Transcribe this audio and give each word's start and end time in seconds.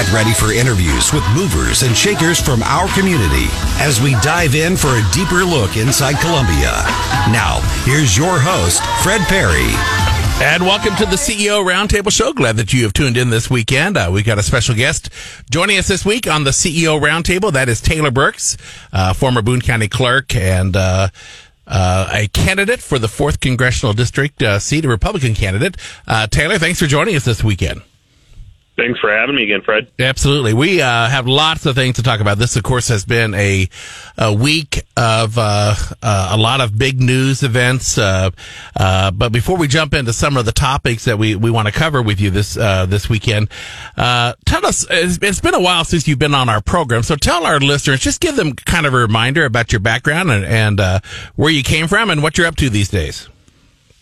Get 0.00 0.12
ready 0.14 0.32
for 0.32 0.50
interviews 0.50 1.12
with 1.12 1.22
movers 1.34 1.82
and 1.82 1.94
shakers 1.94 2.40
from 2.40 2.62
our 2.62 2.88
community 2.94 3.48
as 3.82 4.00
we 4.00 4.12
dive 4.22 4.54
in 4.54 4.74
for 4.74 4.88
a 4.88 5.06
deeper 5.12 5.44
look 5.44 5.76
inside 5.76 6.14
Columbia. 6.20 6.72
Now, 7.28 7.60
here's 7.84 8.16
your 8.16 8.38
host, 8.40 8.82
Fred 9.02 9.20
Parry. 9.28 9.68
And 10.42 10.62
welcome 10.62 10.96
to 10.96 11.04
the 11.04 11.16
CEO 11.16 11.62
Roundtable 11.62 12.10
Show. 12.10 12.32
Glad 12.32 12.56
that 12.56 12.72
you 12.72 12.84
have 12.84 12.94
tuned 12.94 13.18
in 13.18 13.28
this 13.28 13.50
weekend. 13.50 13.98
Uh, 13.98 14.08
we've 14.10 14.24
got 14.24 14.38
a 14.38 14.42
special 14.42 14.74
guest 14.74 15.10
joining 15.50 15.76
us 15.76 15.88
this 15.88 16.02
week 16.02 16.26
on 16.26 16.44
the 16.44 16.50
CEO 16.52 16.98
Roundtable. 16.98 17.52
That 17.52 17.68
is 17.68 17.82
Taylor 17.82 18.10
Burks, 18.10 18.56
uh, 18.94 19.12
former 19.12 19.42
Boone 19.42 19.60
County 19.60 19.88
clerk 19.88 20.34
and 20.34 20.76
uh, 20.76 21.08
uh, 21.66 22.08
a 22.10 22.26
candidate 22.28 22.80
for 22.80 22.98
the 22.98 23.06
4th 23.06 23.38
Congressional 23.40 23.92
District 23.92 24.42
uh, 24.42 24.60
seat, 24.60 24.86
a 24.86 24.88
Republican 24.88 25.34
candidate. 25.34 25.76
Uh, 26.08 26.26
Taylor, 26.26 26.56
thanks 26.56 26.78
for 26.78 26.86
joining 26.86 27.14
us 27.16 27.26
this 27.26 27.44
weekend. 27.44 27.82
Thanks 28.80 28.98
for 28.98 29.12
having 29.12 29.36
me 29.36 29.42
again, 29.42 29.60
Fred. 29.60 29.88
Absolutely. 29.98 30.54
We 30.54 30.80
uh, 30.80 31.06
have 31.06 31.26
lots 31.26 31.66
of 31.66 31.74
things 31.74 31.96
to 31.96 32.02
talk 32.02 32.20
about. 32.20 32.38
This, 32.38 32.56
of 32.56 32.62
course, 32.62 32.88
has 32.88 33.04
been 33.04 33.34
a, 33.34 33.68
a 34.16 34.32
week 34.32 34.84
of 34.96 35.36
uh, 35.36 35.74
uh, 36.02 36.30
a 36.32 36.38
lot 36.38 36.62
of 36.62 36.78
big 36.78 36.98
news 36.98 37.42
events. 37.42 37.98
Uh, 37.98 38.30
uh, 38.74 39.10
but 39.10 39.32
before 39.32 39.58
we 39.58 39.68
jump 39.68 39.92
into 39.92 40.14
some 40.14 40.38
of 40.38 40.46
the 40.46 40.52
topics 40.52 41.04
that 41.04 41.18
we, 41.18 41.34
we 41.34 41.50
want 41.50 41.68
to 41.68 41.72
cover 41.72 42.00
with 42.00 42.22
you 42.22 42.30
this 42.30 42.56
uh, 42.56 42.86
this 42.86 43.06
weekend, 43.10 43.50
tell 43.96 44.64
us, 44.64 44.86
it's, 44.88 45.18
it's 45.20 45.40
been 45.40 45.54
a 45.54 45.60
while 45.60 45.84
since 45.84 46.08
you've 46.08 46.18
been 46.18 46.34
on 46.34 46.48
our 46.48 46.62
program. 46.62 47.02
So 47.02 47.16
tell 47.16 47.44
our 47.44 47.60
listeners, 47.60 48.00
just 48.00 48.22
give 48.22 48.36
them 48.36 48.54
kind 48.54 48.86
of 48.86 48.94
a 48.94 48.98
reminder 48.98 49.44
about 49.44 49.72
your 49.72 49.80
background 49.80 50.30
and, 50.30 50.46
and 50.46 51.02
where 51.36 51.50
you 51.50 51.62
came 51.62 51.86
from 51.86 52.08
and 52.08 52.22
what 52.22 52.38
you're 52.38 52.46
up 52.46 52.56
to 52.56 52.70
these 52.70 52.88
days. 52.88 53.28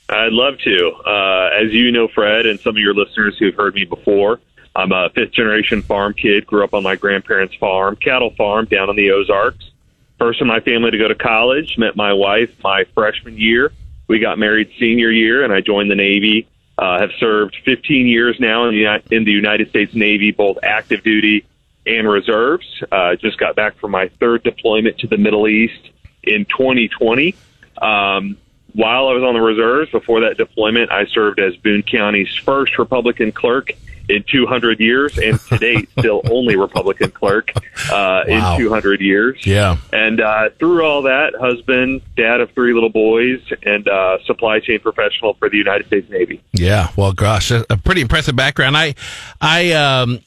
I'd 0.09 0.33
love 0.33 0.59
to. 0.61 0.91
Uh, 1.07 1.51
as 1.65 1.73
you 1.73 1.93
know, 1.93 2.09
Fred, 2.09 2.47
and 2.47 2.59
some 2.61 2.77
of 2.77 2.83
your 2.83 2.95
listeners 2.95 3.37
who've 3.39 3.55
heard 3.55 3.75
me 3.75 3.85
before, 3.85 4.41
I'm 4.75 4.93
a 4.93 5.11
fifth 5.11 5.33
generation 5.33 5.83
farm 5.83 6.15
kid, 6.15 6.47
grew 6.47 6.65
up 6.65 6.73
on 6.73 6.83
my 6.83 6.97
grandparents' 6.97 7.55
farm, 7.57 7.97
cattle 7.97 8.31
farm 8.37 8.67
down 8.67 8.89
in 8.91 8.97
the 8.97 9.11
Ozarks. 9.11 9.71
First 10.19 10.41
in 10.41 10.47
my 10.47 10.61
family 10.61 10.91
to 10.91 10.99
go 10.99 11.09
to 11.09 11.15
college, 11.15 11.77
met 11.79 11.95
my 11.95 12.13
wife 12.13 12.51
my 12.63 12.85
freshman 12.95 13.37
year. 13.37 13.73
We 14.09 14.19
got 14.19 14.39
married 14.39 14.71
senior 14.79 15.11
year, 15.11 15.45
and 15.45 15.53
I 15.53 15.61
joined 15.61 15.91
the 15.91 15.95
Navy. 15.95 16.49
Uh, 16.79 17.01
have 17.01 17.11
served 17.19 17.57
15 17.65 18.07
years 18.07 18.37
now 18.39 18.69
in 18.69 18.75
the, 18.75 19.03
in 19.15 19.25
the 19.25 19.33
United 19.33 19.69
States 19.69 19.95
Navy, 19.95 20.31
both 20.31 20.59
active 20.63 21.03
duty 21.03 21.45
and 21.85 22.09
reserves. 22.09 22.67
Uh, 22.91 23.17
just 23.17 23.39
got 23.39 23.57
back 23.57 23.77
from 23.79 23.91
my 23.91 24.09
third 24.21 24.43
deployment 24.45 24.99
to 24.99 25.07
the 25.07 25.17
Middle 25.17 25.49
East 25.49 25.91
in 26.23 26.45
2020. 26.45 27.35
Um, 27.83 28.37
while 28.79 29.09
I 29.09 29.13
was 29.13 29.25
on 29.25 29.35
the 29.35 29.41
reserves, 29.41 29.91
before 29.91 30.21
that 30.21 30.37
deployment, 30.37 30.93
I 30.93 31.07
served 31.07 31.41
as 31.41 31.57
Boone 31.57 31.83
County's 31.83 32.33
first 32.45 32.79
Republican 32.79 33.33
clerk 33.33 33.73
in 34.09 34.23
200 34.31 34.79
years, 34.79 35.19
and 35.19 35.39
to 35.41 35.59
date, 35.67 35.91
still 35.99 36.23
only 36.31 36.55
Republican 36.57 37.11
clerk 37.11 37.51
uh, 37.91 38.23
Wow. 38.29 38.55
in 38.55 38.61
200 38.61 39.01
years. 39.01 39.45
Yeah. 39.45 39.79
And 39.93 40.21
uh, 40.21 40.51
through 40.61 40.83
all 40.85 41.03
that, 41.03 41.35
husband, 41.39 42.03
dad 42.17 42.41
of 42.41 42.53
three 42.53 42.73
little 42.73 42.89
boys, 42.89 43.41
and 43.65 43.87
uh, 43.89 44.19
supply 44.27 44.61
chain 44.61 44.79
professional 44.79 45.35
for 45.35 45.51
the 45.51 45.57
United 45.59 45.89
States 45.89 46.09
Navy. 46.09 46.41
Yeah, 46.53 46.91
well, 46.97 47.13
gosh, 47.13 47.51
a, 47.51 47.67
a 47.69 47.77
pretty 47.77 48.01
impressive 48.01 48.37
background. 48.37 48.77
I, 48.77 48.95
I, 49.41 49.73
um, 49.73 50.21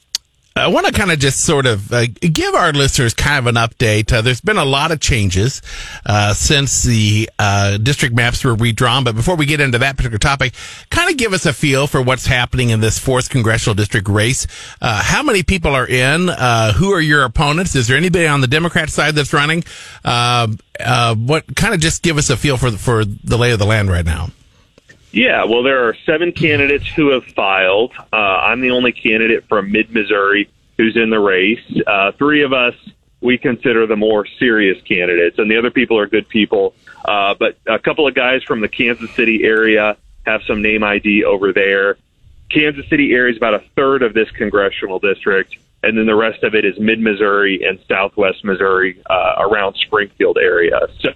I 0.54 0.68
want 0.68 0.86
to 0.86 0.92
kind 0.92 1.10
of 1.10 1.18
just 1.18 1.40
sort 1.40 1.64
of 1.64 1.90
uh, 1.92 2.06
give 2.20 2.54
our 2.54 2.72
listeners 2.72 3.14
kind 3.14 3.38
of 3.38 3.46
an 3.46 3.54
update. 3.54 4.12
Uh, 4.12 4.20
there's 4.20 4.42
been 4.42 4.58
a 4.58 4.64
lot 4.64 4.92
of 4.92 5.00
changes 5.00 5.62
uh, 6.04 6.34
since 6.34 6.82
the 6.82 7.30
uh, 7.38 7.78
district 7.78 8.14
maps 8.14 8.44
were 8.44 8.54
redrawn. 8.54 9.02
But 9.02 9.14
before 9.14 9.36
we 9.36 9.46
get 9.46 9.60
into 9.60 9.78
that 9.78 9.96
particular 9.96 10.18
topic, 10.18 10.52
kind 10.90 11.10
of 11.10 11.16
give 11.16 11.32
us 11.32 11.46
a 11.46 11.54
feel 11.54 11.86
for 11.86 12.02
what's 12.02 12.26
happening 12.26 12.68
in 12.68 12.80
this 12.80 12.98
fourth 12.98 13.30
congressional 13.30 13.74
district 13.74 14.08
race. 14.08 14.46
Uh, 14.80 15.02
how 15.02 15.22
many 15.22 15.42
people 15.42 15.74
are 15.74 15.86
in? 15.86 16.28
Uh, 16.28 16.72
who 16.74 16.92
are 16.92 17.00
your 17.00 17.24
opponents? 17.24 17.74
Is 17.74 17.88
there 17.88 17.96
anybody 17.96 18.26
on 18.26 18.42
the 18.42 18.46
Democrat 18.46 18.90
side 18.90 19.14
that's 19.14 19.32
running? 19.32 19.64
What 20.02 21.56
kind 21.56 21.74
of 21.74 21.80
just 21.80 22.02
give 22.02 22.18
us 22.18 22.28
a 22.28 22.36
feel 22.36 22.58
for 22.58 22.70
for 22.72 23.04
the 23.04 23.38
lay 23.38 23.52
of 23.52 23.58
the 23.58 23.66
land 23.66 23.90
right 23.90 24.04
now? 24.04 24.28
Yeah, 25.12 25.44
well, 25.44 25.62
there 25.62 25.88
are 25.88 25.94
seven 26.06 26.32
candidates 26.32 26.88
who 26.88 27.10
have 27.10 27.24
filed. 27.26 27.92
Uh, 28.12 28.16
I'm 28.16 28.60
the 28.60 28.70
only 28.70 28.92
candidate 28.92 29.44
from 29.46 29.70
mid 29.70 29.90
Missouri 29.92 30.50
who's 30.78 30.96
in 30.96 31.10
the 31.10 31.20
race. 31.20 31.60
Uh, 31.86 32.12
three 32.12 32.42
of 32.42 32.52
us 32.52 32.74
we 33.22 33.38
consider 33.38 33.86
the 33.86 33.96
more 33.96 34.26
serious 34.26 34.82
candidates, 34.82 35.38
and 35.38 35.50
the 35.50 35.56
other 35.56 35.70
people 35.70 35.98
are 35.98 36.06
good 36.06 36.28
people. 36.28 36.74
Uh, 37.04 37.34
but 37.38 37.56
a 37.66 37.78
couple 37.78 38.06
of 38.06 38.14
guys 38.14 38.42
from 38.42 38.60
the 38.60 38.68
Kansas 38.68 39.10
City 39.12 39.44
area 39.44 39.96
have 40.26 40.42
some 40.42 40.60
name 40.60 40.82
ID 40.82 41.24
over 41.24 41.52
there. 41.52 41.96
Kansas 42.50 42.86
City 42.88 43.12
area 43.12 43.32
is 43.32 43.36
about 43.36 43.54
a 43.54 43.62
third 43.76 44.02
of 44.02 44.12
this 44.12 44.30
congressional 44.32 44.98
district, 44.98 45.56
and 45.82 45.96
then 45.96 46.06
the 46.06 46.14
rest 46.14 46.42
of 46.42 46.54
it 46.54 46.64
is 46.64 46.78
mid 46.78 47.00
Missouri 47.00 47.62
and 47.66 47.78
southwest 47.88 48.44
Missouri 48.44 49.00
uh, 49.08 49.34
around 49.38 49.74
Springfield 49.76 50.38
area. 50.38 50.80
So, 51.00 51.12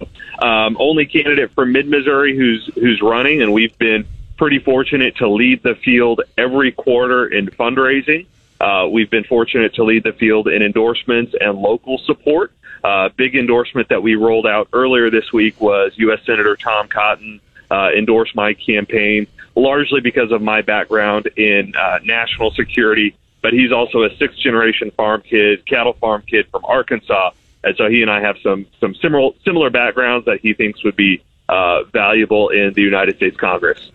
um, 0.47 0.77
only 0.79 1.07
candidate 1.07 1.53
from 1.53 1.73
mid 1.73 1.89
Missouri 1.89 2.37
who's 2.37 2.69
who's 2.75 3.01
running, 3.01 3.43
and 3.43 3.53
we've 3.53 3.77
been 3.79 4.07
pretty 4.37 4.59
fortunate 4.59 5.17
to 5.17 5.29
lead 5.29 5.63
the 5.63 5.75
field 5.77 6.23
every 6.37 6.73
quarter 6.73 7.27
in 7.27 7.47
fundraising. 7.47 8.27
Uh, 8.61 8.89
we've 8.91 9.11
been 9.11 9.25
fortunate 9.25 9.75
to 9.75 9.85
lead 9.85 10.03
the 10.03 10.13
field 10.13 10.49
in 10.49 10.63
endorsements 10.63 11.35
and 11.41 11.59
local 11.59 11.99
support. 11.99 12.53
Uh, 12.85 13.09
big 13.17 13.35
endorsement 13.35 13.89
that 13.89 14.03
we 14.03 14.15
rolled 14.15 14.47
out 14.47 14.69
earlier 14.73 15.11
this 15.11 15.33
week 15.33 15.61
was 15.61 15.93
U.S. 15.97 16.21
Senator 16.25 16.57
Tom 16.57 16.89
Cotton 16.89 17.41
uh, 17.71 17.91
endorsed 17.97 18.35
my 18.35 18.55
campaign 18.55 19.27
largely 19.55 20.01
because 20.01 20.31
of 20.33 20.43
my 20.43 20.63
background 20.63 21.27
in 21.37 21.75
uh, 21.77 21.99
national 22.05 22.51
security. 22.53 23.17
But 23.47 23.53
he's 23.53 23.71
also 23.71 24.03
a 24.03 24.11
sixth 24.17 24.41
generation 24.41 24.91
farm 24.91 25.23
kid, 25.23 25.65
cattle 25.67 25.93
farm 25.93 26.25
kid 26.29 26.49
from 26.51 26.65
Arkansas, 26.65 27.31
and 27.63 27.77
so 27.77 27.89
he 27.89 28.03
and 28.03 28.11
I 28.11 28.21
have 28.21 28.37
some 28.43 28.67
some 28.81 28.93
similar 28.97 29.31
similar 29.45 29.71
backgrounds 29.71 30.27
that 30.27 30.41
he 30.41 30.53
thinks 30.53 30.83
would 30.83 30.97
be 30.97 31.23
uh, 31.49 31.85
valuable 31.85 32.49
in 32.49 32.73
the 32.73 32.83
United 32.83 33.17
States 33.17 33.37
Congress. 33.37 33.91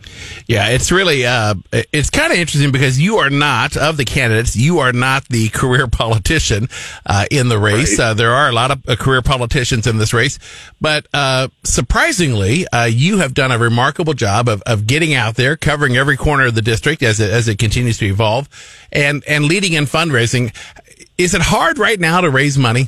Yeah, 0.47 0.69
it's 0.69 0.91
really 0.91 1.25
uh, 1.25 1.55
it's 1.71 2.09
kind 2.09 2.31
of 2.31 2.37
interesting 2.37 2.71
because 2.71 2.99
you 2.99 3.17
are 3.17 3.29
not 3.29 3.75
of 3.75 3.97
the 3.97 4.05
candidates. 4.05 4.55
You 4.55 4.79
are 4.79 4.93
not 4.93 5.27
the 5.27 5.49
career 5.53 5.87
politician 5.87 6.69
uh, 7.05 7.25
in 7.29 7.49
the 7.49 7.59
race. 7.59 7.99
Right. 7.99 8.09
Uh, 8.09 8.13
there 8.13 8.31
are 8.31 8.49
a 8.49 8.53
lot 8.53 8.71
of 8.71 8.87
uh, 8.87 8.95
career 8.95 9.21
politicians 9.21 9.87
in 9.87 9.97
this 9.97 10.13
race, 10.13 10.39
but 10.79 11.07
uh, 11.13 11.49
surprisingly, 11.63 12.67
uh, 12.69 12.85
you 12.85 13.17
have 13.17 13.33
done 13.33 13.51
a 13.51 13.57
remarkable 13.57 14.13
job 14.13 14.47
of, 14.47 14.61
of 14.65 14.87
getting 14.87 15.13
out 15.13 15.35
there, 15.35 15.57
covering 15.57 15.97
every 15.97 16.17
corner 16.17 16.47
of 16.47 16.55
the 16.55 16.61
district 16.61 17.03
as 17.03 17.19
it 17.19 17.31
as 17.31 17.47
it 17.47 17.57
continues 17.57 17.97
to 17.97 18.05
evolve, 18.05 18.47
and 18.91 19.23
and 19.27 19.45
leading 19.45 19.73
in 19.73 19.85
fundraising. 19.85 20.55
Is 21.17 21.35
it 21.35 21.41
hard 21.41 21.77
right 21.77 21.99
now 21.99 22.21
to 22.21 22.29
raise 22.29 22.57
money? 22.57 22.87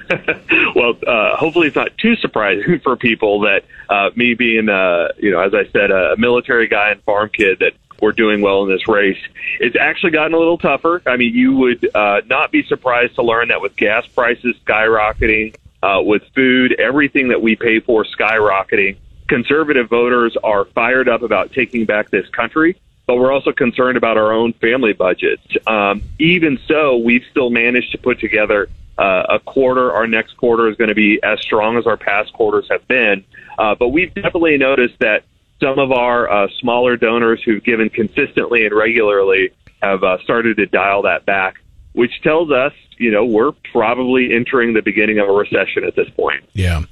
well, 0.74 0.94
uh, 1.06 1.36
hopefully 1.36 1.68
it's 1.68 1.76
not 1.76 1.96
too 1.98 2.16
surprising 2.16 2.80
for 2.80 2.96
people 2.96 3.40
that 3.40 3.64
uh, 3.88 4.10
me 4.16 4.34
being, 4.34 4.68
uh, 4.68 5.08
you 5.18 5.30
know, 5.30 5.40
as 5.40 5.54
I 5.54 5.64
said, 5.70 5.90
a 5.90 6.16
military 6.16 6.68
guy 6.68 6.90
and 6.90 7.02
farm 7.02 7.30
kid 7.32 7.58
that 7.60 7.72
we're 8.00 8.12
doing 8.12 8.40
well 8.40 8.64
in 8.64 8.68
this 8.68 8.88
race. 8.88 9.18
It's 9.60 9.76
actually 9.76 10.10
gotten 10.10 10.34
a 10.34 10.38
little 10.38 10.58
tougher. 10.58 11.00
I 11.06 11.16
mean, 11.16 11.34
you 11.34 11.56
would 11.56 11.88
uh, 11.94 12.22
not 12.26 12.50
be 12.50 12.64
surprised 12.64 13.14
to 13.14 13.22
learn 13.22 13.48
that 13.48 13.60
with 13.60 13.76
gas 13.76 14.06
prices 14.08 14.56
skyrocketing, 14.66 15.54
uh, 15.82 16.00
with 16.02 16.22
food, 16.34 16.72
everything 16.80 17.28
that 17.28 17.40
we 17.40 17.54
pay 17.54 17.80
for 17.80 18.04
skyrocketing, 18.04 18.96
conservative 19.28 19.88
voters 19.88 20.36
are 20.42 20.64
fired 20.64 21.08
up 21.08 21.22
about 21.22 21.52
taking 21.52 21.84
back 21.84 22.10
this 22.10 22.28
country. 22.30 22.76
But 23.06 23.16
we're 23.16 23.32
also 23.32 23.52
concerned 23.52 23.96
about 23.96 24.16
our 24.16 24.32
own 24.32 24.52
family 24.54 24.92
budgets. 24.92 25.42
Um, 25.66 26.02
even 26.18 26.58
so, 26.66 26.96
we've 26.96 27.24
still 27.30 27.50
managed 27.50 27.92
to 27.92 27.98
put 27.98 28.20
together 28.20 28.68
uh, 28.98 29.24
a 29.28 29.38
quarter. 29.38 29.92
Our 29.92 30.06
next 30.06 30.36
quarter 30.36 30.68
is 30.68 30.76
going 30.76 30.88
to 30.88 30.94
be 30.94 31.20
as 31.22 31.40
strong 31.40 31.78
as 31.78 31.86
our 31.86 31.96
past 31.96 32.32
quarters 32.32 32.66
have 32.70 32.86
been. 32.88 33.24
Uh, 33.58 33.74
but 33.74 33.88
we've 33.88 34.12
definitely 34.14 34.56
noticed 34.58 34.98
that 35.00 35.24
some 35.60 35.78
of 35.78 35.92
our 35.92 36.30
uh, 36.30 36.48
smaller 36.60 36.96
donors 36.96 37.40
who've 37.44 37.62
given 37.62 37.88
consistently 37.88 38.66
and 38.66 38.74
regularly 38.74 39.50
have 39.82 40.02
uh, 40.02 40.18
started 40.22 40.56
to 40.56 40.66
dial 40.66 41.02
that 41.02 41.24
back, 41.24 41.56
which 41.92 42.22
tells 42.22 42.50
us, 42.50 42.72
you 42.98 43.10
know, 43.10 43.24
we're 43.24 43.52
probably 43.72 44.32
entering 44.32 44.74
the 44.74 44.80
beginning 44.80 45.18
of 45.18 45.28
a 45.28 45.32
recession 45.32 45.84
at 45.84 45.96
this 45.96 46.08
point. 46.10 46.44
Yeah. 46.52 46.82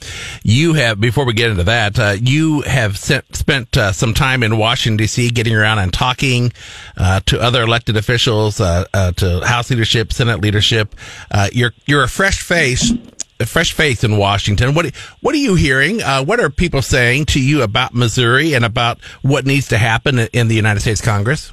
You 0.43 0.75
have, 0.75 1.00
before 1.00 1.25
we 1.25 1.32
get 1.32 1.50
into 1.50 1.64
that, 1.64 1.99
uh, 1.99 2.17
you 2.20 2.62
have 2.62 2.99
sent, 2.99 3.37
spent 3.37 3.76
uh, 3.76 3.93
some 3.93 4.12
time 4.12 4.43
in 4.43 4.58
Washington, 4.58 4.97
D.C., 4.97 5.31
getting 5.31 5.55
around 5.55 5.79
and 5.79 5.93
talking 5.93 6.52
uh, 6.97 7.20
to 7.26 7.41
other 7.41 7.62
elected 7.62 7.97
officials, 7.97 8.61
uh, 8.61 8.85
uh, 8.93 9.12
to 9.12 9.41
House 9.47 9.70
leadership, 9.70 10.12
Senate 10.12 10.41
leadership. 10.41 10.94
Uh, 11.31 11.49
you're, 11.53 11.73
you're 11.87 12.03
a 12.03 12.08
fresh 12.08 12.41
face 12.43 12.93
a 13.38 13.46
fresh 13.46 13.73
face 13.73 14.05
in 14.05 14.19
Washington. 14.19 14.75
What 14.75 14.94
what 15.23 15.35
are 15.35 15.38
you 15.38 15.55
hearing? 15.55 16.00
What 16.00 16.41
are 16.41 16.50
people 16.50 16.82
saying 16.82 17.25
to 17.26 17.43
you 17.43 17.62
about 17.62 17.94
Missouri 17.94 18.53
and 18.53 18.67
about 18.67 19.00
what 19.23 19.46
needs 19.46 19.69
to 19.69 19.79
happen 19.79 20.19
in 20.19 20.49
the 20.49 20.55
United 20.55 20.81
States 20.81 21.00
Congress? 21.00 21.50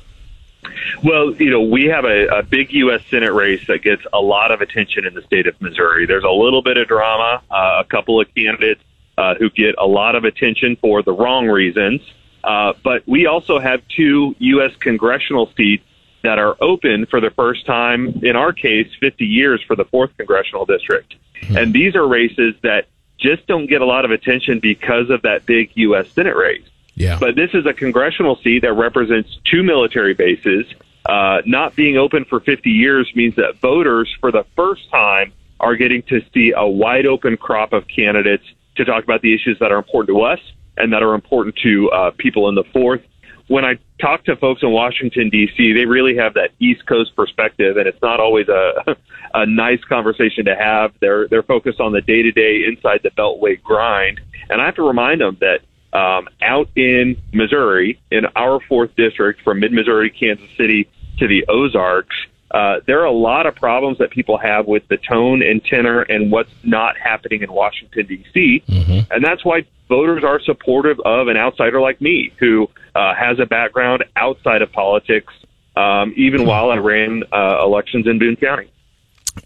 Well, 1.04 1.34
you 1.36 1.50
know, 1.50 1.62
we 1.62 1.86
have 1.86 2.06
a, 2.06 2.28
a 2.28 2.44
big 2.44 2.74
U.S. 2.74 3.02
Senate 3.10 3.34
race 3.34 3.66
that 3.68 3.82
gets 3.82 4.04
a 4.14 4.20
lot 4.20 4.52
of 4.52 4.62
attention 4.62 5.06
in 5.06 5.14
the 5.14 5.22
state 5.22 5.48
of 5.48 5.60
Missouri. 5.62 6.06
There's 6.06 6.24
a 6.24 6.30
little 6.30 6.62
bit 6.62 6.78
of 6.78 6.88
drama, 6.88 7.42
uh, 7.50 7.82
a 7.82 7.86
couple 7.86 8.20
of 8.20 8.34
candidates 8.34 8.82
uh, 9.18 9.36
who 9.36 9.50
get 9.50 9.76
a 9.78 9.86
lot 9.86 10.16
of 10.16 10.24
attention 10.24 10.76
for 10.78 11.02
the 11.02 11.14
wrong 11.14 11.48
reasons. 11.48 12.02
Uh, 12.44 12.74
but 12.84 13.04
we 13.08 13.26
also 13.26 13.60
have 13.60 13.82
two 13.90 14.36
U.S. 14.40 14.76
congressional 14.80 15.52
seats 15.58 15.84
that 16.24 16.40
are 16.40 16.56
open 16.62 17.06
for 17.06 17.20
the 17.20 17.30
first 17.32 17.66
time, 17.66 18.20
in 18.24 18.36
our 18.36 18.54
case, 18.54 18.88
50 19.00 19.26
years 19.26 19.62
for 19.66 19.76
the 19.76 19.86
4th 19.86 20.16
Congressional 20.18 20.66
District. 20.66 21.16
Mm-hmm. 21.42 21.58
And 21.58 21.74
these 21.74 21.96
are 21.96 22.08
races 22.08 22.56
that 22.64 22.86
just 23.18 23.48
don't 23.48 23.68
get 23.68 23.82
a 23.82 23.86
lot 23.86 24.06
of 24.06 24.12
attention 24.12 24.60
because 24.60 25.10
of 25.10 25.24
that 25.24 25.46
big 25.46 25.72
U.S. 25.76 26.10
Senate 26.12 26.36
race. 26.36 26.64
Yeah. 26.98 27.20
But 27.20 27.36
this 27.36 27.52
is 27.54 27.68
a 27.68 27.74
congressional 27.74 28.38
seat 28.44 28.64
that 28.64 28.74
represents 28.74 29.30
two 29.50 29.62
military 29.62 30.16
bases. 30.16 30.66
Uh, 31.06 31.42
not 31.46 31.76
being 31.76 31.96
open 31.96 32.26
for 32.26 32.40
50 32.40 32.72
years 32.72 33.10
means 33.16 33.36
that 33.36 33.58
voters, 33.62 34.14
for 34.20 34.32
the 34.32 34.46
first 34.56 34.90
time, 34.90 35.32
are 35.60 35.76
getting 35.76 36.02
to 36.04 36.22
see 36.34 36.54
a 36.58 36.68
wide 36.68 37.06
open 37.06 37.38
crop 37.38 37.72
of 37.72 37.88
candidates 37.88 38.44
to 38.78 38.84
talk 38.84 39.04
about 39.04 39.22
the 39.22 39.34
issues 39.34 39.58
that 39.60 39.72
are 39.72 39.78
important 39.78 40.18
to 40.18 40.22
us 40.22 40.40
and 40.76 40.92
that 40.92 41.04
are 41.04 41.14
important 41.14 41.56
to 41.58 41.90
uh, 41.92 42.12
people 42.18 42.50
in 42.50 42.56
the 42.56 42.64
fourth. 42.74 43.02
When 43.48 43.64
I 43.64 43.78
talk 44.02 44.26
to 44.26 44.36
folks 44.36 44.64
in 44.64 44.72
Washington 44.72 45.30
D.C., 45.30 45.74
they 45.74 45.86
really 45.86 46.18
have 46.18 46.34
that 46.34 46.50
East 46.60 46.86
Coast 46.88 47.16
perspective, 47.16 47.78
and 47.78 47.88
it's 47.88 48.02
not 48.02 48.20
always 48.20 48.48
a 48.50 48.98
a 49.36 49.46
nice 49.46 49.84
conversation 49.84 50.46
to 50.46 50.56
have. 50.56 50.94
They're 51.00 51.28
they're 51.28 51.44
focused 51.44 51.80
on 51.80 51.94
the 51.94 52.02
day 52.02 52.24
to 52.24 52.32
day 52.32 52.66
inside 52.68 53.02
the 53.04 53.12
Beltway 53.12 53.62
grind, 53.62 54.20
and 54.50 54.60
I 54.60 54.66
have 54.66 54.76
to 54.76 54.84
remind 54.84 55.22
them 55.22 55.38
that 55.42 55.62
um, 55.94 56.28
out 56.42 56.70
in 56.76 57.22
Missouri, 57.34 58.00
in 58.12 58.26
our 58.36 58.60
fourth 58.60 58.96
district, 58.96 59.42
from 59.42 59.60
mid 59.60 59.72
Missouri, 59.72 60.10
Kansas 60.10 60.50
City 60.58 60.90
to 61.20 61.28
the 61.28 61.46
Ozarks, 61.48 62.16
uh, 62.52 62.80
there 62.86 63.02
are 63.02 63.06
a 63.06 63.12
lot 63.12 63.46
of 63.46 63.56
problems 63.56 63.98
that 63.98 64.10
people 64.10 64.38
have 64.38 64.68
with 64.68 64.88
the 64.88 64.98
tone 64.98 65.42
and 65.42 65.64
tenor 65.64 66.02
and 66.02 66.32
what's 66.32 66.52
not 66.64 66.98
happening 66.98 67.42
in 67.42 67.52
Washington, 67.52 68.06
D.C. 68.06 68.64
Mm-hmm. 68.68 69.12
And 69.12 69.24
that's 69.24 69.44
why 69.44 69.66
voters 69.90 70.24
are 70.24 70.40
supportive 70.40 71.00
of 71.02 71.28
an 71.28 71.36
outsider 71.36 71.82
like 71.82 72.00
me 72.00 72.34
who 72.40 72.70
uh, 72.96 73.14
has 73.16 73.40
a 73.40 73.46
background 73.46 74.06
outside 74.16 74.62
of 74.62 74.72
politics, 74.72 75.34
um, 75.76 76.14
even 76.16 76.42
mm-hmm. 76.42 76.50
while 76.50 76.72
I 76.72 76.78
ran 76.78 77.24
uh, 77.34 77.64
elections 77.64 78.08
in 78.08 78.18
Boone 78.18 78.38
County 78.38 78.72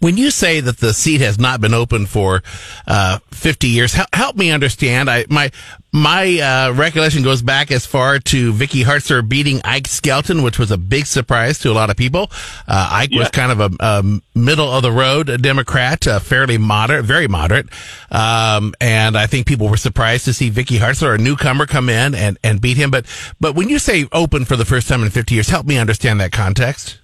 when 0.00 0.16
you 0.16 0.30
say 0.30 0.60
that 0.60 0.78
the 0.78 0.92
seat 0.92 1.20
has 1.20 1.38
not 1.38 1.60
been 1.60 1.74
open 1.74 2.06
for 2.06 2.42
uh, 2.86 3.18
50 3.30 3.68
years, 3.68 3.94
help, 3.94 4.08
help 4.14 4.36
me 4.36 4.50
understand. 4.50 5.10
I 5.10 5.24
my 5.28 5.50
my 5.92 6.38
uh, 6.38 6.72
recollection 6.72 7.22
goes 7.22 7.42
back 7.42 7.70
as 7.70 7.84
far 7.84 8.18
to 8.18 8.52
Vicky 8.52 8.82
Hartzler 8.82 9.26
beating 9.26 9.60
Ike 9.62 9.86
Skelton, 9.86 10.42
which 10.42 10.58
was 10.58 10.70
a 10.70 10.78
big 10.78 11.06
surprise 11.06 11.58
to 11.60 11.70
a 11.70 11.74
lot 11.74 11.90
of 11.90 11.96
people. 11.96 12.30
Uh, 12.66 12.88
Ike 12.92 13.10
yeah. 13.12 13.18
was 13.18 13.28
kind 13.28 13.52
of 13.52 13.60
a, 13.60 13.70
a, 13.80 14.20
middle 14.34 14.70
of 14.70 14.82
the 14.82 14.90
road 14.90 15.42
Democrat, 15.42 16.06
uh, 16.06 16.18
fairly 16.18 16.56
moderate, 16.56 17.04
very 17.04 17.28
moderate, 17.28 17.66
um, 18.10 18.74
and 18.80 19.16
I 19.16 19.26
think 19.26 19.46
people 19.46 19.68
were 19.68 19.76
surprised 19.76 20.24
to 20.24 20.32
see 20.32 20.48
Vicky 20.48 20.78
Hartzler, 20.78 21.14
a 21.14 21.18
newcomer, 21.18 21.66
come 21.66 21.90
in 21.90 22.14
and, 22.14 22.38
and 22.42 22.60
beat 22.60 22.78
him. 22.78 22.90
But 22.90 23.04
but 23.38 23.54
when 23.54 23.68
you 23.68 23.78
say 23.78 24.08
open 24.12 24.46
for 24.46 24.56
the 24.56 24.64
first 24.64 24.88
time 24.88 25.02
in 25.02 25.10
50 25.10 25.34
years, 25.34 25.48
help 25.48 25.66
me 25.66 25.76
understand 25.76 26.20
that 26.20 26.32
context. 26.32 27.01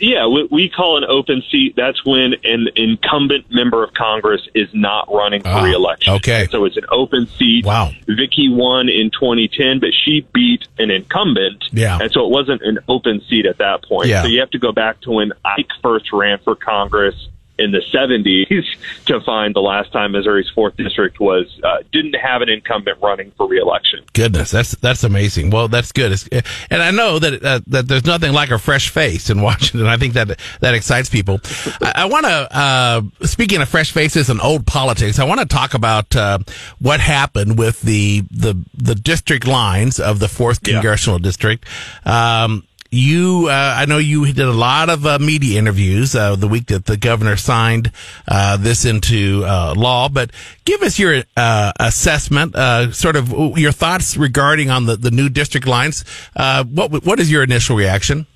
Yeah, 0.00 0.26
we, 0.26 0.48
we 0.50 0.68
call 0.68 0.98
an 0.98 1.04
open 1.04 1.42
seat. 1.50 1.74
That's 1.76 2.04
when 2.04 2.34
an 2.44 2.68
incumbent 2.76 3.46
member 3.50 3.84
of 3.84 3.94
Congress 3.94 4.42
is 4.54 4.68
not 4.72 5.12
running 5.12 5.42
for 5.42 5.48
ah, 5.48 5.62
reelection. 5.62 6.14
Okay. 6.14 6.46
So 6.50 6.64
it's 6.64 6.76
an 6.76 6.86
open 6.90 7.26
seat. 7.26 7.64
Wow. 7.64 7.92
Vicky 8.06 8.48
won 8.48 8.88
in 8.88 9.10
2010, 9.10 9.80
but 9.80 9.90
she 9.94 10.26
beat 10.32 10.66
an 10.78 10.90
incumbent. 10.90 11.64
Yeah. 11.72 11.98
And 12.00 12.10
so 12.10 12.24
it 12.24 12.30
wasn't 12.30 12.62
an 12.62 12.78
open 12.88 13.22
seat 13.28 13.46
at 13.46 13.58
that 13.58 13.84
point. 13.84 14.08
Yeah. 14.08 14.22
So 14.22 14.28
you 14.28 14.40
have 14.40 14.50
to 14.50 14.58
go 14.58 14.72
back 14.72 15.00
to 15.02 15.12
when 15.12 15.32
Ike 15.44 15.70
first 15.82 16.12
ran 16.12 16.38
for 16.38 16.54
Congress 16.54 17.14
in 17.58 17.70
the 17.70 17.82
70s 17.92 18.64
to 19.06 19.20
find 19.20 19.54
the 19.54 19.60
last 19.60 19.92
time 19.92 20.12
Missouri's 20.12 20.50
fourth 20.54 20.76
district 20.76 21.20
was 21.20 21.46
uh, 21.62 21.78
didn't 21.92 22.14
have 22.14 22.42
an 22.42 22.48
incumbent 22.48 22.98
running 23.00 23.30
for 23.36 23.46
reelection. 23.46 24.04
Goodness, 24.12 24.50
that's 24.50 24.72
that's 24.76 25.04
amazing. 25.04 25.50
Well, 25.50 25.68
that's 25.68 25.92
good, 25.92 26.12
it's, 26.12 26.28
and 26.70 26.82
I 26.82 26.90
know 26.90 27.18
that 27.18 27.44
uh, 27.44 27.60
that 27.68 27.86
there's 27.86 28.04
nothing 28.04 28.32
like 28.32 28.50
a 28.50 28.58
fresh 28.58 28.90
face 28.90 29.30
in 29.30 29.40
Washington. 29.40 29.86
I 29.86 29.96
think 29.96 30.14
that 30.14 30.38
that 30.60 30.74
excites 30.74 31.08
people. 31.08 31.40
I, 31.80 31.92
I 31.96 32.04
want 32.06 32.26
to 32.26 32.48
uh, 32.56 33.02
speaking 33.22 33.62
of 33.62 33.68
fresh 33.68 33.92
faces 33.92 34.28
and 34.30 34.40
old 34.40 34.66
politics. 34.66 35.18
I 35.18 35.24
want 35.24 35.40
to 35.40 35.46
talk 35.46 35.74
about 35.74 36.14
uh, 36.16 36.38
what 36.80 37.00
happened 37.00 37.58
with 37.58 37.80
the 37.82 38.22
the 38.30 38.60
the 38.74 38.94
district 38.94 39.46
lines 39.46 40.00
of 40.00 40.18
the 40.18 40.28
fourth 40.28 40.62
congressional 40.62 41.18
yeah. 41.20 41.24
district. 41.24 41.66
Um, 42.04 42.64
you, 42.94 43.48
uh, 43.48 43.74
I 43.76 43.86
know 43.86 43.98
you 43.98 44.24
did 44.26 44.40
a 44.40 44.52
lot 44.52 44.88
of 44.88 45.04
uh, 45.04 45.18
media 45.18 45.58
interviews 45.58 46.14
uh, 46.14 46.36
the 46.36 46.48
week 46.48 46.66
that 46.66 46.86
the 46.86 46.96
governor 46.96 47.36
signed 47.36 47.90
uh, 48.28 48.56
this 48.56 48.84
into 48.84 49.44
uh, 49.44 49.74
law, 49.76 50.08
but 50.08 50.30
give 50.64 50.82
us 50.82 50.98
your 50.98 51.22
uh, 51.36 51.72
assessment, 51.80 52.54
sort 52.94 53.16
of 53.16 53.58
your 53.58 53.72
thoughts 53.72 54.16
regarding 54.16 54.70
on 54.70 54.86
the, 54.86 54.96
the 54.96 55.10
new 55.10 55.28
district 55.28 55.66
lines. 55.66 56.04
what 56.34 57.04
what 57.04 57.20
is 57.20 57.30
your 57.30 57.42
initial 57.42 57.76
reaction? 57.76 58.26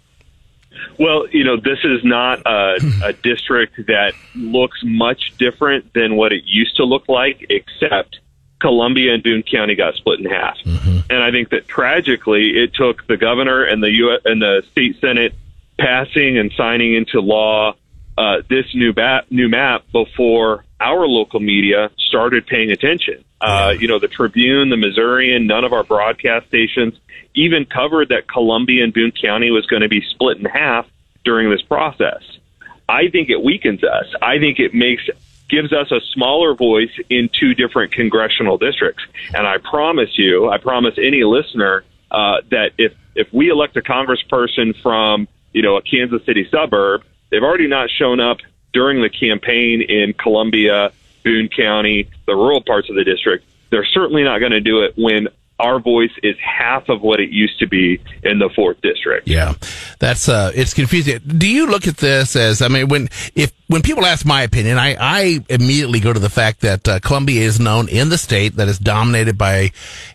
Well, 0.98 1.28
you 1.30 1.44
know, 1.44 1.56
this 1.56 1.78
is 1.84 2.04
not 2.04 2.40
a, 2.44 2.78
a 3.04 3.12
district 3.12 3.76
that 3.86 4.12
looks 4.34 4.80
much 4.82 5.36
different 5.38 5.92
than 5.94 6.16
what 6.16 6.32
it 6.32 6.42
used 6.44 6.76
to 6.76 6.84
look 6.84 7.08
like, 7.08 7.46
except 7.48 8.18
Columbia 8.60 9.14
and 9.14 9.22
Boone 9.22 9.42
County 9.42 9.74
got 9.74 9.94
split 9.94 10.20
in 10.20 10.26
half. 10.26 10.58
Mm-hmm. 10.64 11.10
And 11.10 11.22
I 11.22 11.30
think 11.30 11.50
that 11.50 11.68
tragically, 11.68 12.50
it 12.50 12.74
took 12.74 13.06
the 13.06 13.16
governor 13.16 13.64
and 13.64 13.82
the 13.82 13.90
U- 13.90 14.18
and 14.24 14.42
the 14.42 14.62
state 14.72 15.00
senate 15.00 15.34
passing 15.78 16.38
and 16.38 16.52
signing 16.56 16.94
into 16.94 17.20
law 17.20 17.74
uh, 18.18 18.42
this 18.48 18.66
new 18.74 18.92
ba- 18.92 19.24
new 19.30 19.48
map 19.48 19.84
before 19.92 20.64
our 20.80 21.06
local 21.06 21.38
media 21.38 21.90
started 21.98 22.46
paying 22.46 22.70
attention. 22.70 23.24
Uh, 23.40 23.74
you 23.78 23.86
know, 23.86 24.00
the 24.00 24.08
Tribune, 24.08 24.70
the 24.70 24.76
Missourian, 24.76 25.46
none 25.46 25.64
of 25.64 25.72
our 25.72 25.84
broadcast 25.84 26.48
stations 26.48 26.94
even 27.34 27.64
covered 27.64 28.08
that 28.08 28.26
Columbia 28.26 28.82
and 28.82 28.92
Boone 28.92 29.12
County 29.12 29.52
was 29.52 29.66
going 29.66 29.82
to 29.82 29.88
be 29.88 30.02
split 30.10 30.38
in 30.38 30.44
half 30.44 30.86
during 31.24 31.48
this 31.48 31.62
process. 31.62 32.22
I 32.88 33.08
think 33.08 33.30
it 33.30 33.40
weakens 33.42 33.84
us. 33.84 34.06
I 34.20 34.38
think 34.38 34.58
it 34.58 34.74
makes 34.74 35.08
gives 35.48 35.72
us 35.72 35.90
a 35.90 36.00
smaller 36.12 36.54
voice 36.54 36.90
in 37.08 37.30
two 37.32 37.54
different 37.54 37.92
congressional 37.92 38.58
districts. 38.58 39.04
And 39.34 39.46
I 39.46 39.58
promise 39.58 40.18
you, 40.18 40.48
I 40.50 40.58
promise 40.58 40.94
any 40.98 41.24
listener 41.24 41.84
uh, 42.10 42.42
that 42.50 42.72
if 42.78 42.92
if 43.14 43.32
we 43.32 43.50
elect 43.50 43.76
a 43.76 43.82
congressperson 43.82 44.80
from 44.82 45.28
you 45.52 45.62
know 45.62 45.76
a 45.76 45.82
Kansas 45.82 46.24
City 46.24 46.48
suburb, 46.50 47.02
they've 47.30 47.42
already 47.42 47.66
not 47.66 47.90
shown 47.90 48.20
up 48.20 48.38
during 48.72 49.02
the 49.02 49.08
campaign 49.08 49.82
in 49.82 50.12
Columbia, 50.12 50.92
Boone 51.24 51.48
County, 51.48 52.08
the 52.26 52.34
rural 52.34 52.62
parts 52.62 52.88
of 52.90 52.96
the 52.96 53.04
district. 53.04 53.44
They're 53.70 53.86
certainly 53.86 54.24
not 54.24 54.38
going 54.38 54.52
to 54.52 54.60
do 54.60 54.82
it 54.82 54.94
when 54.96 55.28
our 55.58 55.80
voice 55.80 56.12
is 56.22 56.36
half 56.38 56.88
of 56.88 57.02
what 57.02 57.20
it 57.20 57.30
used 57.30 57.58
to 57.58 57.66
be 57.66 58.00
in 58.22 58.38
the 58.38 58.48
fourth 58.54 58.80
district. 58.80 59.26
Yeah, 59.26 59.54
that's 59.98 60.28
uh, 60.28 60.52
it's 60.54 60.74
confusing. 60.74 61.18
Do 61.18 61.48
you 61.48 61.66
look 61.66 61.86
at 61.86 61.96
this 61.96 62.36
as 62.36 62.62
I 62.62 62.68
mean, 62.68 62.88
when 62.88 63.08
if 63.34 63.52
when 63.66 63.82
people 63.82 64.06
ask 64.06 64.24
my 64.24 64.42
opinion, 64.42 64.78
I 64.78 64.96
I 64.98 65.44
immediately 65.48 66.00
go 66.00 66.12
to 66.12 66.20
the 66.20 66.30
fact 66.30 66.60
that 66.60 66.86
uh, 66.88 67.00
Columbia 67.00 67.42
is 67.42 67.58
known 67.58 67.88
in 67.88 68.08
the 68.08 68.18
state 68.18 68.56
that 68.56 68.68
is 68.68 68.78
dominated 68.78 69.36
by 69.36 69.72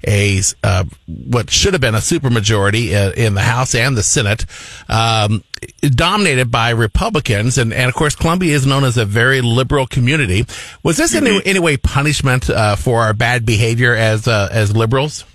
a 0.08 0.40
uh, 0.64 0.86
what 1.08 1.50
should 1.50 1.74
have 1.74 1.82
been 1.82 1.96
a 1.96 2.00
supermajority 2.00 2.94
uh, 2.94 3.12
in 3.14 3.34
the 3.34 3.42
House 3.42 3.76
and 3.76 3.98
the 3.98 4.04
Senate. 4.04 4.46
Um, 4.88 5.44
dominated 5.82 6.52
by 6.52 6.72
Republicans, 6.72 7.58
and, 7.58 7.74
and 7.74 7.88
of 7.88 7.96
course, 7.96 8.16
Columbia 8.16 8.54
is 8.54 8.66
known 8.66 8.84
as 8.84 8.98
a 8.98 9.06
very 9.06 9.42
liberal 9.42 9.88
community. 9.88 10.46
Was 10.84 10.98
this 10.98 11.16
mm-hmm. 11.16 11.26
in 11.26 11.34
any, 11.34 11.46
any 11.46 11.60
way 11.60 11.78
punishment 11.78 12.50
uh, 12.50 12.76
for 12.76 13.02
our 13.02 13.14
bad 13.14 13.46
behavior 13.46 13.96
as 13.96 14.28
uh, 14.28 14.50
as 14.52 14.76
liberals? 14.76 15.26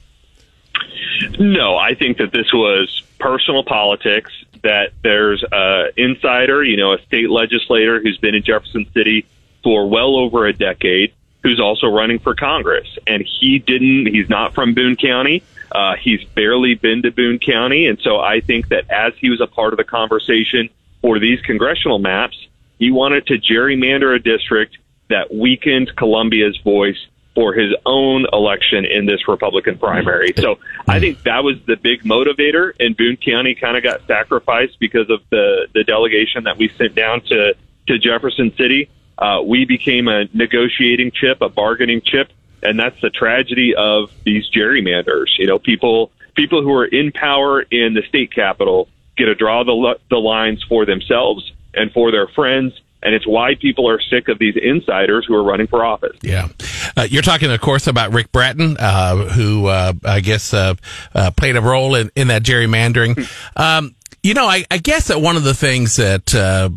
No, 1.38 1.76
I 1.76 1.94
think 1.94 2.18
that 2.18 2.32
this 2.32 2.52
was 2.52 3.02
personal 3.18 3.64
politics. 3.64 4.32
That 4.62 4.92
there's 5.02 5.42
a 5.44 5.88
insider, 5.96 6.64
you 6.64 6.76
know, 6.76 6.92
a 6.92 7.02
state 7.02 7.30
legislator 7.30 8.00
who's 8.00 8.18
been 8.18 8.34
in 8.34 8.42
Jefferson 8.42 8.86
City 8.92 9.26
for 9.62 9.88
well 9.88 10.16
over 10.16 10.46
a 10.46 10.52
decade, 10.52 11.12
who's 11.42 11.60
also 11.60 11.86
running 11.86 12.18
for 12.18 12.34
Congress, 12.34 12.86
and 13.06 13.22
he 13.22 13.58
didn't. 13.58 14.06
He's 14.06 14.28
not 14.28 14.54
from 14.54 14.74
Boone 14.74 14.96
County. 14.96 15.42
Uh, 15.70 15.96
he's 15.96 16.24
barely 16.24 16.74
been 16.74 17.02
to 17.02 17.10
Boone 17.10 17.38
County, 17.38 17.86
and 17.86 18.00
so 18.00 18.18
I 18.18 18.40
think 18.40 18.68
that 18.68 18.90
as 18.90 19.12
he 19.18 19.30
was 19.30 19.40
a 19.40 19.46
part 19.46 19.72
of 19.72 19.76
the 19.76 19.84
conversation 19.84 20.70
for 21.02 21.18
these 21.18 21.40
congressional 21.42 21.98
maps, 21.98 22.48
he 22.78 22.90
wanted 22.90 23.26
to 23.26 23.38
gerrymander 23.38 24.14
a 24.14 24.18
district 24.18 24.78
that 25.08 25.32
weakened 25.32 25.94
Columbia's 25.96 26.56
voice 26.58 26.98
for 27.38 27.52
his 27.52 27.72
own 27.86 28.26
election 28.32 28.84
in 28.84 29.06
this 29.06 29.28
Republican 29.28 29.78
primary. 29.78 30.32
So 30.36 30.58
I 30.88 30.98
think 30.98 31.22
that 31.22 31.44
was 31.44 31.54
the 31.66 31.76
big 31.76 32.02
motivator, 32.02 32.72
and 32.80 32.96
Boone 32.96 33.16
County 33.16 33.54
kind 33.54 33.76
of 33.76 33.84
got 33.84 34.04
sacrificed 34.08 34.80
because 34.80 35.08
of 35.08 35.20
the 35.30 35.68
the 35.72 35.84
delegation 35.84 36.42
that 36.44 36.56
we 36.58 36.68
sent 36.70 36.96
down 36.96 37.20
to 37.26 37.54
to 37.86 37.98
Jefferson 38.00 38.52
City. 38.56 38.90
Uh, 39.16 39.40
we 39.44 39.64
became 39.64 40.08
a 40.08 40.24
negotiating 40.34 41.12
chip, 41.12 41.40
a 41.40 41.48
bargaining 41.48 42.00
chip, 42.00 42.32
and 42.60 42.76
that's 42.76 43.00
the 43.02 43.10
tragedy 43.10 43.72
of 43.76 44.10
these 44.24 44.50
gerrymanders. 44.50 45.38
You 45.38 45.46
know, 45.46 45.60
people 45.60 46.10
people 46.34 46.62
who 46.62 46.72
are 46.72 46.86
in 46.86 47.12
power 47.12 47.62
in 47.62 47.94
the 47.94 48.02
state 48.08 48.34
capital 48.34 48.88
get 49.16 49.26
to 49.26 49.36
draw 49.36 49.62
the 49.62 49.96
the 50.10 50.16
lines 50.18 50.64
for 50.68 50.84
themselves 50.84 51.52
and 51.72 51.92
for 51.92 52.10
their 52.10 52.26
friends. 52.26 52.80
And 53.00 53.14
it's 53.14 53.28
why 53.28 53.54
people 53.54 53.88
are 53.88 54.00
sick 54.00 54.26
of 54.26 54.40
these 54.40 54.56
insiders 54.60 55.24
who 55.24 55.36
are 55.36 55.44
running 55.44 55.68
for 55.68 55.84
office. 55.84 56.16
Yeah. 56.20 56.48
Uh, 56.96 57.06
you're 57.08 57.22
talking, 57.22 57.50
of 57.50 57.60
course, 57.60 57.86
about 57.86 58.12
Rick 58.12 58.32
Brattin, 58.32 58.76
uh, 58.78 59.16
who 59.16 59.66
uh, 59.66 59.92
I 60.04 60.20
guess 60.20 60.52
uh, 60.54 60.74
uh, 61.14 61.30
played 61.32 61.56
a 61.56 61.60
role 61.60 61.94
in, 61.94 62.10
in 62.14 62.28
that 62.28 62.42
gerrymandering. 62.42 63.28
Um, 63.56 63.94
you 64.22 64.34
know, 64.34 64.46
I, 64.46 64.64
I 64.70 64.78
guess 64.78 65.08
that 65.08 65.20
one 65.20 65.36
of 65.36 65.44
the 65.44 65.54
things 65.54 65.96
that 65.96 66.34
uh, 66.34 66.70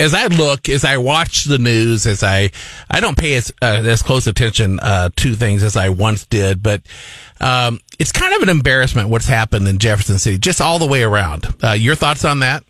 as 0.00 0.14
I 0.14 0.26
look, 0.26 0.68
as 0.68 0.84
I 0.84 0.96
watch 0.96 1.44
the 1.44 1.58
news, 1.58 2.06
as 2.06 2.22
I 2.22 2.50
I 2.90 3.00
don't 3.00 3.16
pay 3.16 3.34
as 3.34 3.52
uh, 3.62 3.82
as 3.84 4.02
close 4.02 4.26
attention 4.26 4.80
uh, 4.80 5.10
to 5.16 5.34
things 5.34 5.62
as 5.62 5.76
I 5.76 5.90
once 5.90 6.26
did, 6.26 6.62
but 6.62 6.82
um, 7.40 7.80
it's 7.98 8.12
kind 8.12 8.34
of 8.34 8.42
an 8.42 8.48
embarrassment 8.48 9.08
what's 9.08 9.26
happened 9.26 9.68
in 9.68 9.78
Jefferson 9.78 10.18
City, 10.18 10.38
just 10.38 10.60
all 10.60 10.78
the 10.78 10.86
way 10.86 11.02
around. 11.02 11.46
Uh, 11.62 11.72
your 11.72 11.94
thoughts 11.94 12.24
on 12.24 12.40
that? 12.40 12.64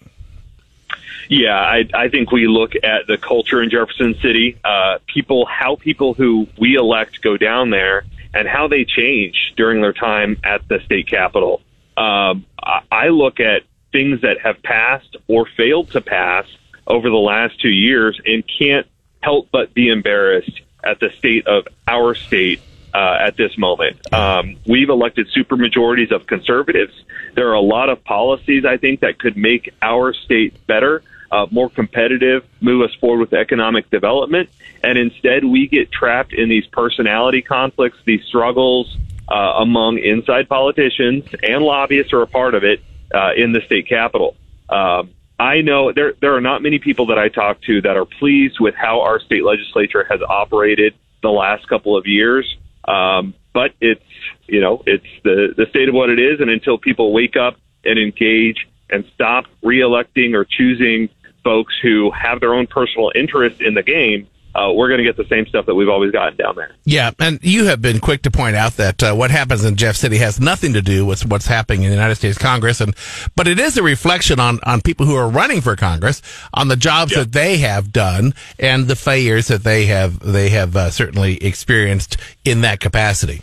Yeah, 1.28 1.58
I, 1.58 1.88
I 1.94 2.08
think 2.08 2.32
we 2.32 2.46
look 2.46 2.72
at 2.82 3.06
the 3.06 3.16
culture 3.16 3.62
in 3.62 3.70
Jefferson 3.70 4.14
City, 4.20 4.58
uh, 4.64 4.98
people, 5.06 5.46
how 5.46 5.76
people 5.76 6.14
who 6.14 6.46
we 6.58 6.76
elect 6.76 7.22
go 7.22 7.36
down 7.36 7.70
there, 7.70 8.04
and 8.34 8.48
how 8.48 8.68
they 8.68 8.84
change 8.84 9.54
during 9.56 9.80
their 9.80 9.92
time 9.92 10.38
at 10.44 10.66
the 10.68 10.80
state 10.84 11.08
capitol. 11.08 11.62
Um, 11.96 12.44
I 12.90 13.08
look 13.08 13.40
at 13.40 13.62
things 13.92 14.22
that 14.22 14.40
have 14.40 14.62
passed 14.62 15.16
or 15.28 15.46
failed 15.56 15.90
to 15.92 16.00
pass 16.00 16.46
over 16.86 17.08
the 17.08 17.16
last 17.16 17.60
two 17.60 17.68
years 17.68 18.20
and 18.26 18.42
can't 18.58 18.86
help 19.20 19.48
but 19.50 19.72
be 19.72 19.88
embarrassed 19.88 20.60
at 20.82 21.00
the 21.00 21.10
state 21.18 21.46
of 21.46 21.66
our 21.86 22.14
state 22.14 22.60
uh, 22.92 23.18
at 23.20 23.36
this 23.36 23.56
moment. 23.58 24.12
Um, 24.12 24.56
we've 24.66 24.88
elected 24.88 25.28
super 25.32 25.56
majorities 25.56 26.12
of 26.12 26.26
conservatives. 26.26 26.92
There 27.34 27.48
are 27.48 27.54
a 27.54 27.60
lot 27.60 27.88
of 27.88 28.04
policies 28.04 28.64
I 28.64 28.76
think 28.76 29.00
that 29.00 29.18
could 29.18 29.36
make 29.36 29.72
our 29.82 30.12
state 30.12 30.66
better, 30.66 31.02
uh, 31.34 31.46
more 31.50 31.68
competitive, 31.68 32.44
move 32.60 32.82
us 32.82 32.94
forward 33.00 33.20
with 33.20 33.32
economic 33.32 33.90
development, 33.90 34.48
and 34.82 34.96
instead 34.96 35.44
we 35.44 35.66
get 35.66 35.90
trapped 35.90 36.32
in 36.32 36.48
these 36.48 36.66
personality 36.66 37.42
conflicts, 37.42 37.98
these 38.04 38.22
struggles 38.24 38.96
uh, 39.28 39.34
among 39.34 39.98
inside 39.98 40.48
politicians 40.48 41.24
and 41.42 41.64
lobbyists 41.64 42.12
are 42.12 42.22
a 42.22 42.26
part 42.26 42.54
of 42.54 42.62
it 42.62 42.80
uh, 43.12 43.32
in 43.36 43.52
the 43.52 43.60
state 43.66 43.88
capitol. 43.88 44.36
Um, 44.68 45.10
I 45.38 45.62
know 45.62 45.92
there 45.92 46.12
there 46.20 46.36
are 46.36 46.40
not 46.40 46.62
many 46.62 46.78
people 46.78 47.06
that 47.06 47.18
I 47.18 47.28
talk 47.28 47.60
to 47.62 47.80
that 47.82 47.96
are 47.96 48.04
pleased 48.04 48.60
with 48.60 48.74
how 48.76 49.00
our 49.00 49.18
state 49.18 49.44
legislature 49.44 50.04
has 50.08 50.20
operated 50.22 50.94
the 51.22 51.30
last 51.30 51.68
couple 51.68 51.96
of 51.96 52.06
years. 52.06 52.46
Um, 52.86 53.34
but 53.52 53.72
it's 53.80 54.04
you 54.46 54.60
know 54.60 54.82
it's 54.86 55.06
the 55.24 55.54
the 55.56 55.66
state 55.70 55.88
of 55.88 55.94
what 55.94 56.10
it 56.10 56.20
is, 56.20 56.40
and 56.40 56.50
until 56.50 56.78
people 56.78 57.12
wake 57.12 57.36
up 57.36 57.56
and 57.84 57.98
engage 57.98 58.68
and 58.90 59.04
stop 59.14 59.46
reelecting 59.62 60.34
or 60.34 60.44
choosing 60.44 61.08
folks 61.44 61.74
who 61.82 62.10
have 62.10 62.40
their 62.40 62.54
own 62.54 62.66
personal 62.66 63.12
interest 63.14 63.60
in 63.60 63.74
the 63.74 63.82
game, 63.82 64.26
uh, 64.54 64.72
we're 64.72 64.86
going 64.88 64.98
to 64.98 65.04
get 65.04 65.16
the 65.16 65.26
same 65.28 65.44
stuff 65.46 65.66
that 65.66 65.74
we've 65.74 65.88
always 65.88 66.12
gotten 66.12 66.36
down 66.36 66.54
there. 66.54 66.70
Yeah, 66.84 67.10
and 67.18 67.40
you 67.42 67.64
have 67.64 67.82
been 67.82 67.98
quick 67.98 68.22
to 68.22 68.30
point 68.30 68.54
out 68.54 68.74
that 68.76 69.02
uh, 69.02 69.12
what 69.12 69.32
happens 69.32 69.64
in 69.64 69.74
Jeff 69.74 69.96
City 69.96 70.16
has 70.18 70.38
nothing 70.40 70.74
to 70.74 70.80
do 70.82 71.04
with 71.04 71.26
what's 71.26 71.46
happening 71.48 71.82
in 71.82 71.88
the 71.90 71.94
United 71.96 72.14
States 72.14 72.38
Congress, 72.38 72.80
and 72.80 72.94
but 73.34 73.48
it 73.48 73.58
is 73.58 73.76
a 73.76 73.82
reflection 73.82 74.38
on 74.38 74.60
on 74.64 74.80
people 74.80 75.06
who 75.06 75.16
are 75.16 75.28
running 75.28 75.60
for 75.60 75.74
Congress, 75.74 76.22
on 76.54 76.68
the 76.68 76.76
jobs 76.76 77.10
Yeah. 77.12 77.18
that 77.24 77.32
they 77.32 77.56
have 77.58 77.92
done, 77.92 78.32
and 78.58 78.86
the 78.86 78.94
failures 78.96 79.48
that 79.48 79.64
they 79.64 79.86
have 79.86 80.20
they 80.20 80.50
have 80.50 80.76
uh, 80.76 80.90
certainly 80.90 81.36
experienced 81.38 82.16
in 82.44 82.60
that 82.60 82.78
capacity. 82.78 83.42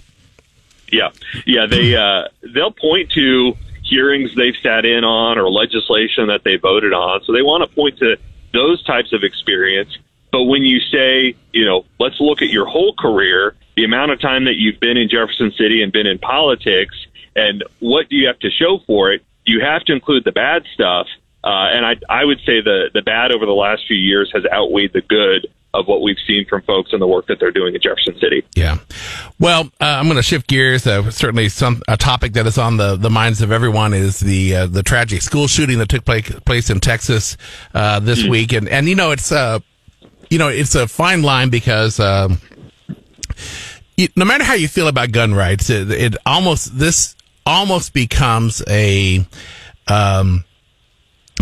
Yeah, 0.94 1.10
yeah. 1.46 1.66
They 1.68 1.94
uh, 1.96 2.30
they'll 2.54 2.72
point 2.72 3.12
to 3.12 3.54
hearings 3.92 4.34
they've 4.36 4.56
sat 4.64 4.86
in 4.86 5.04
on 5.04 5.38
or 5.38 5.50
legislation 5.52 6.28
that 6.28 6.44
they 6.44 6.56
voted 6.56 6.94
on. 6.94 7.22
So 7.26 7.34
they 7.34 7.42
want 7.42 7.70
to 7.70 7.76
point 7.76 7.98
to 8.00 8.16
those 8.54 8.82
types 8.84 9.12
of 9.12 9.24
experience. 9.24 9.98
But 10.32 10.44
when 10.44 10.64
you 10.64 10.80
say, 10.80 11.36
you 11.52 11.66
know, 11.66 11.84
let's 12.00 12.20
look 12.22 12.42
at 12.42 12.50
your 12.50 12.66
whole 12.66 12.94
career, 12.98 13.54
the 13.76 13.84
amount 13.84 14.12
of 14.12 14.22
time 14.22 14.46
that 14.46 14.56
you've 14.56 14.80
been 14.80 14.96
in 14.96 15.10
Jefferson 15.10 15.52
City 15.52 15.84
and 15.84 15.92
been 15.92 16.08
in 16.08 16.20
politics, 16.20 16.96
and 17.36 17.64
what 17.80 18.08
do 18.10 18.16
you 18.16 18.28
have 18.28 18.40
to 18.40 18.50
show 18.50 18.80
for 18.88 19.12
it? 19.12 19.24
You 19.46 19.60
have 19.60 19.84
to 19.86 19.94
include 19.94 20.24
the 20.24 20.32
bad 20.32 20.64
stuff. 20.74 21.08
Uh, 21.44 21.68
and 21.76 21.86
I, 21.86 21.96
I 22.10 22.24
would 22.24 22.40
say 22.46 22.62
the 22.62 22.92
the 22.94 23.02
bad 23.02 23.32
over 23.32 23.46
the 23.46 23.52
last 23.52 23.88
few 23.88 23.98
years 23.98 24.32
has 24.34 24.46
outweighed 24.46 24.94
the 24.94 25.02
good 25.02 25.48
of 25.74 25.88
what 25.88 26.02
we've 26.02 26.18
seen 26.28 26.46
from 26.50 26.62
folks 26.64 26.92
and 26.92 27.02
the 27.02 27.08
work 27.08 27.28
that 27.28 27.40
they're 27.40 27.52
doing 27.52 27.74
in 27.74 27.82
Jefferson 27.82 28.18
City. 28.20 28.44
Yeah. 28.56 28.78
Well, 29.40 29.70
uh, 29.80 29.86
I'm 29.86 30.06
going 30.06 30.18
to 30.18 30.24
shift 30.24 30.48
gears. 30.48 30.86
Uh, 30.86 31.10
certainly, 31.12 31.50
some 31.50 31.82
a 31.88 31.98
topic 31.98 32.34
that 32.34 32.46
is 32.46 32.58
on 32.58 32.78
the, 32.78 32.96
the 32.96 33.10
minds 33.10 33.42
of 33.42 33.52
everyone 33.52 33.94
is 33.94 34.20
the 34.20 34.56
uh, 34.56 34.66
the 34.68 34.84
tragic 34.84 35.22
school 35.22 35.48
shooting 35.48 35.78
that 35.80 35.90
took 35.90 36.06
place 36.06 36.30
place 36.42 36.70
in 36.70 36.80
Texas 36.80 37.38
uh, 37.74 38.00
this 38.00 38.26
week, 38.26 38.54
and 38.54 38.68
and 38.68 38.90
you 38.90 38.96
know 38.96 39.12
it's 39.12 39.32
uh 39.32 39.60
you 40.30 40.38
know 40.38 40.50
it's 40.50 40.76
a 40.76 40.88
fine 40.88 41.24
line 41.24 41.50
because. 41.50 42.00
Um, 42.00 42.40
no 44.16 44.26
matter 44.26 44.44
how 44.44 44.56
you 44.56 44.68
feel 44.68 44.88
about 44.88 45.12
gun 45.12 45.34
rights, 45.34 45.70
it, 45.70 45.92
it 45.92 46.16
almost 46.26 46.78
this 46.78 47.16
almost 47.46 47.94
becomes 47.94 48.64
a 48.68 49.26
um, 49.88 50.44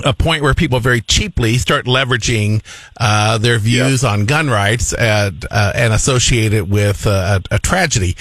a 0.06 0.14
point 0.14 0.44
where 0.44 0.54
people 0.54 0.80
very 0.80 1.02
cheaply 1.02 1.58
start 1.58 1.86
leveraging 1.86 2.64
uh, 3.00 3.38
their 3.38 3.60
views 3.60 4.04
on 4.04 4.26
gun 4.26 4.50
rights 4.50 4.94
and, 4.94 5.46
uh, 5.50 5.72
and 5.76 5.94
associate 5.94 6.54
it 6.54 6.68
with 6.68 7.06
uh, 7.08 7.40
a, 7.52 7.56
a 7.56 7.60
tragedy. 7.60 8.16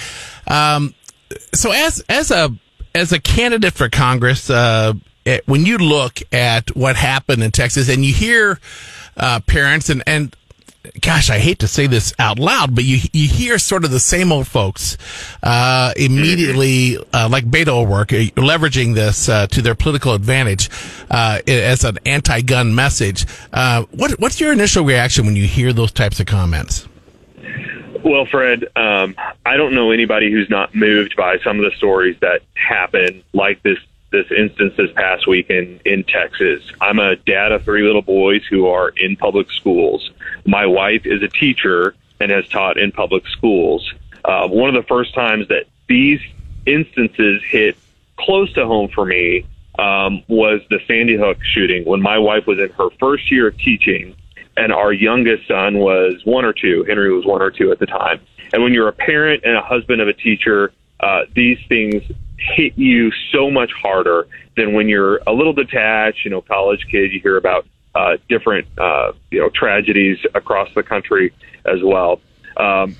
Um, 0.47 0.93
so, 1.53 1.71
as 1.71 2.03
as 2.09 2.31
a 2.31 2.55
as 2.95 3.11
a 3.11 3.19
candidate 3.19 3.73
for 3.73 3.89
Congress, 3.89 4.49
uh, 4.49 4.93
it, 5.25 5.47
when 5.47 5.65
you 5.65 5.77
look 5.77 6.19
at 6.31 6.75
what 6.75 6.95
happened 6.95 7.43
in 7.43 7.51
Texas 7.51 7.89
and 7.89 8.03
you 8.03 8.13
hear 8.13 8.59
uh, 9.17 9.39
parents 9.41 9.89
and 9.89 10.03
and 10.07 10.35
gosh, 11.01 11.29
I 11.29 11.39
hate 11.39 11.59
to 11.59 11.67
say 11.67 11.87
this 11.87 12.13
out 12.19 12.39
loud, 12.39 12.75
but 12.75 12.83
you 12.83 12.99
you 13.13 13.27
hear 13.27 13.57
sort 13.57 13.85
of 13.85 13.91
the 13.91 13.99
same 13.99 14.31
old 14.31 14.47
folks 14.47 14.97
uh, 15.43 15.93
immediately, 15.95 16.97
uh, 17.13 17.29
like 17.29 17.45
Beto 17.45 17.83
O'Rourke, 17.83 18.13
uh, 18.13 18.41
leveraging 18.41 18.95
this 18.95 19.29
uh, 19.29 19.47
to 19.47 19.61
their 19.61 19.75
political 19.75 20.13
advantage 20.13 20.69
uh, 21.09 21.39
as 21.47 21.83
an 21.83 21.97
anti-gun 22.05 22.73
message. 22.73 23.25
Uh, 23.53 23.83
what 23.91 24.19
what's 24.19 24.39
your 24.39 24.51
initial 24.51 24.83
reaction 24.83 25.25
when 25.25 25.35
you 25.35 25.45
hear 25.45 25.73
those 25.73 25.91
types 25.91 26.19
of 26.19 26.25
comments? 26.25 26.87
Well, 28.03 28.25
Fred, 28.25 28.65
um, 28.75 29.15
I 29.45 29.57
don't 29.57 29.73
know 29.73 29.91
anybody 29.91 30.31
who's 30.31 30.49
not 30.49 30.73
moved 30.73 31.15
by 31.17 31.37
some 31.39 31.59
of 31.59 31.65
the 31.69 31.75
stories 31.77 32.17
that 32.21 32.41
happen, 32.53 33.23
like 33.33 33.61
this 33.63 33.77
this 34.11 34.25
instance 34.31 34.73
this 34.77 34.91
past 34.95 35.27
week 35.27 35.49
in 35.49 35.79
in 35.85 36.03
Texas. 36.03 36.63
I'm 36.81 36.99
a 36.99 37.15
dad 37.15 37.51
of 37.51 37.63
three 37.63 37.83
little 37.83 38.01
boys 38.01 38.43
who 38.49 38.67
are 38.67 38.89
in 38.89 39.15
public 39.15 39.51
schools. 39.51 40.11
My 40.49 40.65
wife 40.65 41.05
is 41.05 41.21
a 41.21 41.27
teacher 41.27 41.93
and 42.19 42.31
has 42.31 42.47
taught 42.47 42.79
in 42.79 42.91
public 42.91 43.27
schools. 43.27 43.93
Uh, 44.25 44.47
one 44.47 44.75
of 44.75 44.81
the 44.81 44.87
first 44.87 45.13
times 45.13 45.47
that 45.49 45.65
these 45.87 46.19
instances 46.65 47.43
hit 47.47 47.77
close 48.17 48.51
to 48.53 48.65
home 48.65 48.89
for 48.89 49.05
me 49.05 49.45
um, 49.77 50.23
was 50.27 50.61
the 50.71 50.79
Sandy 50.87 51.15
Hook 51.15 51.37
shooting 51.53 51.85
when 51.85 52.01
my 52.01 52.17
wife 52.17 52.47
was 52.47 52.57
in 52.57 52.69
her 52.69 52.89
first 52.99 53.31
year 53.31 53.49
of 53.49 53.57
teaching 53.59 54.15
and 54.57 54.73
our 54.73 54.91
youngest 54.91 55.47
son 55.47 55.77
was 55.77 56.19
one 56.25 56.45
or 56.45 56.53
two. 56.53 56.83
Henry 56.87 57.13
was 57.13 57.25
one 57.25 57.43
or 57.43 57.51
two 57.51 57.71
at 57.71 57.77
the 57.77 57.85
time. 57.85 58.19
And 58.51 58.63
when 58.63 58.73
you're 58.73 58.87
a 58.87 58.93
parent 58.93 59.43
and 59.45 59.55
a 59.55 59.61
husband 59.61 60.01
of 60.01 60.07
a 60.07 60.13
teacher, 60.13 60.73
uh, 60.99 61.21
these 61.35 61.59
things 61.69 62.01
hit 62.39 62.75
you 62.75 63.11
so 63.31 63.51
much 63.51 63.71
harder 63.71 64.27
than 64.57 64.73
when 64.73 64.89
you're 64.89 65.21
a 65.27 65.31
little 65.31 65.53
detached. 65.53 66.25
You 66.25 66.31
know, 66.31 66.41
college 66.41 66.87
kid, 66.89 67.13
you 67.13 67.19
hear 67.19 67.37
about 67.37 67.67
uh, 67.95 68.17
different 68.27 68.67
uh, 68.77 69.11
you 69.31 69.39
know 69.39 69.49
tragedies 69.49 70.17
across 70.35 70.69
the 70.75 70.83
country 70.83 71.33
as 71.65 71.81
well. 71.83 72.21
Um, 72.57 72.95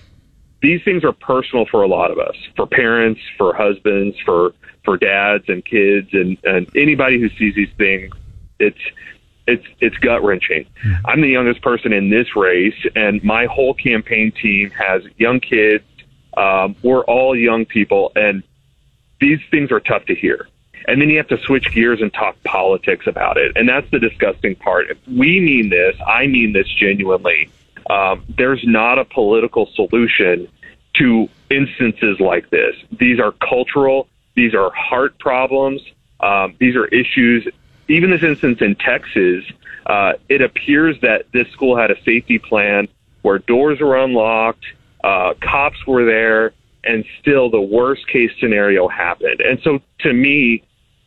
these 0.62 0.84
things 0.84 1.04
are 1.04 1.14
personal 1.14 1.66
for 1.66 1.84
a 1.84 1.88
lot 1.88 2.12
of 2.12 2.20
us, 2.20 2.36
for 2.56 2.68
parents, 2.68 3.22
for 3.38 3.54
husbands, 3.54 4.18
for 4.26 4.54
for 4.84 4.98
dads 4.98 5.46
and 5.48 5.64
kids, 5.64 6.10
and 6.14 6.38
and 6.44 6.70
anybody 6.76 7.20
who 7.20 7.30
sees 7.30 7.56
these 7.56 7.72
things. 7.78 8.14
It's 8.60 8.80
it's 9.48 9.66
it's 9.80 9.98
gut 9.98 10.24
wrenching. 10.24 10.66
I'm 11.06 11.22
the 11.22 11.30
youngest 11.30 11.62
person 11.62 11.94
in 11.94 12.10
this 12.10 12.36
race, 12.36 12.86
and 12.96 13.24
my 13.24 13.46
whole 13.46 13.74
campaign 13.74 14.32
team 14.32 14.70
has 14.72 15.04
young 15.18 15.40
kids. 15.40 15.84
Um, 16.36 16.76
we're 16.84 17.04
all 17.04 17.36
young 17.36 17.66
people, 17.66 18.12
and 18.16 18.44
these 19.20 19.40
things 19.52 19.72
are 19.72 19.80
tough 19.80 20.06
to 20.06 20.16
hear. 20.16 20.48
And 20.90 21.02
then 21.02 21.10
you 21.10 21.18
have 21.18 21.28
to 21.28 21.38
switch 21.40 21.72
gears 21.74 22.02
and 22.02 22.14
talk 22.14 22.42
politics 22.44 23.08
about 23.08 23.38
it, 23.38 23.54
and 23.56 23.70
that's 23.70 23.90
the 23.92 24.00
disgusting 24.00 24.56
part. 24.56 24.90
If 24.90 24.98
we 25.08 25.40
mean 25.40 25.70
this, 25.70 25.96
I 26.06 26.28
mean 26.28 26.54
this 26.54 26.68
genuinely. 26.68 27.50
Um, 27.90 28.24
there's 28.28 28.64
not 28.66 29.00
a 29.00 29.06
political 29.06 29.68
solution 29.76 30.48
to 30.96 31.30
instances 31.50 32.20
like 32.20 32.50
this. 32.50 32.76
These 32.92 33.20
are 33.20 33.32
cultural. 33.32 34.08
These 34.36 34.54
are 34.54 34.72
heart 34.72 35.18
problems. 35.20 35.82
Um, 36.20 36.56
these 36.60 36.76
are 36.76 36.86
issues 36.88 37.48
even 37.90 38.12
this 38.12 38.24
instance 38.24 38.62
in 38.62 38.76
Texas, 38.76 39.44
uh, 39.86 40.14
it 40.30 40.42
appears 40.42 40.96
that 41.02 41.26
this 41.34 41.48
school 41.50 41.76
had 41.76 41.92
a 41.92 42.02
safety 42.04 42.38
plan 42.38 42.88
where 43.24 43.40
doors 43.40 43.82
were 43.82 43.98
unlocked, 43.98 44.64
uh, 45.04 45.34
cops 45.42 45.86
were 45.86 46.06
there, 46.06 46.54
and 46.84 47.04
still 47.20 47.50
the 47.50 47.60
worst 47.60 48.08
case 48.08 48.32
scenario 48.40 48.88
happened. 48.88 49.42
And 49.42 49.60
so 49.64 49.82
to 50.00 50.14
me, 50.14 50.64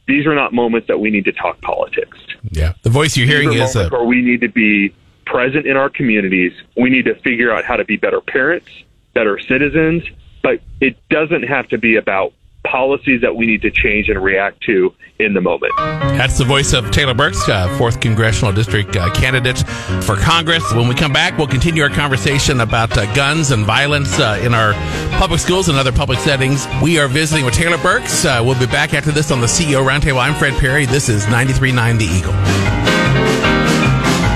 these 0.06 0.26
are 0.26 0.34
not 0.34 0.52
moments 0.52 0.88
that 0.88 0.98
we 0.98 1.10
need 1.10 1.24
to 1.24 1.32
talk 1.32 1.60
politics. 1.60 2.18
Yeah. 2.50 2.74
The 2.82 2.90
voice 2.90 3.16
you're 3.16 3.26
hearing 3.26 3.52
is 3.52 3.74
moments 3.74 3.92
where 3.92 4.04
we 4.04 4.22
need 4.22 4.40
to 4.40 4.48
be 4.48 4.94
present 5.24 5.66
in 5.66 5.76
our 5.76 5.88
communities. 5.88 6.52
We 6.76 6.90
need 6.90 7.04
to 7.04 7.14
figure 7.16 7.52
out 7.52 7.64
how 7.64 7.76
to 7.76 7.84
be 7.84 7.96
better 7.96 8.20
parents, 8.20 8.68
better 9.14 9.38
citizens, 9.38 10.02
but 10.42 10.60
it 10.80 10.96
doesn't 11.08 11.44
have 11.44 11.68
to 11.68 11.78
be 11.78 11.96
about 11.96 12.32
policies 12.64 13.20
that 13.20 13.34
we 13.34 13.46
need 13.46 13.62
to 13.62 13.70
change 13.70 14.08
and 14.08 14.22
react 14.22 14.60
to 14.62 14.94
in 15.18 15.34
the 15.34 15.40
moment. 15.40 15.72
That's 15.76 16.38
the 16.38 16.44
voice 16.44 16.72
of 16.72 16.90
Taylor 16.90 17.14
Burks, 17.14 17.48
uh, 17.48 17.68
4th 17.78 18.00
Congressional 18.00 18.52
District 18.52 18.94
uh, 18.96 19.12
candidate 19.12 19.58
for 20.04 20.16
Congress. 20.16 20.72
When 20.72 20.88
we 20.88 20.94
come 20.94 21.12
back, 21.12 21.38
we'll 21.38 21.46
continue 21.46 21.82
our 21.82 21.90
conversation 21.90 22.60
about 22.60 22.96
uh, 22.96 23.12
guns 23.14 23.50
and 23.50 23.64
violence 23.64 24.18
uh, 24.18 24.40
in 24.42 24.54
our 24.54 24.72
public 25.18 25.40
schools 25.40 25.68
and 25.68 25.78
other 25.78 25.92
public 25.92 26.18
settings. 26.18 26.66
We 26.82 26.98
are 26.98 27.08
visiting 27.08 27.44
with 27.44 27.54
Taylor 27.54 27.78
Burks. 27.78 28.24
Uh, 28.24 28.42
we'll 28.44 28.58
be 28.58 28.66
back 28.66 28.94
after 28.94 29.12
this 29.12 29.30
on 29.30 29.40
the 29.40 29.46
CEO 29.46 29.86
Roundtable. 29.86 30.20
I'm 30.20 30.34
Fred 30.34 30.58
Parry. 30.58 30.86
This 30.86 31.08
is 31.08 31.26
93.9 31.26 31.98
The 31.98 32.04
Eagle. 32.04 32.32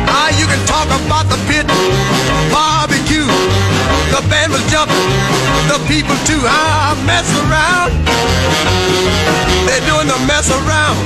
Ah, 0.09 0.31
you 0.39 0.47
can 0.47 0.67
talk 0.67 0.87
about 0.87 1.27
the 1.27 1.37
pit, 1.51 1.67
barbecue. 2.53 2.96
The 4.15 4.23
band 4.31 4.53
was 4.53 4.63
jumping, 4.71 4.97
the 5.69 5.79
people 5.89 6.17
too. 6.25 6.43
Mess 7.05 7.29
around. 7.47 7.93
They're 9.67 9.87
doing 9.87 10.09
the 10.09 10.19
mess 10.27 10.51
around. 10.51 10.97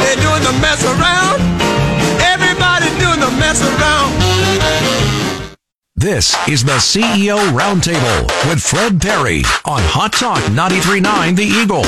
They're 0.00 0.20
doing 0.20 0.42
the 0.42 0.52
mess 0.60 0.84
around. 0.84 1.40
Everybody 2.20 2.88
doing 2.98 3.20
the 3.20 3.30
mess 3.38 3.62
around. 3.62 4.12
This 5.96 6.36
is 6.48 6.64
the 6.64 6.78
CEO 6.78 7.36
Roundtable 7.52 8.26
with 8.48 8.62
Fred 8.62 9.00
Parry 9.00 9.42
on 9.66 9.82
Hot 9.82 10.12
Talk 10.12 10.42
93.9 10.44 11.36
The 11.36 11.44
Eagle. 11.44 11.84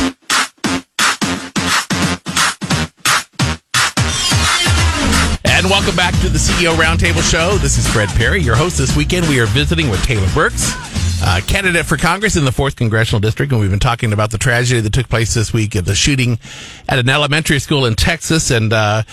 And 5.62 5.70
welcome 5.70 5.94
back 5.94 6.12
to 6.22 6.28
the 6.28 6.38
CEO 6.38 6.74
Roundtable 6.74 7.22
Show. 7.22 7.56
This 7.58 7.78
is 7.78 7.86
Fred 7.86 8.08
Parry, 8.08 8.42
your 8.42 8.56
host 8.56 8.78
this 8.78 8.96
weekend. 8.96 9.28
We 9.28 9.38
are 9.38 9.46
visiting 9.46 9.90
with 9.90 10.02
Taylor 10.02 10.26
Burks, 10.34 10.72
uh, 11.22 11.40
candidate 11.46 11.86
for 11.86 11.96
Congress 11.96 12.34
in 12.34 12.44
the 12.44 12.50
4th 12.50 12.74
Congressional 12.74 13.20
District. 13.20 13.52
And 13.52 13.60
we've 13.60 13.70
been 13.70 13.78
talking 13.78 14.12
about 14.12 14.32
the 14.32 14.38
tragedy 14.38 14.80
that 14.80 14.92
took 14.92 15.08
place 15.08 15.34
this 15.34 15.52
week 15.52 15.76
of 15.76 15.84
the 15.84 15.94
shooting 15.94 16.40
at 16.88 16.98
an 16.98 17.08
elementary 17.08 17.60
school 17.60 17.86
in 17.86 17.94
Texas. 17.94 18.50
And, 18.50 18.72
uh, 18.72 19.04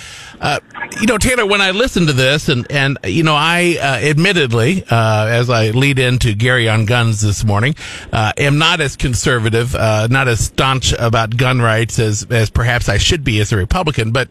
uh, 0.41 0.60
you 1.00 1.06
know, 1.06 1.20
Taylor, 1.20 1.46
when 1.46 1.62
I 1.62 1.70
listened 1.70 2.08
to 2.08 2.13
this, 2.13 2.50
and, 2.50 2.65
and 2.72 2.98
you 3.03 3.22
know, 3.22 3.36
I 3.36 3.77
uh, 3.79 4.08
admittedly, 4.08 4.84
uh, 4.89 5.27
as 5.29 5.51
I 5.51 5.70
lead 5.70 6.00
into 6.00 6.34
Gary 6.34 6.68
on 6.68 6.86
guns 6.86 7.22
this 7.22 7.44
morning, 7.44 7.75
uh, 8.12 8.34
am 8.38 8.58
not 8.58 8.82
as 8.82 8.96
conservative, 8.96 9.75
not 9.75 10.27
as 10.27 10.46
staunch 10.46 10.94
about 10.94 11.38
gun 11.38 11.62
rights 11.62 12.00
as, 12.00 12.25
as 12.32 12.50
perhaps 12.50 12.89
I 12.89 12.98
should 12.98 13.24
be 13.24 13.39
as 13.39 13.51
a 13.51 13.58
Republican. 13.58 14.12
But, 14.13 14.29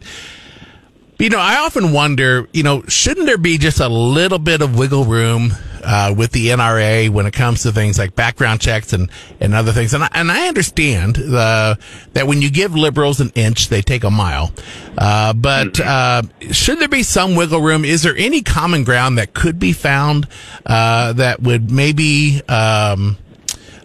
you 1.19 1.29
know, 1.29 1.37
I 1.37 1.57
often 1.57 1.91
wonder, 1.91 2.47
you 2.53 2.63
know, 2.63 2.81
shouldn't 2.83 3.25
there 3.25 3.37
be 3.37 3.57
just 3.57 3.81
a 3.81 3.89
little 3.89 4.39
bit 4.39 4.61
of 4.61 4.77
wiggle 4.79 5.03
room 5.03 5.51
uh, 5.83 6.13
with 6.15 6.31
the 6.31 6.47
NRA 6.47 7.09
when 7.09 7.25
it 7.25 7.33
comes 7.33 7.63
to 7.63 7.73
things 7.73 7.99
like 7.99 8.15
background 8.15 8.61
checks 8.61 8.93
and, 8.93 9.11
and 9.41 9.53
other 9.53 9.73
things? 9.73 9.93
And 9.93 10.05
I, 10.05 10.09
and 10.13 10.31
I 10.31 10.47
understand 10.47 11.17
uh, 11.17 11.75
that 12.13 12.25
when 12.25 12.41
you 12.41 12.49
give 12.49 12.73
liberals 12.73 13.19
an 13.19 13.31
inch, 13.35 13.67
they 13.67 13.81
take 13.81 14.05
a 14.05 14.09
mile. 14.09 14.53
Uh, 14.97 15.33
but 15.33 15.77
uh, 15.81 16.21
should 16.51 16.79
there 16.79 16.87
be 16.87 17.03
some 17.03 17.35
wiggle 17.35 17.59
room? 17.59 17.83
Is 17.83 18.01
there 18.03 18.15
any 18.15 18.41
common 18.41 18.85
ground 18.85 19.17
that 19.17 19.33
could 19.33 19.59
be 19.59 19.73
found 19.73 20.25
uh, 20.65 21.11
that 21.13 21.41
would 21.41 21.69
maybe 21.69 22.41
um, 22.47 23.17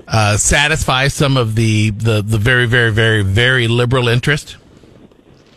uh, 0.06 0.36
satisfy 0.36 1.08
some 1.08 1.36
of 1.36 1.56
the, 1.56 1.90
the, 1.90 2.22
the 2.22 2.38
very, 2.38 2.66
very, 2.66 2.92
very, 2.92 3.22
very 3.22 3.66
liberal 3.66 4.06
interest? 4.06 4.56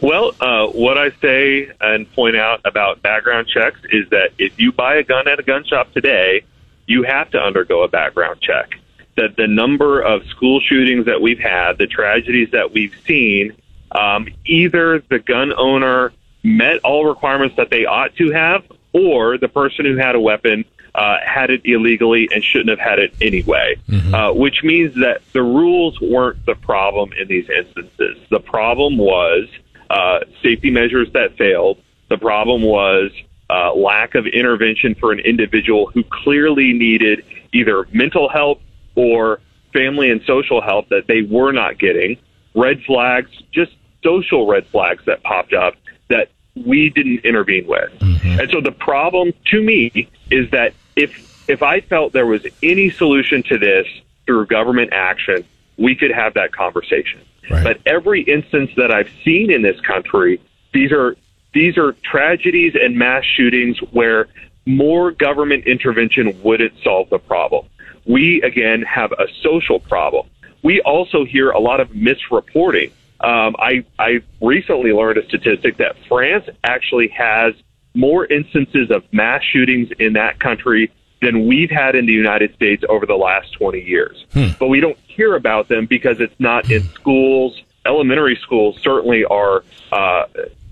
Well, 0.02 0.34
uh, 0.40 0.68
what 0.68 0.98
I 0.98 1.12
say 1.22 1.72
and 1.82 2.12
point 2.14 2.36
out 2.36 2.62
about 2.66 3.02
background 3.02 3.48
checks 3.48 3.80
is 3.92 4.10
that 4.10 4.32
if 4.38 4.60
you 4.60 4.72
buy 4.72 4.96
a 4.96 5.04
gun 5.04 5.28
at 5.28 5.40
a 5.40 5.44
gun 5.44 5.64
shop 5.64 5.92
today, 5.94 6.44
you 6.86 7.04
have 7.04 7.32
to 7.32 7.40
undergo 7.40 7.84
a 7.84 7.88
background 7.88 8.42
check. 8.42 8.80
That 9.16 9.36
the 9.36 9.48
number 9.48 10.00
of 10.02 10.26
school 10.28 10.62
shootings 10.62 11.06
that 11.06 11.22
we've 11.22 11.40
had, 11.40 11.80
the 11.80 11.88
tragedies 11.88 12.52
that 12.52 12.72
we've 12.72 12.94
seen, 13.08 13.54
um, 13.92 14.28
either 14.46 15.00
the 15.00 15.20
gun 15.20 15.52
owner 15.58 16.14
met 16.44 16.80
all 16.84 17.06
requirements 17.06 17.56
that 17.56 17.72
they 17.72 17.86
ought 17.86 18.16
to 18.18 18.32
have, 18.32 18.64
or 18.94 19.38
the 19.38 19.48
person 19.48 19.86
who 19.86 19.98
had 19.98 20.16
a 20.16 20.20
weapon 20.20 20.64
uh, 20.94 21.18
had 21.24 21.52
it 21.52 21.62
illegally 21.66 22.28
and 22.34 22.44
shouldn't 22.44 22.70
have 22.70 22.80
had 22.80 23.00
it 23.00 23.14
anyway, 23.22 23.76
uh, 24.14 24.32
which 24.32 24.64
means 24.64 24.96
that 24.96 25.22
the 25.34 25.44
rules 25.44 26.00
weren't 26.02 26.44
the 26.46 26.56
problem 26.56 27.12
in 27.14 27.28
these 27.28 27.48
instances. 27.50 28.18
The 28.30 28.40
problem 28.40 28.98
was 28.98 29.48
uh, 29.90 30.20
safety 30.42 30.70
measures 30.70 31.12
that 31.14 31.38
failed. 31.38 31.82
The 32.10 32.18
problem 32.18 32.62
was 32.62 33.12
uh, 33.50 33.74
lack 33.74 34.16
of 34.16 34.26
intervention 34.26 34.96
for 34.96 35.12
an 35.12 35.20
individual 35.20 35.88
who 35.88 36.04
clearly 36.04 36.74
needed 36.74 37.24
either 37.54 37.88
mental 37.92 38.30
help 38.30 38.62
or 38.96 39.40
family 39.74 40.10
and 40.10 40.22
social 40.26 40.62
help 40.62 40.90
that 40.90 41.08
they 41.08 41.22
were 41.22 41.52
not 41.52 41.78
getting. 41.78 42.18
Red 42.56 42.82
flags, 42.84 43.30
just 43.52 43.72
social 44.04 44.48
red 44.48 44.66
flags 44.68 45.04
that 45.06 45.24
popped 45.24 45.54
up 45.54 45.76
that 46.10 46.30
we 46.56 46.90
didn't 46.90 47.20
intervene 47.20 47.68
with. 47.68 47.92
And 48.40 48.50
so 48.52 48.62
the 48.62 48.72
problem 48.72 49.34
to 49.52 49.62
me 49.62 50.10
is 50.32 50.50
that 50.52 50.74
if 50.96 51.26
if 51.48 51.64
I 51.64 51.80
felt 51.82 52.14
there 52.14 52.26
was 52.26 52.46
any 52.62 52.90
solution 52.90 53.44
to 53.44 53.58
this 53.58 53.88
through 54.26 54.48
government 54.48 54.92
action, 54.92 55.46
we 55.78 55.96
could 55.96 56.12
have 56.12 56.34
that 56.34 56.52
conversation. 56.52 57.22
Right. 57.50 57.64
But 57.64 57.80
every 57.86 58.22
instance 58.24 58.72
that 58.78 58.92
I've 58.92 59.10
seen 59.24 59.52
in 59.52 59.62
this 59.62 59.80
country, 59.82 60.42
these 60.74 60.92
are 60.92 61.16
these 61.54 61.78
are 61.78 61.94
tragedies 62.04 62.76
and 62.76 62.98
mass 62.98 63.24
shootings 63.24 63.78
where 63.92 64.28
more 64.66 65.12
government 65.12 65.66
intervention 65.66 66.40
wouldn't 66.44 66.74
solve 66.84 67.10
the 67.10 67.20
problem. 67.20 67.66
We 68.06 68.42
again 68.42 68.82
have 68.84 69.12
a 69.14 69.28
social 69.42 69.80
problem. 69.80 70.28
We 70.64 70.82
also 70.82 71.24
hear 71.24 71.52
a 71.52 71.60
lot 71.60 71.80
of 71.80 71.90
misreporting. 71.90 72.92
Um, 73.22 73.56
I 73.60 73.86
I 73.98 74.22
recently 74.42 74.92
learned 74.92 75.18
a 75.18 75.26
statistic 75.26 75.78
that 75.78 75.96
France 76.08 76.46
actually 76.64 77.08
has 77.10 77.54
more 77.96 78.26
instances 78.26 78.92
of 78.92 79.04
mass 79.12 79.42
shootings 79.44 79.90
in 80.00 80.14
that 80.14 80.40
country 80.40 80.92
than 81.22 81.48
we've 81.48 81.72
had 81.72 81.96
in 81.96 82.06
the 82.06 82.14
United 82.14 82.54
States 82.56 82.84
over 82.88 83.06
the 83.06 83.16
last 83.16 83.54
20 83.54 83.82
years. 83.82 84.26
But 84.60 84.68
we 84.68 84.80
don't 84.80 84.98
hear 85.08 85.36
about 85.36 85.68
them 85.68 85.86
because 85.86 86.20
it's 86.20 86.40
not 86.40 86.70
in 86.70 86.84
schools. 86.90 87.62
Elementary 87.86 88.38
schools 88.42 88.78
certainly 88.82 89.26
are, 89.26 89.64
uh, 89.92 90.26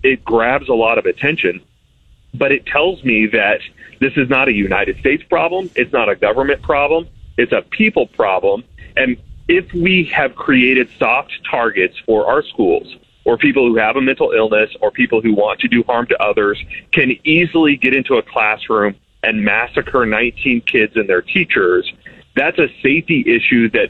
it 0.03 0.23
grabs 0.23 0.69
a 0.69 0.73
lot 0.73 0.97
of 0.97 1.05
attention, 1.05 1.61
but 2.33 2.51
it 2.51 2.65
tells 2.65 3.03
me 3.03 3.27
that 3.27 3.61
this 3.99 4.13
is 4.17 4.29
not 4.29 4.47
a 4.47 4.53
United 4.53 4.99
States 4.99 5.23
problem. 5.23 5.69
It's 5.75 5.93
not 5.93 6.09
a 6.09 6.15
government 6.15 6.61
problem. 6.61 7.07
It's 7.37 7.51
a 7.51 7.61
people 7.61 8.07
problem. 8.07 8.63
And 8.95 9.17
if 9.47 9.73
we 9.73 10.05
have 10.05 10.35
created 10.35 10.89
soft 10.97 11.31
targets 11.49 11.97
for 12.05 12.27
our 12.27 12.43
schools, 12.43 12.95
or 13.25 13.37
people 13.37 13.67
who 13.67 13.75
have 13.77 13.95
a 13.95 14.01
mental 14.01 14.31
illness, 14.31 14.69
or 14.81 14.91
people 14.91 15.21
who 15.21 15.33
want 15.33 15.59
to 15.59 15.67
do 15.67 15.83
harm 15.83 16.05
to 16.07 16.21
others, 16.21 16.63
can 16.91 17.11
easily 17.23 17.75
get 17.75 17.95
into 17.95 18.15
a 18.15 18.21
classroom 18.21 18.95
and 19.25 19.43
massacre 19.43 20.05
19 20.05 20.61
kids 20.61 20.95
and 20.95 21.09
their 21.09 21.21
teachers, 21.21 21.91
that's 22.35 22.59
a 22.59 22.67
safety 22.81 23.23
issue 23.25 23.69
that 23.71 23.89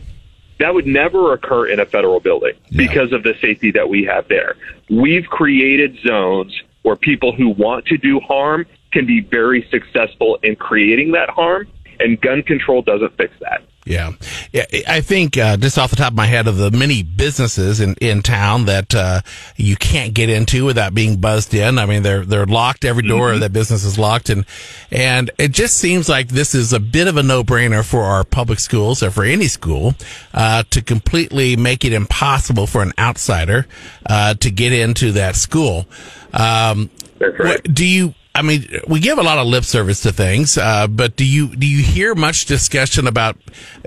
that 0.60 0.74
would 0.74 0.88
never 0.88 1.34
occur 1.34 1.68
in 1.68 1.80
a 1.80 1.86
federal 1.86 2.22
building 2.22 2.54
because 2.76 3.12
of 3.12 3.24
the 3.24 3.34
safety 3.42 3.72
that 3.72 3.90
we 3.90 4.06
have 4.06 4.28
there. 4.30 4.56
We've 4.90 5.26
created 5.26 5.98
zones 6.06 6.58
where 6.84 6.96
people 6.96 7.34
who 7.34 7.50
want 7.50 7.86
to 7.88 7.98
do 7.98 8.22
harm 8.22 8.66
can 8.92 9.06
be 9.06 9.20
very 9.20 9.68
successful 9.70 10.40
in 10.44 10.56
creating 10.56 11.12
that 11.12 11.30
harm, 11.30 11.68
and 12.00 12.22
gun 12.22 12.42
control 12.42 12.82
doesn't 12.82 13.18
fix 13.18 13.34
that. 13.42 13.64
Yeah. 13.86 14.14
yeah 14.52 14.66
I 14.88 15.02
think, 15.02 15.38
uh, 15.38 15.58
just 15.58 15.78
off 15.78 15.92
the 15.92 15.96
top 15.96 16.12
of 16.12 16.18
my 16.18 16.26
head 16.26 16.48
of 16.48 16.58
the 16.58 16.72
many 16.72 17.04
businesses 17.04 17.80
in, 17.80 17.94
in 18.02 18.24
town 18.24 18.66
that, 18.66 18.96
uh, 18.96 19.22
you 19.56 19.76
can't 19.76 20.16
get 20.16 20.30
into 20.30 20.66
without 20.66 20.96
being 20.96 21.18
buzzed 21.18 21.54
in. 21.54 21.78
I 21.78 21.86
mean, 21.86 22.02
they're, 22.02 22.26
they're 22.26 22.48
locked. 22.48 22.84
Every 22.84 23.04
door 23.04 23.34
of 23.34 23.42
that 23.42 23.54
business 23.54 23.84
is 23.84 24.00
locked. 24.00 24.30
And, 24.32 24.46
and 24.90 25.30
it 25.38 25.52
just 25.52 25.78
seems 25.78 26.10
like 26.10 26.30
this 26.30 26.56
is 26.56 26.74
a 26.74 26.80
bit 26.80 27.08
of 27.08 27.16
a 27.16 27.24
no 27.24 27.44
brainer 27.44 27.86
for 27.86 28.02
our 28.04 28.24
public 28.24 28.60
schools 28.60 29.04
or 29.04 29.12
for 29.12 29.24
any 29.24 29.48
school, 29.48 29.94
uh, 30.34 30.64
to 30.72 30.82
completely 30.82 31.56
make 31.56 31.86
it 31.86 31.94
impossible 31.94 32.66
for 32.66 32.82
an 32.82 32.92
outsider, 32.98 33.68
uh, 34.08 34.34
to 34.34 34.50
get 34.50 34.74
into 34.74 35.12
that 35.12 35.36
school. 35.36 35.86
Um, 36.34 36.90
That's 37.20 37.38
right. 37.40 37.62
what- 37.62 37.74
do 37.74 37.86
you, 37.86 38.16
I 38.36 38.42
mean, 38.42 38.68
we 38.86 39.00
give 39.00 39.18
a 39.18 39.24
lot 39.24 39.38
of 39.38 39.48
lip 39.48 39.64
service 39.64 40.02
to 40.02 40.12
things, 40.12 40.58
uh, 40.58 40.88
but 40.88 41.16
do 41.16 41.26
you 41.26 41.56
do 41.56 41.66
you 41.66 41.82
hear 41.82 42.14
much 42.16 42.46
discussion 42.46 43.08
about? 43.08 43.38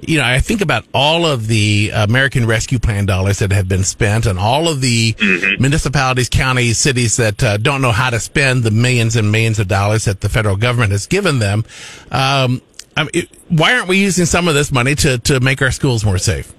You 0.03 0.17
know, 0.19 0.25
I 0.25 0.39
think 0.39 0.63
about 0.63 0.87
all 0.95 1.27
of 1.27 1.49
the 1.49 1.91
American 1.93 2.47
Rescue 2.47 2.79
Plan 2.79 3.05
dollars 3.05 3.41
that 3.41 3.53
have 3.53 3.69
been 3.69 3.85
spent, 3.85 4.25
and 4.25 4.39
all 4.39 4.67
of 4.67 4.81
the 4.81 5.15
municipalities, 5.61 6.31
counties, 6.31 6.79
cities 6.79 7.19
that 7.19 7.45
uh, 7.45 7.57
don't 7.59 7.83
know 7.83 7.93
how 7.93 8.09
to 8.09 8.19
spend 8.19 8.65
the 8.65 8.71
millions 8.71 9.17
and 9.17 9.31
millions 9.31 9.59
of 9.59 9.69
dollars 9.69 10.07
that 10.07 10.23
the 10.23 10.31
federal 10.31 10.57
government 10.57 10.93
has 10.93 11.07
given 11.07 11.41
them. 11.41 11.67
Um, 12.11 12.63
I 12.97 13.03
mean, 13.03 13.11
it, 13.13 13.29
why 13.49 13.75
aren't 13.75 13.89
we 13.89 13.99
using 13.99 14.25
some 14.25 14.49
of 14.49 14.55
this 14.55 14.73
money 14.73 14.95
to 14.95 15.19
to 15.19 15.41
make 15.41 15.61
our 15.61 15.73
schools 15.73 16.07
more 16.07 16.19
safe? 16.19 16.55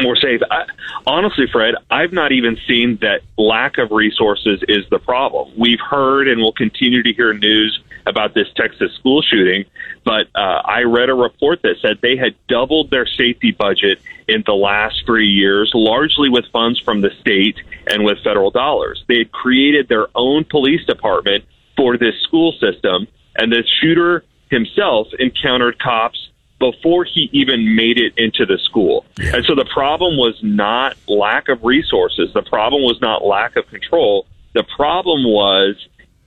More 0.00 0.16
safe. 0.16 0.40
I, 0.50 0.64
honestly, 1.06 1.46
Fred, 1.50 1.74
I've 1.90 2.12
not 2.12 2.32
even 2.32 2.56
seen 2.66 2.96
that 3.00 3.22
lack 3.36 3.78
of 3.78 3.90
resources 3.90 4.62
is 4.68 4.88
the 4.90 4.98
problem. 4.98 5.52
We've 5.56 5.80
heard 5.80 6.28
and 6.28 6.40
will 6.40 6.52
continue 6.52 7.02
to 7.02 7.12
hear 7.12 7.32
news 7.34 7.80
about 8.06 8.34
this 8.34 8.48
Texas 8.56 8.92
school 8.94 9.22
shooting, 9.22 9.64
but 10.04 10.26
uh, 10.34 10.62
I 10.64 10.82
read 10.82 11.08
a 11.08 11.14
report 11.14 11.62
that 11.62 11.76
said 11.80 11.98
they 12.00 12.16
had 12.16 12.34
doubled 12.48 12.90
their 12.90 13.06
safety 13.06 13.52
budget 13.52 14.00
in 14.26 14.42
the 14.44 14.54
last 14.54 15.02
three 15.06 15.28
years, 15.28 15.70
largely 15.74 16.28
with 16.28 16.44
funds 16.52 16.80
from 16.80 17.00
the 17.00 17.10
state 17.20 17.56
and 17.86 18.04
with 18.04 18.18
federal 18.24 18.50
dollars. 18.50 19.04
They 19.06 19.18
had 19.18 19.32
created 19.32 19.88
their 19.88 20.08
own 20.14 20.44
police 20.44 20.84
department 20.84 21.44
for 21.76 21.96
this 21.96 22.14
school 22.22 22.52
system, 22.52 23.06
and 23.36 23.52
the 23.52 23.64
shooter 23.80 24.24
himself 24.50 25.08
encountered 25.18 25.78
cops 25.78 26.28
before 26.62 27.04
he 27.04 27.28
even 27.32 27.74
made 27.74 27.98
it 27.98 28.12
into 28.16 28.46
the 28.46 28.56
school. 28.56 29.04
Yeah. 29.18 29.36
And 29.36 29.44
so 29.44 29.56
the 29.56 29.64
problem 29.64 30.16
was 30.16 30.38
not 30.42 30.96
lack 31.08 31.48
of 31.48 31.64
resources. 31.64 32.32
The 32.32 32.42
problem 32.42 32.82
was 32.82 33.00
not 33.00 33.24
lack 33.24 33.56
of 33.56 33.66
control. 33.66 34.26
The 34.54 34.62
problem 34.76 35.24
was 35.24 35.74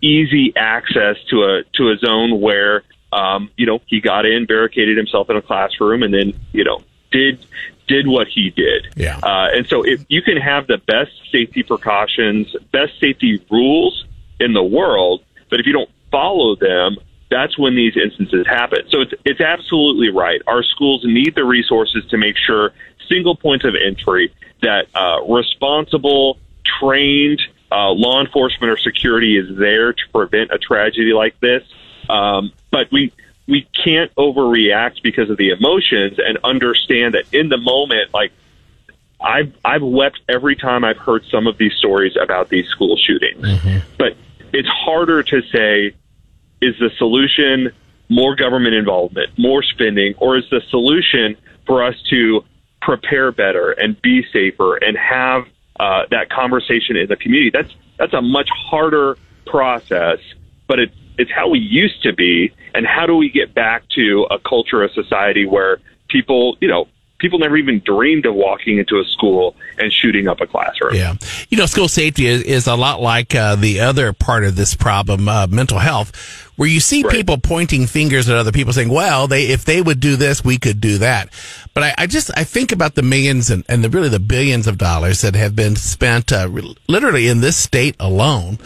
easy 0.02 0.54
access 0.58 1.16
to 1.30 1.44
a 1.44 1.64
to 1.78 1.90
a 1.90 1.98
zone 1.98 2.42
where 2.42 2.84
um, 3.14 3.50
you 3.56 3.66
know 3.66 3.80
he 3.86 4.02
got 4.02 4.26
in, 4.26 4.46
barricaded 4.46 4.98
himself 4.98 5.30
in 5.30 5.38
a 5.38 5.42
classroom, 5.42 6.04
and 6.04 6.14
then 6.14 6.34
you 6.52 6.66
know 6.66 6.84
did 7.12 7.46
did 7.88 8.06
what 8.06 8.28
he 8.28 8.50
did. 8.50 8.88
Yeah. 8.98 9.18
Uh, 9.24 9.48
and 9.54 9.66
so 9.68 9.84
if 9.84 10.04
you 10.10 10.22
can 10.22 10.36
have 10.36 10.68
the 10.68 10.80
best 10.80 11.12
safety 11.32 11.64
precautions, 11.64 12.54
best 12.74 13.00
safety 13.00 13.42
rules 13.50 14.06
in 14.42 14.52
the 14.52 14.64
world, 14.64 15.24
but 15.50 15.62
if 15.62 15.66
you 15.66 15.72
don't 15.72 15.90
follow 16.12 16.58
them, 16.58 16.98
that's 17.36 17.58
when 17.58 17.76
these 17.76 17.98
instances 17.98 18.48
happen. 18.48 18.80
So 18.90 19.02
it's 19.02 19.14
it's 19.26 19.42
absolutely 19.42 20.10
right. 20.10 20.42
Our 20.48 20.64
schools 20.64 21.02
need 21.04 21.36
the 21.36 21.44
resources 21.44 22.06
to 22.12 22.18
make 22.18 22.38
sure 22.38 22.72
single 23.10 23.36
points 23.36 23.66
of 23.66 23.74
entry 23.76 24.34
that 24.62 24.88
uh, 24.96 25.20
responsible, 25.28 26.38
trained 26.80 27.42
uh, 27.72 27.92
law 27.92 28.22
enforcement 28.22 28.72
or 28.72 28.78
security 28.78 29.38
is 29.38 29.58
there 29.58 29.92
to 29.92 30.02
prevent 30.14 30.52
a 30.52 30.58
tragedy 30.58 31.12
like 31.12 31.38
this. 31.42 31.64
Um, 32.10 32.54
but 32.72 32.90
we 32.92 33.12
we 33.48 33.68
can't 33.84 34.16
overreact 34.16 35.04
because 35.04 35.30
of 35.30 35.38
the 35.38 35.50
emotions 35.50 36.18
and 36.18 36.38
understand 36.44 37.16
that 37.16 37.26
in 37.34 37.50
the 37.50 37.58
moment, 37.58 38.14
like 38.14 38.32
I've 39.20 39.54
I've 39.66 39.84
wept 39.84 40.22
every 40.30 40.56
time 40.56 40.86
I've 40.86 40.98
heard 40.98 41.26
some 41.30 41.48
of 41.48 41.58
these 41.58 41.74
stories 41.74 42.16
about 42.16 42.48
these 42.48 42.68
school 42.68 42.96
shootings. 42.96 43.46
But 43.98 44.16
it's 44.54 44.70
harder 44.70 45.22
to 45.22 45.42
say 45.52 45.96
is 46.66 46.76
the 46.80 46.90
solution 46.98 47.72
more 48.10 48.36
government 48.36 48.76
involvement, 48.76 49.30
more 49.38 49.64
spending, 49.64 50.14
or 50.18 50.38
is 50.38 50.44
the 50.50 50.62
solution 50.70 51.36
for 51.66 51.84
us 51.84 51.96
to 52.10 52.44
prepare 52.82 53.32
better 53.32 53.72
and 53.72 54.00
be 54.02 54.24
safer 54.32 54.78
and 54.78 54.98
have 54.98 55.46
uh, 55.80 56.04
that 56.12 56.30
conversation 56.30 56.96
in 56.96 57.08
the 57.08 57.16
community? 57.16 57.50
That's 57.52 57.74
that's 57.98 58.14
a 58.14 58.22
much 58.22 58.50
harder 58.70 59.18
process, 59.46 60.20
but 60.68 60.80
it's 60.80 60.96
it's 61.18 61.32
how 61.32 61.50
we 61.50 61.60
used 61.60 62.04
to 62.04 62.14
be, 62.14 62.52
and 62.74 62.86
how 62.86 63.06
do 63.06 63.16
we 63.16 63.30
get 63.30 63.54
back 63.54 63.88
to 63.96 64.28
a 64.30 64.38
culture, 64.40 64.84
a 64.84 64.92
society 64.92 65.46
where 65.46 65.80
people, 66.10 66.58
you 66.60 66.68
know, 66.68 66.88
people 67.18 67.40
never 67.40 67.56
even 67.58 67.80
dreamed 67.86 68.26
of 68.26 68.36
walking 68.36 68.78
into 68.78 69.00
a 69.00 69.06
school 69.06 69.56
and 69.78 69.92
shooting 69.92 70.28
up 70.28 70.42
a 70.42 70.48
classroom. 70.48 70.96
Yeah. 70.96 71.16
You 71.50 71.58
know, 71.58 71.66
school 71.66 71.88
safety 71.88 72.26
is, 72.28 72.42
is 72.44 72.68
a 72.68 72.76
lot 72.76 73.02
like 73.02 73.34
uh, 73.34 73.56
the 73.56 73.80
other 73.80 74.12
part 74.14 74.44
of 74.44 74.56
this 74.56 74.76
problem, 74.76 75.30
uh, 75.30 75.48
mental 75.48 75.80
health, 75.80 76.12
where 76.58 76.70
you 76.70 76.80
see 76.80 77.04
Right. 77.04 77.16
people 77.16 77.38
pointing 77.38 77.86
fingers 77.88 78.30
at 78.30 78.36
other 78.36 78.52
people 78.52 78.74
saying, 78.74 78.90
well, 78.90 79.28
they, 79.28 79.48
if 79.48 79.64
they 79.66 79.82
would 79.82 80.00
do 80.00 80.16
this, 80.18 80.44
we 80.44 80.58
could 80.58 80.80
do 80.82 80.98
that. 81.00 81.30
But 81.74 81.84
I, 81.84 81.94
I 82.00 82.08
just, 82.08 82.32
I 82.38 82.44
think 82.44 82.72
about 82.72 82.96
the 82.96 83.02
millions 83.02 83.50
and, 83.50 83.64
and 83.70 83.84
the 83.84 83.90
really 83.90 84.10
the 84.10 84.20
billions 84.20 84.68
of 84.68 84.78
dollars 84.78 85.22
that 85.22 85.36
have 85.36 85.56
been 85.56 85.76
spent, 85.76 86.32
uh, 86.32 86.48
re- 86.50 86.76
literally 86.88 87.28
in 87.28 87.42
this 87.42 87.58
state 87.58 87.96
alone 88.00 88.58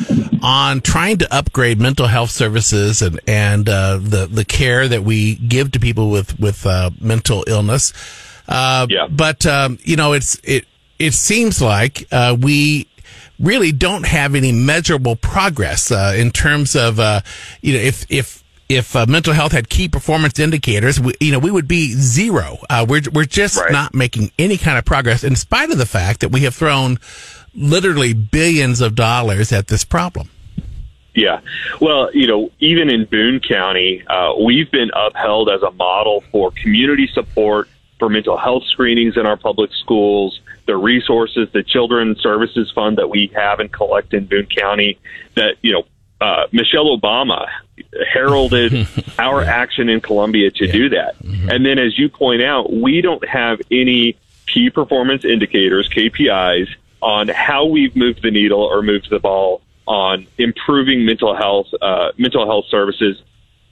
on 0.42 0.82
trying 0.82 1.18
to 1.20 1.34
upgrade 1.36 1.80
mental 1.80 2.08
health 2.08 2.32
services 2.32 3.02
and, 3.02 3.20
and, 3.28 3.70
uh, 3.70 3.98
the, 3.98 4.28
the 4.28 4.46
care 4.46 4.88
that 4.88 5.04
we 5.04 5.36
give 5.36 5.72
to 5.72 5.80
people 5.80 6.10
with, 6.10 6.40
with, 6.40 6.66
uh, 6.66 6.90
mental 7.00 7.44
illness. 7.48 7.94
Uh, 8.50 8.88
Yeah. 8.90 9.08
but, 9.10 9.46
um, 9.46 9.78
you 9.84 9.96
know, 9.96 10.12
it's, 10.14 10.40
it, 10.44 10.66
it 10.98 11.14
seems 11.14 11.62
like, 11.62 12.06
uh, 12.12 12.36
we, 12.40 12.88
really 13.40 13.72
don't 13.72 14.06
have 14.06 14.36
any 14.36 14.52
measurable 14.52 15.16
progress 15.16 15.92
uh, 15.92 16.14
in 16.18 16.30
terms 16.30 16.76
of 16.76 17.00
uh, 17.00 17.22
you 17.62 17.72
know 17.72 17.80
if 17.80 18.06
if 18.12 18.44
if 18.68 18.96
uh, 18.98 19.06
mental 19.08 19.34
health 19.34 19.54
had 19.54 19.70
key 19.70 19.88
performance 19.88 20.38
indicators, 20.40 21.00
we, 21.00 21.14
you 21.22 21.32
know, 21.32 21.40
we 21.40 21.50
would 21.50 21.68
be 21.68 21.94
zero. 21.94 22.58
Uh, 22.70 22.86
we're 22.88 23.02
we're 23.14 23.24
just 23.24 23.58
Right. 23.58 23.72
not 23.72 23.96
making 23.96 24.32
any 24.38 24.58
kind 24.58 24.78
of 24.78 24.84
progress, 24.84 25.24
in 25.24 25.38
spite 25.38 25.72
of 25.72 25.78
the 25.78 25.86
fact 25.86 26.20
that 26.20 26.30
we 26.32 26.42
have 26.42 26.54
thrown 26.54 27.00
literally 27.56 28.14
billions 28.14 28.82
of 28.82 28.94
dollars 28.94 29.52
at 29.54 29.68
this 29.68 29.86
problem. 29.86 30.30
Yeah. 31.16 31.40
Well, 31.80 32.12
you 32.14 32.28
know, 32.28 32.52
even 32.60 32.90
in 32.90 33.06
Boone 33.06 33.40
County, 33.40 34.04
uh, 34.06 34.34
we've 34.40 34.70
been 34.70 34.92
upheld 34.94 35.50
as 35.50 35.64
a 35.64 35.72
model 35.72 36.24
for 36.32 36.52
community 36.52 37.08
support 37.08 37.70
for 38.00 38.10
mental 38.10 38.38
health 38.38 38.64
screenings 38.66 39.18
in 39.18 39.26
our 39.26 39.38
public 39.38 39.72
schools, 39.74 40.40
the 40.66 40.78
resources, 40.78 41.50
the 41.52 41.64
Children's 41.64 42.20
Services 42.22 42.72
Fund 42.74 42.98
that 42.98 43.10
we 43.10 43.32
have 43.36 43.60
and 43.60 43.72
collect 43.72 44.14
in 44.14 44.26
Boone 44.26 44.48
County 44.48 44.98
that, 45.36 45.58
you 45.62 45.74
know, 45.74 45.84
uh, 46.22 46.48
Michelle 46.52 46.98
Obama 46.98 47.48
heralded 48.14 48.88
our 49.20 49.42
action 49.42 49.90
in 49.90 50.02
Columbia 50.02 50.52
to 50.52 50.68
do 50.72 50.90
that. 50.90 51.16
And 51.50 51.66
then, 51.66 51.80
as 51.80 51.98
you 51.98 52.10
point 52.10 52.42
out, 52.42 52.72
we 52.72 53.02
don't 53.02 53.26
have 53.28 53.62
any 53.72 54.18
key 54.48 54.70
performance 54.70 55.24
indicators, 55.24 55.88
KPIs, 55.90 56.68
on 57.02 57.30
how 57.30 57.66
we've 57.66 57.96
moved 57.96 58.22
the 58.22 58.32
needle 58.32 58.62
or 58.62 58.82
moved 58.82 59.10
the 59.10 59.20
ball 59.20 59.62
on 59.86 60.28
improving 60.38 61.06
mental 61.06 61.36
health, 61.36 61.68
uh, 61.82 62.12
mental 62.18 62.46
health 62.46 62.66
services, 62.70 63.22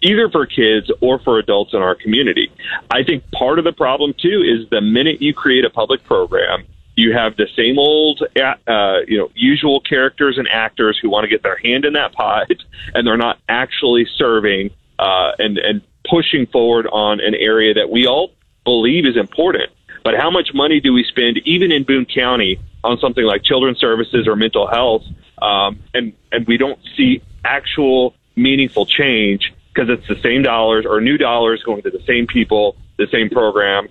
either 0.02 0.30
for 0.30 0.46
kids 0.46 0.92
or 1.02 1.20
for 1.20 1.40
adults 1.40 1.74
in 1.74 1.82
our 1.82 1.96
community. 1.96 2.52
I 2.92 3.04
think 3.04 3.30
part 3.32 3.60
of 3.60 3.66
the 3.66 3.72
problem 3.72 4.14
too 4.14 4.44
is 4.44 4.70
the 4.70 4.82
minute 4.82 5.22
you 5.22 5.34
create 5.34 5.66
a 5.66 5.70
public 5.70 6.04
program, 6.04 6.66
you 6.96 7.14
have 7.14 7.36
the 7.38 7.48
same 7.56 7.78
old, 7.78 8.24
uh, 8.36 8.98
you 9.08 9.18
know, 9.18 9.30
usual 9.36 9.80
characters 9.82 10.38
and 10.38 10.48
actors 10.48 10.98
who 11.02 11.10
want 11.10 11.24
to 11.24 11.28
get 11.28 11.44
their 11.44 11.58
hand 11.58 11.86
in 11.86 11.94
that 11.94 12.14
pot, 12.14 12.48
and 12.94 13.06
they're 13.06 13.18
not 13.18 13.40
actually 13.48 14.08
serving 14.18 14.72
uh, 15.00 15.32
and 15.38 15.58
and 15.58 15.82
pushing 16.10 16.48
forward 16.48 16.88
on 16.88 17.20
an 17.20 17.36
area 17.36 17.74
that 17.74 17.90
we 17.90 18.08
all 18.08 18.32
believe 18.64 19.06
is 19.06 19.18
important. 19.18 19.72
But 20.04 20.16
how 20.16 20.32
much 20.32 20.54
money 20.54 20.80
do 20.80 20.94
we 20.94 21.04
spend, 21.04 21.38
even 21.46 21.72
in 21.72 21.84
Boone 21.84 22.06
County, 22.06 22.60
on 22.84 22.98
something 22.98 23.26
like 23.26 23.44
children's 23.44 23.78
services 23.78 24.28
or 24.28 24.36
mental 24.36 24.68
health, 24.68 25.04
um, 25.42 25.80
and 25.94 26.14
and 26.32 26.48
we 26.48 26.58
don't 26.58 26.80
see 26.96 27.22
actual 27.44 28.16
meaningful 28.36 28.86
change 28.86 29.54
because 29.78 29.90
it's 29.90 30.08
the 30.08 30.22
same 30.22 30.42
dollars 30.42 30.86
or 30.90 31.00
new 31.02 31.18
dollars 31.18 31.62
going 31.64 31.82
to 31.84 31.92
the 31.92 32.02
same 32.08 32.26
people, 32.26 32.76
the 32.98 33.08
same 33.12 33.30
program, 33.30 33.88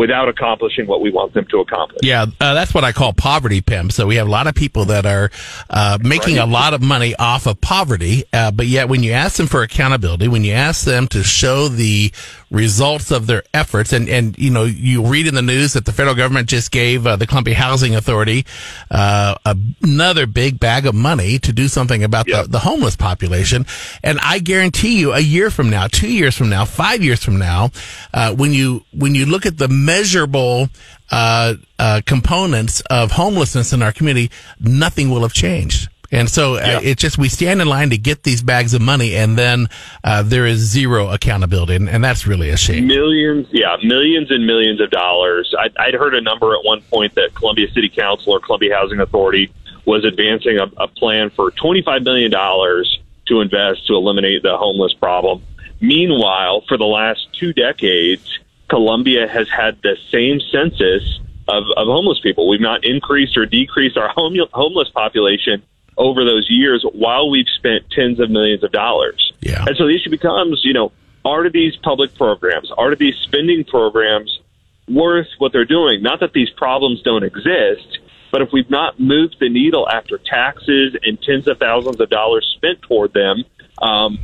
without 0.00 0.30
accomplishing 0.30 0.86
what 0.86 1.02
we 1.02 1.10
want 1.10 1.34
them 1.34 1.44
to 1.50 1.58
accomplish. 1.58 1.98
Yeah, 2.02 2.22
uh, 2.40 2.54
that's 2.54 2.72
what 2.72 2.84
I 2.84 2.92
call 2.92 3.12
poverty 3.12 3.60
pimp. 3.60 3.92
So 3.92 4.06
we 4.06 4.16
have 4.16 4.26
a 4.26 4.30
lot 4.30 4.46
of 4.46 4.54
people 4.54 4.86
that 4.86 5.04
are 5.04 5.30
uh, 5.68 5.98
making 6.00 6.38
a 6.38 6.46
lot 6.46 6.72
of 6.72 6.80
money 6.80 7.14
off 7.16 7.46
of 7.46 7.60
poverty, 7.60 8.24
uh, 8.32 8.50
but 8.50 8.66
yet 8.66 8.88
when 8.88 9.02
you 9.02 9.12
ask 9.12 9.36
them 9.36 9.46
for 9.46 9.62
accountability, 9.62 10.26
when 10.26 10.42
you 10.42 10.54
ask 10.54 10.86
them 10.86 11.06
to 11.08 11.22
show 11.22 11.68
the 11.68 12.12
results 12.50 13.10
of 13.10 13.26
their 13.26 13.42
efforts, 13.52 13.92
and 13.92 14.08
and 14.08 14.38
you 14.38 14.50
know 14.50 14.64
you 14.64 15.06
read 15.06 15.26
in 15.26 15.34
the 15.34 15.42
news 15.42 15.74
that 15.74 15.84
the 15.84 15.92
federal 15.92 16.16
government 16.16 16.48
just 16.48 16.70
gave 16.70 17.06
uh, 17.06 17.16
the 17.16 17.26
Columbia 17.26 17.54
Housing 17.54 17.94
Authority 17.94 18.46
uh, 18.90 19.34
another 19.82 20.26
big 20.26 20.58
bag 20.58 20.86
of 20.86 20.94
money 20.94 21.38
to 21.40 21.52
do 21.52 21.68
something 21.68 22.02
about 22.02 22.26
Yep. 22.26 22.44
the, 22.46 22.50
the 22.52 22.58
homeless 22.60 22.96
population, 22.96 23.66
and 24.02 24.18
I 24.22 24.38
guarantee 24.38 24.98
you, 24.98 25.12
a 25.12 25.20
year 25.20 25.50
from 25.50 25.68
now, 25.68 25.88
two 25.88 26.08
years 26.10 26.36
from 26.36 26.48
now, 26.48 26.64
five 26.64 27.02
years 27.04 27.22
from 27.22 27.38
now, 27.38 27.70
uh, 28.14 28.34
when 28.34 28.52
you 28.54 28.82
when 28.92 29.14
you 29.14 29.26
look 29.26 29.44
at 29.44 29.58
the 29.58 29.68
measurable 29.90 30.68
uh, 31.10 31.54
uh, 31.78 32.00
components 32.06 32.80
of 32.90 33.10
homelessness 33.10 33.72
in 33.72 33.82
our 33.82 33.92
community, 33.92 34.30
nothing 34.60 35.10
will 35.10 35.22
have 35.22 35.32
changed. 35.32 35.88
And 36.12 36.28
so 36.28 36.54
uh, 36.54 36.80
it's 36.82 37.00
just 37.00 37.18
we 37.18 37.28
stand 37.28 37.60
in 37.62 37.68
line 37.68 37.90
to 37.90 37.98
get 37.98 38.24
these 38.24 38.42
bags 38.42 38.74
of 38.74 38.82
money, 38.82 39.14
and 39.14 39.38
then 39.38 39.68
uh, 40.02 40.24
there 40.24 40.44
is 40.44 40.58
zero 40.58 41.08
accountability, 41.08 41.76
and, 41.76 41.88
and 41.88 42.02
that's 42.02 42.26
really 42.26 42.50
a 42.50 42.56
shame. 42.56 42.88
Millions, 42.88 43.46
yeah, 43.52 43.76
millions 43.84 44.28
and 44.30 44.44
millions 44.44 44.80
of 44.80 44.90
dollars. 44.90 45.54
I, 45.56 45.70
I'd 45.78 45.94
heard 45.94 46.16
a 46.16 46.20
number 46.20 46.52
at 46.56 46.64
one 46.64 46.82
point 46.82 47.14
that 47.14 47.34
Columbia 47.34 47.70
City 47.70 47.88
Council 47.88 48.32
or 48.32 48.40
Columbia 48.40 48.74
Housing 48.74 48.98
Authority 48.98 49.52
was 49.84 50.04
advancing 50.04 50.58
a, 50.58 50.64
a 50.78 50.88
plan 50.88 51.30
for 51.30 51.52
$25 51.52 52.02
million 52.02 52.32
to 52.32 53.40
invest 53.40 53.86
to 53.86 53.94
eliminate 53.94 54.42
the 54.42 54.56
homeless 54.56 54.92
problem. 54.94 55.44
Meanwhile, 55.80 56.64
for 56.66 56.76
the 56.76 56.86
last 56.86 57.28
two 57.32 57.52
decades, 57.52 58.39
Columbia 58.70 59.28
has 59.28 59.48
had 59.50 59.82
the 59.82 59.96
same 60.10 60.40
census 60.50 61.20
of, 61.48 61.64
of 61.76 61.86
homeless 61.86 62.20
people. 62.20 62.48
We've 62.48 62.60
not 62.60 62.84
increased 62.84 63.36
or 63.36 63.44
decreased 63.44 63.98
our 63.98 64.08
home, 64.16 64.36
homeless 64.52 64.88
population 64.88 65.62
over 65.98 66.24
those 66.24 66.48
years 66.48 66.84
while 66.92 67.28
we've 67.28 67.48
spent 67.58 67.90
tens 67.90 68.20
of 68.20 68.30
millions 68.30 68.64
of 68.64 68.72
dollars. 68.72 69.32
Yeah. 69.40 69.64
And 69.66 69.76
so 69.76 69.86
the 69.86 69.94
issue 69.94 70.10
becomes, 70.10 70.62
you 70.64 70.72
know, 70.72 70.92
are 71.24 71.50
these 71.50 71.76
public 71.76 72.14
programs, 72.14 72.70
are 72.78 72.94
these 72.94 73.16
spending 73.16 73.64
programs 73.64 74.40
worth 74.88 75.26
what 75.38 75.52
they're 75.52 75.66
doing? 75.66 76.02
Not 76.02 76.20
that 76.20 76.32
these 76.32 76.48
problems 76.50 77.02
don't 77.02 77.24
exist, 77.24 77.98
but 78.32 78.40
if 78.40 78.50
we've 78.52 78.70
not 78.70 78.98
moved 78.98 79.36
the 79.40 79.50
needle 79.50 79.88
after 79.88 80.18
taxes 80.18 80.96
and 81.02 81.20
tens 81.20 81.46
of 81.48 81.58
thousands 81.58 82.00
of 82.00 82.08
dollars 82.08 82.50
spent 82.56 82.80
toward 82.82 83.12
them, 83.12 83.44
um, 83.82 84.18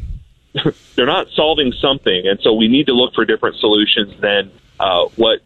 they're 0.94 1.06
not 1.06 1.28
solving 1.34 1.72
something. 1.72 2.26
And 2.26 2.40
so 2.40 2.52
we 2.52 2.68
need 2.68 2.86
to 2.86 2.92
look 2.92 3.14
for 3.14 3.24
different 3.24 3.56
solutions 3.56 4.18
than 4.20 4.50
uh, 4.78 5.06
what 5.16 5.40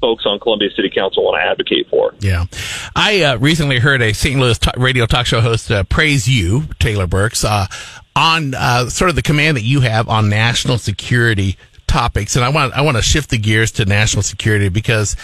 folks 0.00 0.24
on 0.26 0.38
Columbia 0.38 0.70
City 0.70 0.90
Council 0.90 1.24
want 1.24 1.40
to 1.40 1.48
advocate 1.48 1.88
for. 1.88 2.14
Yeah. 2.20 2.44
I 2.94 3.22
uh, 3.22 3.38
recently 3.38 3.78
heard 3.78 4.02
a 4.02 4.12
St. 4.12 4.38
Louis 4.38 4.58
t- 4.58 4.70
radio 4.76 5.06
talk 5.06 5.26
show 5.26 5.40
host 5.40 5.70
uh, 5.70 5.84
praise 5.84 6.28
you, 6.28 6.64
Taylor 6.78 7.06
Burks, 7.06 7.44
uh, 7.44 7.66
on 8.14 8.54
uh, 8.54 8.88
sort 8.88 9.10
of 9.10 9.16
the 9.16 9.22
command 9.22 9.56
that 9.56 9.64
you 9.64 9.80
have 9.80 10.08
on 10.08 10.28
national 10.28 10.78
security 10.78 11.56
topics, 11.96 12.36
and 12.36 12.44
I 12.44 12.50
want 12.50 12.74
I 12.74 12.82
want 12.82 12.98
to 12.98 13.02
shift 13.02 13.30
the 13.30 13.38
gears 13.38 13.72
to 13.72 13.86
national 13.86 14.22
security 14.22 14.68
because 14.68 15.16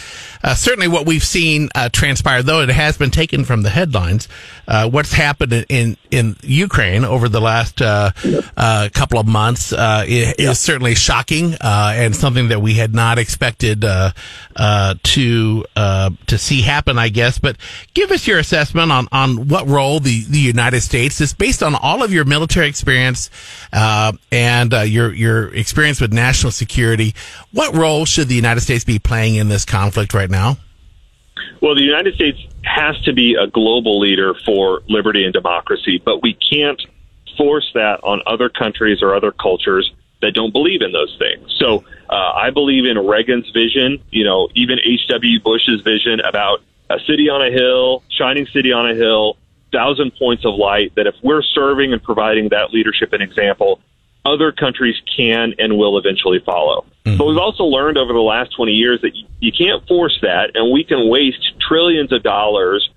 uh, 0.42 0.54
certainly 0.54 0.88
what 0.88 1.04
we've 1.04 1.22
seen 1.22 1.68
uh, 1.74 1.90
transpire, 1.90 2.42
though 2.42 2.62
it 2.62 2.70
has 2.70 2.96
been 2.96 3.11
taken 3.11 3.44
from 3.44 3.61
the 3.61 3.68
headlines, 3.68 4.26
uh, 4.66 4.88
what's 4.88 5.12
happened 5.12 5.66
in 5.68 5.98
in 6.11 6.35
Ukraine 6.42 7.04
over 7.04 7.28
the 7.28 7.42
last 7.42 7.82
uh, 7.82 8.12
uh, 8.56 8.88
couple 8.94 9.18
of 9.18 9.26
months 9.26 9.74
uh, 9.74 10.04
is, 10.08 10.32
is, 10.38 10.58
certainly 10.58 10.94
shocking 10.94 11.56
and 11.61 12.16
something 12.16 12.48
that 12.48 12.62
we 12.62 12.74
had 12.74 12.94
not 12.94 13.18
expected 13.18 13.82
to 13.82 14.14
to 14.56 16.38
see 16.38 16.62
happen. 16.62 16.98
I 16.98 17.11
guess, 17.11 17.38
but 17.38 17.56
give 17.92 18.11
us 18.12 18.26
your 18.26 18.38
assessment 18.38 18.90
on 18.90 19.08
on 19.12 19.48
what 19.48 19.68
role 19.68 20.00
the 20.00 20.24
the 20.24 20.38
United 20.38 20.80
States 20.80 21.20
is 21.20 21.35
based 21.35 21.62
on 21.62 21.74
all 21.74 22.02
of 22.02 22.14
your 22.14 22.24
military 22.24 22.68
experience 22.68 23.28
and 23.72 24.72
your 24.72 25.12
your 25.12 25.54
experience 25.54 26.00
with 26.00 26.14
national 26.14 26.50
security. 26.50 26.62
What 27.53 27.75
role 27.75 28.05
should 28.05 28.29
the 28.29 28.35
United 28.35 28.61
States 28.61 28.85
be 28.85 28.98
playing 28.98 29.37
in 29.37 29.48
this 29.48 29.64
conflict 29.64 30.14
right 30.14 30.31
now? 30.31 30.59
Well, 31.61 31.75
the 31.75 31.83
United 31.83 32.14
States 32.14 32.38
has 32.64 33.01
to 33.03 33.12
be 33.12 33.35
a 33.35 33.46
global 33.46 34.01
leader 34.01 34.35
for 34.44 34.83
liberty 34.88 35.25
and 35.25 35.33
democracy, 35.33 36.01
but 36.05 36.22
we 36.22 36.35
can't 36.35 36.81
force 37.37 37.70
that 37.75 38.01
on 38.03 38.20
other 38.27 38.48
countries 38.48 38.98
or 39.03 39.14
other 39.14 39.33
cultures 39.33 39.92
that 40.20 40.33
don't 40.33 40.53
believe 40.53 40.83
in 40.83 40.92
those 40.92 41.14
things. 41.18 41.55
So 41.59 41.85
uh, 42.09 42.33
I 42.35 42.51
believe 42.51 42.85
in 42.85 42.98
Reagan's 42.98 43.51
vision, 43.51 44.03
you 44.11 44.25
know, 44.25 44.48
even 44.55 44.79
H.W. 44.85 45.40
Bush's 45.40 45.81
vision 45.83 46.20
about 46.20 46.61
a 46.90 46.98
city 47.07 47.29
on 47.29 47.42
a 47.42 47.51
hill, 47.51 48.03
shining 48.11 48.46
city 48.46 48.72
on 48.72 48.90
a 48.90 48.94
hill, 48.94 49.37
thousand 49.72 50.12
points 50.18 50.44
of 50.44 50.55
light, 50.55 50.94
that 50.96 51.07
if 51.07 51.14
we're 51.22 51.42
serving 51.42 51.92
and 51.92 52.03
providing 52.03 52.51
that 52.51 52.72
leadership 52.72 53.12
and 53.12 53.22
example, 53.22 53.81
other 54.24 54.52
countries 54.52 54.96
can 55.16 55.54
and 55.58 55.76
will 55.76 55.98
eventually 55.98 56.40
follow. 56.44 56.85
Mm-hmm. 57.04 57.18
But 57.18 57.26
we've 57.26 57.38
also 57.38 57.64
learned 57.64 57.98
over 57.98 58.12
the 58.12 58.20
last 58.20 58.54
20 58.54 58.72
years 58.72 59.00
that 59.02 59.16
you, 59.16 59.26
you 59.40 59.52
can't 59.52 59.87
force 59.88 60.18
that, 60.22 60.52
and 60.54 60.72
we 60.72 60.85
can 60.85 61.08
waste 61.08 61.58
trillions 61.61 62.12
of 62.12 62.22
dollars 62.22 62.88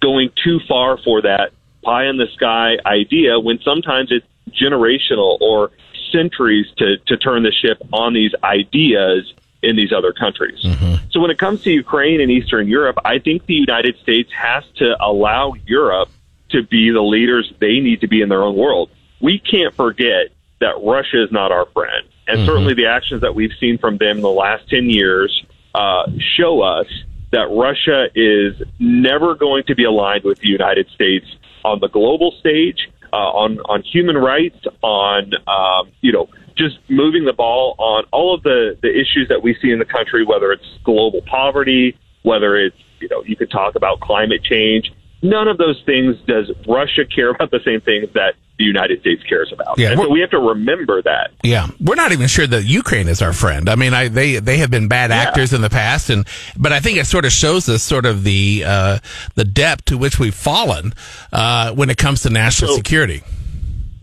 going 0.00 0.30
too 0.42 0.60
far 0.66 0.96
for 0.98 1.22
that 1.22 1.52
pie 1.82 2.06
in 2.06 2.16
the 2.16 2.26
sky 2.34 2.76
idea 2.86 3.38
when 3.38 3.58
sometimes 3.60 4.10
it's 4.10 4.26
generational 4.50 5.40
or 5.40 5.70
centuries 6.10 6.66
to, 6.78 6.96
to 7.06 7.16
turn 7.16 7.42
the 7.42 7.52
ship 7.52 7.80
on 7.92 8.12
these 8.14 8.32
ideas 8.42 9.32
in 9.62 9.76
these 9.76 9.92
other 9.92 10.12
countries. 10.12 10.58
Mm-hmm. 10.64 11.10
So 11.10 11.20
when 11.20 11.30
it 11.30 11.38
comes 11.38 11.62
to 11.62 11.70
Ukraine 11.70 12.20
and 12.20 12.30
Eastern 12.30 12.66
Europe, 12.66 12.96
I 13.04 13.18
think 13.18 13.46
the 13.46 13.54
United 13.54 13.98
States 13.98 14.32
has 14.32 14.64
to 14.76 14.96
allow 15.00 15.54
Europe 15.66 16.08
to 16.50 16.62
be 16.62 16.90
the 16.90 17.02
leaders 17.02 17.52
they 17.60 17.80
need 17.80 18.00
to 18.00 18.08
be 18.08 18.22
in 18.22 18.28
their 18.28 18.42
own 18.42 18.56
world. 18.56 18.90
We 19.20 19.38
can't 19.38 19.74
forget 19.74 20.28
that 20.60 20.74
Russia 20.82 21.22
is 21.22 21.32
not 21.32 21.52
our 21.52 21.66
friend. 21.72 22.06
And 22.26 22.38
mm-hmm. 22.38 22.46
certainly 22.46 22.74
the 22.74 22.86
actions 22.86 23.22
that 23.22 23.34
we've 23.34 23.52
seen 23.58 23.78
from 23.78 23.98
them 23.98 24.16
in 24.16 24.22
the 24.22 24.28
last 24.28 24.68
10 24.68 24.88
years 24.88 25.44
uh, 25.74 26.04
show 26.36 26.62
us 26.62 26.86
that 27.32 27.48
Russia 27.50 28.08
is 28.14 28.60
never 28.78 29.34
going 29.34 29.64
to 29.64 29.74
be 29.74 29.84
aligned 29.84 30.24
with 30.24 30.38
the 30.40 30.48
United 30.48 30.88
States 30.94 31.26
on 31.64 31.80
the 31.80 31.88
global 31.88 32.32
stage, 32.40 32.90
uh, 33.12 33.16
on, 33.16 33.58
on 33.60 33.82
human 33.82 34.16
rights, 34.16 34.58
on, 34.82 35.32
um, 35.46 35.90
you 36.00 36.12
know, 36.12 36.28
just 36.56 36.78
moving 36.88 37.24
the 37.24 37.32
ball 37.32 37.74
on 37.78 38.04
all 38.12 38.34
of 38.34 38.42
the, 38.42 38.76
the 38.82 38.90
issues 38.90 39.28
that 39.28 39.42
we 39.42 39.56
see 39.62 39.70
in 39.70 39.78
the 39.78 39.84
country, 39.84 40.24
whether 40.24 40.52
it's 40.52 40.66
global 40.84 41.22
poverty, 41.22 41.96
whether 42.22 42.56
it's, 42.56 42.76
you 43.00 43.08
know, 43.08 43.22
you 43.24 43.36
could 43.36 43.50
talk 43.50 43.76
about 43.76 44.00
climate 44.00 44.42
change. 44.42 44.92
None 45.22 45.48
of 45.48 45.58
those 45.58 45.80
things 45.86 46.16
does 46.26 46.50
Russia 46.66 47.04
care 47.04 47.30
about 47.30 47.50
the 47.50 47.60
same 47.64 47.80
things 47.80 48.08
that 48.14 48.34
the 48.60 48.66
United 48.66 49.00
States 49.00 49.22
cares 49.22 49.50
about. 49.52 49.78
Yeah, 49.78 49.94
so 49.94 50.10
we 50.10 50.20
have 50.20 50.30
to 50.30 50.38
remember 50.38 51.00
that. 51.00 51.30
Yeah, 51.42 51.68
we're 51.80 51.94
not 51.94 52.12
even 52.12 52.28
sure 52.28 52.46
that 52.46 52.64
Ukraine 52.64 53.08
is 53.08 53.22
our 53.22 53.32
friend. 53.32 53.70
I 53.70 53.74
mean, 53.74 53.94
I, 53.94 54.08
they 54.08 54.38
they 54.38 54.58
have 54.58 54.70
been 54.70 54.86
bad 54.86 55.10
actors 55.10 55.52
yeah. 55.52 55.56
in 55.56 55.62
the 55.62 55.70
past, 55.70 56.10
and 56.10 56.26
but 56.58 56.70
I 56.70 56.78
think 56.78 56.98
it 56.98 57.06
sort 57.06 57.24
of 57.24 57.32
shows 57.32 57.70
us 57.70 57.82
sort 57.82 58.04
of 58.04 58.22
the 58.22 58.64
uh, 58.66 58.98
the 59.34 59.46
depth 59.46 59.86
to 59.86 59.96
which 59.96 60.18
we've 60.18 60.34
fallen 60.34 60.92
uh, 61.32 61.72
when 61.72 61.88
it 61.88 61.96
comes 61.96 62.22
to 62.22 62.30
national 62.30 62.72
so, 62.72 62.76
security. 62.76 63.22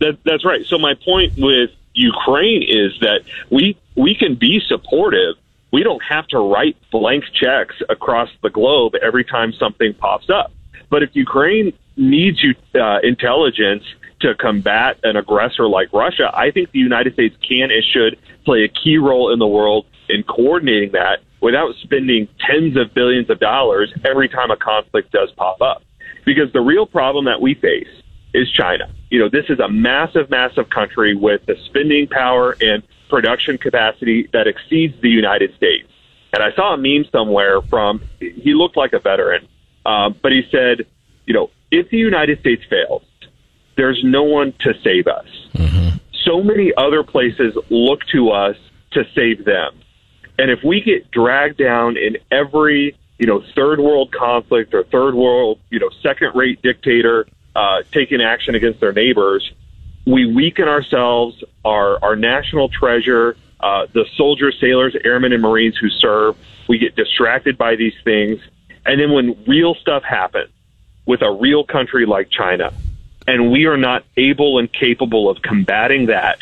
That, 0.00 0.18
that's 0.24 0.44
right. 0.44 0.66
So 0.66 0.76
my 0.76 0.94
point 0.94 1.34
with 1.38 1.70
Ukraine 1.94 2.64
is 2.64 2.98
that 3.00 3.20
we 3.50 3.78
we 3.94 4.16
can 4.16 4.34
be 4.34 4.60
supportive. 4.66 5.36
We 5.70 5.84
don't 5.84 6.02
have 6.02 6.26
to 6.28 6.38
write 6.38 6.76
blank 6.90 7.24
checks 7.32 7.76
across 7.88 8.28
the 8.42 8.50
globe 8.50 8.94
every 9.00 9.22
time 9.22 9.52
something 9.52 9.94
pops 9.94 10.28
up. 10.28 10.50
But 10.90 11.04
if 11.04 11.10
Ukraine 11.12 11.74
needs 11.96 12.42
you 12.42 12.54
uh, 12.80 12.98
intelligence 13.04 13.84
to 14.20 14.34
combat 14.34 14.98
an 15.02 15.16
aggressor 15.16 15.68
like 15.68 15.92
Russia, 15.92 16.30
I 16.34 16.50
think 16.50 16.72
the 16.72 16.78
United 16.78 17.14
States 17.14 17.36
can 17.46 17.70
and 17.70 17.84
should 17.84 18.18
play 18.44 18.64
a 18.64 18.68
key 18.68 18.98
role 18.98 19.32
in 19.32 19.38
the 19.38 19.46
world 19.46 19.86
in 20.08 20.22
coordinating 20.22 20.92
that 20.92 21.20
without 21.40 21.74
spending 21.82 22.28
tens 22.40 22.76
of 22.76 22.92
billions 22.94 23.30
of 23.30 23.38
dollars 23.38 23.92
every 24.04 24.28
time 24.28 24.50
a 24.50 24.56
conflict 24.56 25.12
does 25.12 25.30
pop 25.32 25.60
up. 25.60 25.82
Because 26.24 26.52
the 26.52 26.60
real 26.60 26.86
problem 26.86 27.26
that 27.26 27.40
we 27.40 27.54
face 27.54 27.88
is 28.34 28.50
China. 28.50 28.92
You 29.10 29.20
know, 29.20 29.28
this 29.28 29.46
is 29.48 29.58
a 29.60 29.68
massive, 29.68 30.30
massive 30.30 30.68
country 30.68 31.14
with 31.14 31.46
the 31.46 31.56
spending 31.66 32.08
power 32.08 32.56
and 32.60 32.82
production 33.08 33.56
capacity 33.56 34.28
that 34.32 34.46
exceeds 34.46 35.00
the 35.00 35.08
United 35.08 35.54
States. 35.56 35.88
And 36.32 36.42
I 36.42 36.52
saw 36.52 36.74
a 36.74 36.76
meme 36.76 37.06
somewhere 37.10 37.62
from, 37.62 38.02
he 38.20 38.52
looked 38.52 38.76
like 38.76 38.92
a 38.92 38.98
veteran, 38.98 39.48
uh, 39.86 40.10
but 40.10 40.32
he 40.32 40.42
said, 40.50 40.86
you 41.24 41.32
know, 41.32 41.50
if 41.70 41.88
the 41.90 41.96
United 41.96 42.40
States 42.40 42.62
fails, 42.68 43.02
there's 43.78 44.02
no 44.04 44.24
one 44.24 44.52
to 44.58 44.74
save 44.82 45.06
us. 45.06 45.28
Mm-hmm. 45.54 45.96
So 46.24 46.42
many 46.42 46.72
other 46.76 47.02
places 47.04 47.56
look 47.70 48.00
to 48.12 48.30
us 48.30 48.56
to 48.90 49.04
save 49.14 49.44
them. 49.44 49.80
And 50.36 50.50
if 50.50 50.58
we 50.64 50.82
get 50.82 51.10
dragged 51.10 51.56
down 51.56 51.96
in 51.96 52.18
every, 52.30 52.98
you 53.18 53.26
know, 53.26 53.42
third 53.54 53.78
world 53.78 54.12
conflict 54.12 54.74
or 54.74 54.82
third 54.82 55.14
world, 55.14 55.60
you 55.70 55.78
know, 55.78 55.90
second 56.02 56.32
rate 56.34 56.60
dictator 56.60 57.26
uh, 57.54 57.82
taking 57.92 58.20
action 58.20 58.56
against 58.56 58.80
their 58.80 58.92
neighbors, 58.92 59.50
we 60.06 60.26
weaken 60.26 60.66
ourselves, 60.68 61.42
our, 61.64 62.02
our 62.02 62.16
national 62.16 62.68
treasure, 62.68 63.36
uh, 63.60 63.86
the 63.92 64.04
soldiers, 64.16 64.56
sailors, 64.60 64.96
airmen, 65.04 65.32
and 65.32 65.42
Marines 65.42 65.76
who 65.76 65.88
serve. 65.88 66.36
We 66.68 66.78
get 66.78 66.96
distracted 66.96 67.56
by 67.56 67.76
these 67.76 67.94
things. 68.04 68.40
And 68.84 69.00
then 69.00 69.12
when 69.12 69.36
real 69.46 69.76
stuff 69.76 70.02
happens 70.02 70.50
with 71.06 71.22
a 71.22 71.30
real 71.30 71.64
country 71.64 72.06
like 72.06 72.28
China, 72.30 72.72
and 73.28 73.52
we 73.52 73.66
are 73.66 73.76
not 73.76 74.04
able 74.16 74.58
and 74.58 74.72
capable 74.72 75.28
of 75.28 75.42
combating 75.42 76.06
that, 76.06 76.38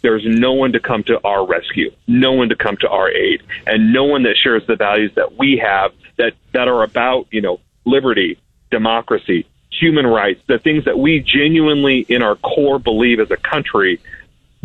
there's 0.00 0.24
no 0.24 0.54
one 0.54 0.72
to 0.72 0.80
come 0.80 1.04
to 1.04 1.22
our 1.22 1.46
rescue, 1.46 1.92
no 2.06 2.32
one 2.32 2.48
to 2.48 2.56
come 2.56 2.78
to 2.78 2.88
our 2.88 3.10
aid, 3.10 3.42
and 3.66 3.92
no 3.92 4.04
one 4.04 4.22
that 4.22 4.38
shares 4.42 4.66
the 4.66 4.74
values 4.74 5.12
that 5.16 5.36
we 5.36 5.58
have 5.58 5.92
that, 6.16 6.32
that 6.52 6.66
are 6.66 6.82
about, 6.82 7.26
you 7.30 7.42
know, 7.42 7.60
liberty, 7.84 8.38
democracy, 8.70 9.46
human 9.70 10.06
rights, 10.06 10.40
the 10.46 10.58
things 10.58 10.86
that 10.86 10.98
we 10.98 11.20
genuinely 11.20 12.06
in 12.08 12.22
our 12.22 12.36
core 12.36 12.78
believe 12.78 13.20
as 13.20 13.30
a 13.30 13.36
country. 13.36 14.00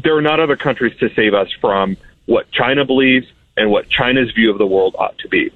There 0.01 0.15
are 0.15 0.21
not 0.21 0.39
other 0.39 0.55
countries 0.55 0.97
to 0.99 1.13
save 1.13 1.33
us 1.33 1.49
from 1.59 1.97
what 2.25 2.49
China 2.51 2.85
believes 2.85 3.27
and 3.57 3.69
what 3.69 3.89
China's 3.89 4.31
view 4.31 4.49
of 4.49 4.59
the 4.59 4.65
world 4.65 4.95
ought 4.97 5.17
to 5.17 5.27
be. 5.27 5.51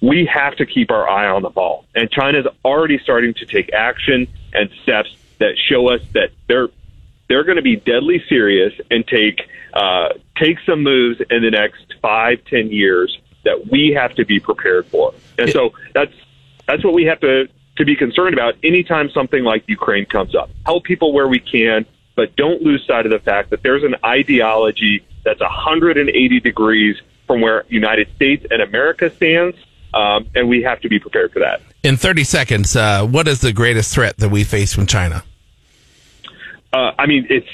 We 0.00 0.26
have 0.26 0.56
to 0.56 0.66
keep 0.66 0.90
our 0.90 1.08
eye 1.08 1.28
on 1.28 1.42
the 1.42 1.50
ball. 1.50 1.84
And 1.94 2.10
China's 2.10 2.46
already 2.64 2.98
starting 2.98 3.34
to 3.34 3.46
take 3.46 3.72
action 3.72 4.26
and 4.52 4.68
steps 4.82 5.14
that 5.40 5.56
show 5.68 5.88
us 5.88 6.00
that 6.12 6.30
they're 6.46 6.68
they're 7.28 7.44
going 7.44 7.56
to 7.56 7.62
be 7.62 7.76
deadly 7.76 8.22
serious 8.28 8.72
and 8.90 9.06
take 9.06 9.40
uh, 9.74 10.10
take 10.36 10.58
some 10.64 10.82
moves 10.82 11.20
in 11.30 11.42
the 11.42 11.50
next 11.50 11.94
five 12.00 12.44
ten 12.44 12.70
years 12.70 13.18
that 13.44 13.68
we 13.70 13.92
have 13.96 14.14
to 14.14 14.24
be 14.24 14.38
prepared 14.38 14.86
for. 14.86 15.12
And 15.38 15.50
so 15.50 15.72
that's 15.94 16.12
that's 16.66 16.84
what 16.84 16.94
we 16.94 17.04
have 17.04 17.20
to 17.20 17.48
to 17.76 17.84
be 17.84 17.96
concerned 17.96 18.34
about 18.34 18.54
anytime 18.62 19.10
something 19.10 19.42
like 19.42 19.64
Ukraine 19.66 20.04
comes 20.04 20.34
up. 20.34 20.50
Help 20.66 20.84
people 20.84 21.12
where 21.12 21.28
we 21.28 21.40
can, 21.40 21.86
but 22.14 22.36
don't 22.36 22.62
lose 22.62 22.84
sight 22.86 23.06
of 23.06 23.12
the 23.12 23.18
fact 23.18 23.50
that 23.50 23.62
there's 23.62 23.84
an 23.84 23.96
ideology 24.04 25.04
that's 25.24 25.40
180 25.40 26.40
degrees 26.40 26.96
from 27.26 27.40
where 27.40 27.64
United 27.68 28.08
States 28.16 28.44
and 28.50 28.60
America 28.60 29.10
stands, 29.10 29.56
um, 29.94 30.26
and 30.34 30.48
we 30.48 30.62
have 30.62 30.80
to 30.80 30.88
be 30.88 30.98
prepared 30.98 31.32
for 31.32 31.38
that. 31.38 31.62
In 31.82 31.96
30 31.96 32.24
seconds, 32.24 32.76
uh, 32.76 33.06
what 33.06 33.28
is 33.28 33.40
the 33.40 33.52
greatest 33.52 33.94
threat 33.94 34.16
that 34.18 34.30
we 34.30 34.44
face 34.44 34.74
from 34.74 34.86
China? 34.86 35.22
Uh, 36.72 36.92
I 36.98 37.06
mean, 37.06 37.26
it's 37.30 37.48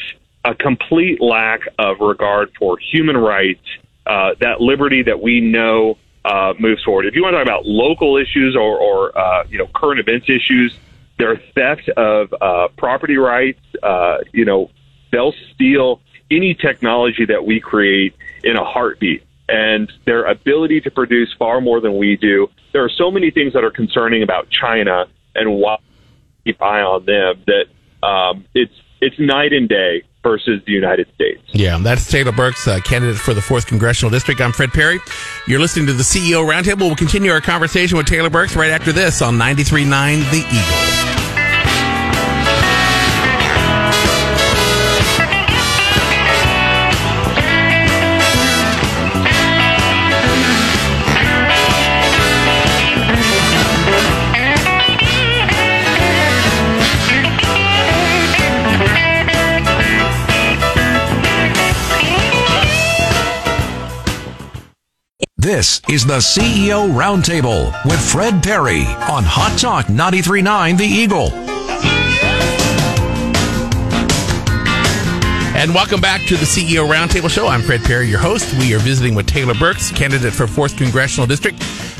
a 0.44 0.54
complete 0.54 1.20
lack 1.20 1.60
of 1.78 2.00
regard 2.00 2.52
for 2.58 2.78
human 2.78 3.16
rights, 3.16 3.64
uh, 4.06 4.34
that 4.40 4.60
liberty 4.60 5.02
that 5.02 5.20
we 5.20 5.40
know 5.40 5.98
uh, 6.24 6.54
moves 6.58 6.82
forward. 6.82 7.06
If 7.06 7.14
you 7.14 7.22
want 7.22 7.34
to 7.34 7.38
talk 7.38 7.46
about 7.46 7.66
local 7.66 8.16
issues 8.16 8.56
or, 8.56 8.78
or 8.78 9.18
uh, 9.18 9.44
you 9.48 9.58
know 9.58 9.66
current 9.74 10.00
events 10.00 10.28
issues, 10.28 10.76
their 11.18 11.36
theft 11.54 11.88
of 11.90 12.34
uh, 12.40 12.68
property 12.76 13.16
rights, 13.16 13.60
uh, 13.82 14.18
you 14.32 14.44
know, 14.44 14.70
they'll 15.12 15.34
steal 15.54 16.00
any 16.30 16.54
technology 16.54 17.24
that 17.24 17.44
we 17.44 17.60
create 17.60 18.14
in 18.44 18.56
a 18.56 18.64
heartbeat. 18.64 19.22
And 19.48 19.92
their 20.04 20.24
ability 20.24 20.80
to 20.82 20.90
produce 20.90 21.32
far 21.38 21.60
more 21.60 21.80
than 21.80 21.96
we 21.96 22.16
do. 22.16 22.50
There 22.72 22.84
are 22.84 22.90
so 22.90 23.12
many 23.12 23.30
things 23.30 23.52
that 23.52 23.62
are 23.62 23.70
concerning 23.70 24.24
about 24.24 24.50
China 24.50 25.06
and 25.36 25.54
why 25.54 25.76
we 26.44 26.52
keep 26.52 26.60
eye 26.60 26.82
on 26.82 27.04
them 27.04 27.44
that 27.46 28.06
um, 28.06 28.44
it's 28.54 28.74
it's 29.00 29.18
night 29.18 29.52
and 29.52 29.68
day 29.68 30.02
versus 30.22 30.60
the 30.66 30.72
United 30.72 31.06
States. 31.14 31.40
Yeah, 31.52 31.78
that's 31.78 32.10
Taylor 32.10 32.32
Burks, 32.32 32.66
uh, 32.66 32.80
candidate 32.80 33.16
for 33.16 33.32
the 33.34 33.40
4th 33.40 33.66
Congressional 33.66 34.10
District. 34.10 34.40
I'm 34.40 34.52
Fred 34.52 34.70
Parry. 34.70 34.98
You're 35.46 35.60
listening 35.60 35.86
to 35.86 35.92
the 35.92 36.02
CEO 36.02 36.44
Roundtable. 36.44 36.80
We'll 36.80 36.96
continue 36.96 37.30
our 37.30 37.40
conversation 37.40 37.96
with 37.96 38.06
Taylor 38.06 38.30
Burks 38.30 38.56
right 38.56 38.70
after 38.70 38.92
this 38.92 39.22
on 39.22 39.34
93.9 39.38 40.30
The 40.30 40.38
Eagle. 40.38 41.25
This 65.56 65.80
is 65.88 66.04
the 66.04 66.18
CEO 66.18 66.92
Roundtable 66.92 67.72
with 67.86 67.98
Fred 67.98 68.42
Parry 68.42 68.82
on 68.82 69.24
Hot 69.24 69.58
Talk 69.58 69.88
939 69.88 70.76
The 70.76 70.84
Eagle. 70.84 71.32
And 75.56 75.74
welcome 75.74 76.02
back 76.02 76.26
to 76.26 76.36
the 76.36 76.44
CEO 76.44 76.86
Roundtable 76.86 77.30
Show. 77.30 77.46
I'm 77.46 77.62
Fred 77.62 77.82
Parry, 77.82 78.06
your 78.06 78.18
host. 78.18 78.52
We 78.58 78.74
are 78.74 78.78
visiting 78.78 79.14
with 79.14 79.26
Taylor 79.26 79.54
Burks, 79.54 79.90
candidate 79.90 80.34
for 80.34 80.44
4th 80.44 80.76
Congressional 80.76 81.26
District. 81.26 81.58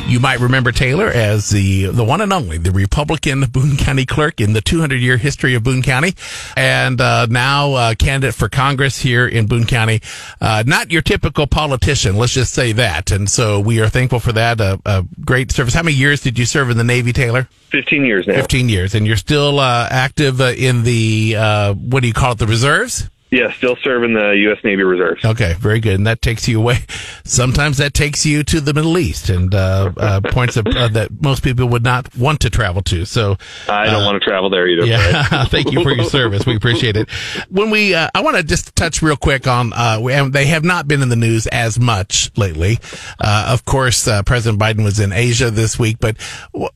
You 0.09 0.21
might 0.21 0.39
remember 0.39 0.71
Taylor 0.71 1.09
as 1.09 1.51
the 1.51 1.87
the 1.87 2.05
one 2.05 2.21
and 2.21 2.33
only 2.33 2.59
the 2.59 2.71
Republican 2.71 3.41
Boone 3.51 3.77
County 3.77 4.07
clerk 4.07 4.41
in 4.41 4.53
the 4.53 4.61
200 4.61 5.01
year 5.01 5.17
history 5.17 5.57
of 5.57 5.65
Boone 5.65 5.83
County, 5.83 6.15
and 6.57 7.01
uh, 7.01 7.27
now 7.29 7.73
uh, 7.75 7.95
candidate 7.97 8.35
for 8.37 8.49
Congress 8.49 9.01
here 9.01 9.27
in 9.27 9.47
Boone 9.47 9.67
County. 9.67 10.01
Uh, 10.41 10.63
not 10.65 10.93
your 10.93 11.03
typical 11.03 11.49
politician, 11.49 12.17
let's 12.17 12.33
just 12.33 12.55
say 12.55 12.71
that. 12.73 13.11
And 13.11 13.29
so 13.29 13.59
we 13.59 13.81
are 13.81 13.89
thankful 13.89 14.21
for 14.21 14.33
that. 14.33 14.61
A, 14.61 14.81
a 14.87 15.05
great 15.25 15.51
service. 15.51 15.75
How 15.75 15.83
many 15.83 15.97
years 15.97 16.21
did 16.21 16.39
you 16.39 16.47
serve 16.47 16.71
in 16.71 16.77
the 16.77 16.85
Navy, 16.85 17.13
Taylor? 17.13 17.49
15 17.73 18.05
years 18.05 18.29
now. 18.29 18.35
15 18.35 18.69
years, 18.69 18.95
and 18.95 19.09
you're 19.09 19.17
still 19.17 19.59
uh, 19.59 19.89
active 19.91 20.41
uh, 20.41 20.53
in 20.57 20.85
the 20.85 21.35
uh, 21.37 21.75
what 21.75 22.03
do 22.03 22.07
you 22.07 22.15
call 22.15 22.33
it, 22.33 22.39
the 22.39 22.47
reserves? 22.47 23.11
Yeah, 23.31 23.53
still 23.53 23.75
serving 23.83 24.15
the 24.15 24.31
U.S. 24.45 24.59
Navy 24.63 24.85
Reserves. 24.85 25.25
Okay, 25.25 25.55
very 25.59 25.81
good. 25.81 25.95
And 25.97 26.07
that 26.07 26.23
takes 26.23 26.47
you 26.47 26.61
away. 26.61 26.79
Sometimes 27.25 27.79
that 27.79 27.93
takes 27.93 28.25
you 28.25 28.45
to 28.45 28.61
the 28.61 28.73
Middle 28.73 28.97
East 28.99 29.29
and 29.31 29.53
uh, 29.53 29.93
uh, 29.97 30.21
points 30.31 30.57
of, 30.57 30.67
uh, 30.69 30.87
that 30.89 31.11
most 31.23 31.43
people 31.43 31.69
would 31.69 31.83
not 31.83 32.15
want 32.17 32.41
to 32.43 32.51
travel 32.51 32.83
to. 32.83 33.05
So 33.05 33.37
I 33.69 33.87
don't 33.87 34.03
uh, 34.03 34.07
want 34.07 34.23
to 34.23 34.29
travel 34.29 34.49
there 34.49 34.69
either. 34.69 34.87
yeah, 34.87 35.45
thank 35.47 35.73
you 35.73 35.83
for 35.83 35.91
your 35.91 36.05
service. 36.05 36.47
We 36.47 36.55
appreciate 36.55 36.97
it. 36.97 37.11
When 37.51 37.71
we, 37.71 37.95
uh, 37.97 38.09
I 38.15 38.21
want 38.21 38.37
to 38.37 38.45
just 38.45 38.77
touch 38.77 39.03
real 39.03 39.17
quick 39.17 39.49
on, 39.49 39.73
uh, 39.73 39.99
we- 40.01 40.17
they 40.31 40.47
have 40.47 40.65
not 40.65 40.87
been 40.87 41.03
in 41.03 41.09
the 41.09 41.17
news 41.17 41.49
as 41.49 41.81
much 41.81 42.31
lately. 42.37 42.79
Uh, 43.19 43.49
of 43.53 43.65
course, 43.65 44.07
uh, 44.07 44.23
President 44.23 44.61
Biden 44.63 44.85
was 44.85 45.01
in 45.01 45.13
Asia 45.13 45.51
this 45.51 45.79
week, 45.79 45.97
but. 46.01 46.17
wh- 46.57 46.67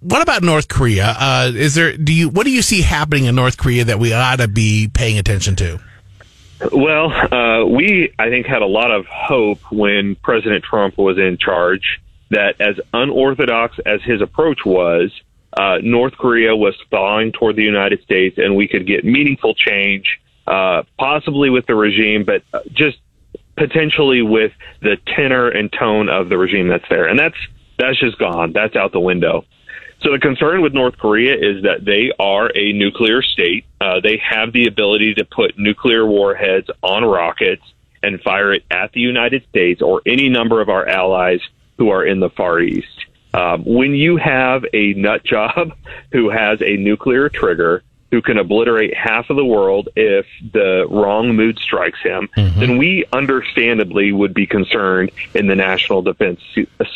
what 0.00 0.22
about 0.22 0.42
North 0.42 0.68
Korea? 0.68 1.14
Uh, 1.18 1.52
is 1.54 1.74
there, 1.74 1.96
do 1.96 2.12
you, 2.12 2.28
what 2.28 2.44
do 2.44 2.50
you 2.50 2.62
see 2.62 2.82
happening 2.82 3.26
in 3.26 3.34
North 3.34 3.56
Korea 3.56 3.84
that 3.84 3.98
we 3.98 4.12
ought 4.12 4.38
to 4.40 4.48
be 4.48 4.88
paying 4.92 5.18
attention 5.18 5.56
to? 5.56 5.80
Well, 6.72 7.10
uh, 7.10 7.64
we, 7.64 8.12
I 8.18 8.28
think, 8.28 8.46
had 8.46 8.62
a 8.62 8.66
lot 8.66 8.90
of 8.90 9.06
hope 9.06 9.60
when 9.70 10.14
President 10.16 10.64
Trump 10.64 10.98
was 10.98 11.18
in 11.18 11.38
charge 11.38 12.00
that 12.30 12.60
as 12.60 12.78
unorthodox 12.92 13.78
as 13.86 14.02
his 14.02 14.20
approach 14.20 14.64
was, 14.64 15.10
uh, 15.56 15.78
North 15.82 16.16
Korea 16.16 16.54
was 16.54 16.76
thawing 16.90 17.32
toward 17.32 17.56
the 17.56 17.62
United 17.62 18.02
States 18.02 18.38
and 18.38 18.56
we 18.56 18.68
could 18.68 18.86
get 18.86 19.04
meaningful 19.04 19.54
change, 19.54 20.20
uh, 20.46 20.82
possibly 20.98 21.48
with 21.50 21.66
the 21.66 21.74
regime, 21.74 22.24
but 22.24 22.42
just 22.72 22.98
potentially 23.56 24.22
with 24.22 24.52
the 24.80 24.96
tenor 25.06 25.48
and 25.48 25.72
tone 25.72 26.08
of 26.08 26.28
the 26.28 26.38
regime 26.38 26.68
that's 26.68 26.88
there. 26.88 27.06
And 27.06 27.18
that's, 27.18 27.36
that's 27.78 27.98
just 27.98 28.18
gone. 28.18 28.52
That's 28.52 28.76
out 28.76 28.92
the 28.92 29.00
window. 29.00 29.44
So 30.02 30.12
the 30.12 30.18
concern 30.18 30.62
with 30.62 30.72
North 30.72 30.96
Korea 30.96 31.34
is 31.34 31.62
that 31.64 31.84
they 31.84 32.10
are 32.18 32.50
a 32.54 32.72
nuclear 32.72 33.22
state. 33.22 33.66
Uh, 33.80 34.00
they 34.00 34.16
have 34.18 34.52
the 34.52 34.66
ability 34.66 35.14
to 35.14 35.24
put 35.24 35.58
nuclear 35.58 36.06
warheads 36.06 36.70
on 36.82 37.04
rockets 37.04 37.62
and 38.02 38.20
fire 38.22 38.54
it 38.54 38.64
at 38.70 38.92
the 38.92 39.00
United 39.00 39.46
States 39.50 39.82
or 39.82 40.00
any 40.06 40.30
number 40.30 40.62
of 40.62 40.70
our 40.70 40.88
allies 40.88 41.40
who 41.76 41.90
are 41.90 42.04
in 42.04 42.20
the 42.20 42.30
Far 42.30 42.60
East. 42.60 42.88
Um, 43.34 43.64
when 43.64 43.94
you 43.94 44.16
have 44.16 44.64
a 44.72 44.94
nut 44.94 45.22
job 45.22 45.72
who 46.12 46.30
has 46.30 46.62
a 46.62 46.76
nuclear 46.76 47.28
trigger 47.28 47.82
who 48.10 48.20
can 48.20 48.38
obliterate 48.38 48.94
half 48.94 49.30
of 49.30 49.36
the 49.36 49.44
world 49.44 49.88
if 49.94 50.26
the 50.52 50.86
wrong 50.90 51.34
mood 51.36 51.58
strikes 51.58 52.00
him, 52.02 52.28
then 52.36 52.76
we 52.76 53.04
understandably 53.12 54.12
would 54.12 54.34
be 54.34 54.46
concerned 54.46 55.10
in 55.34 55.46
the 55.46 55.54
national 55.54 56.02
defense 56.02 56.40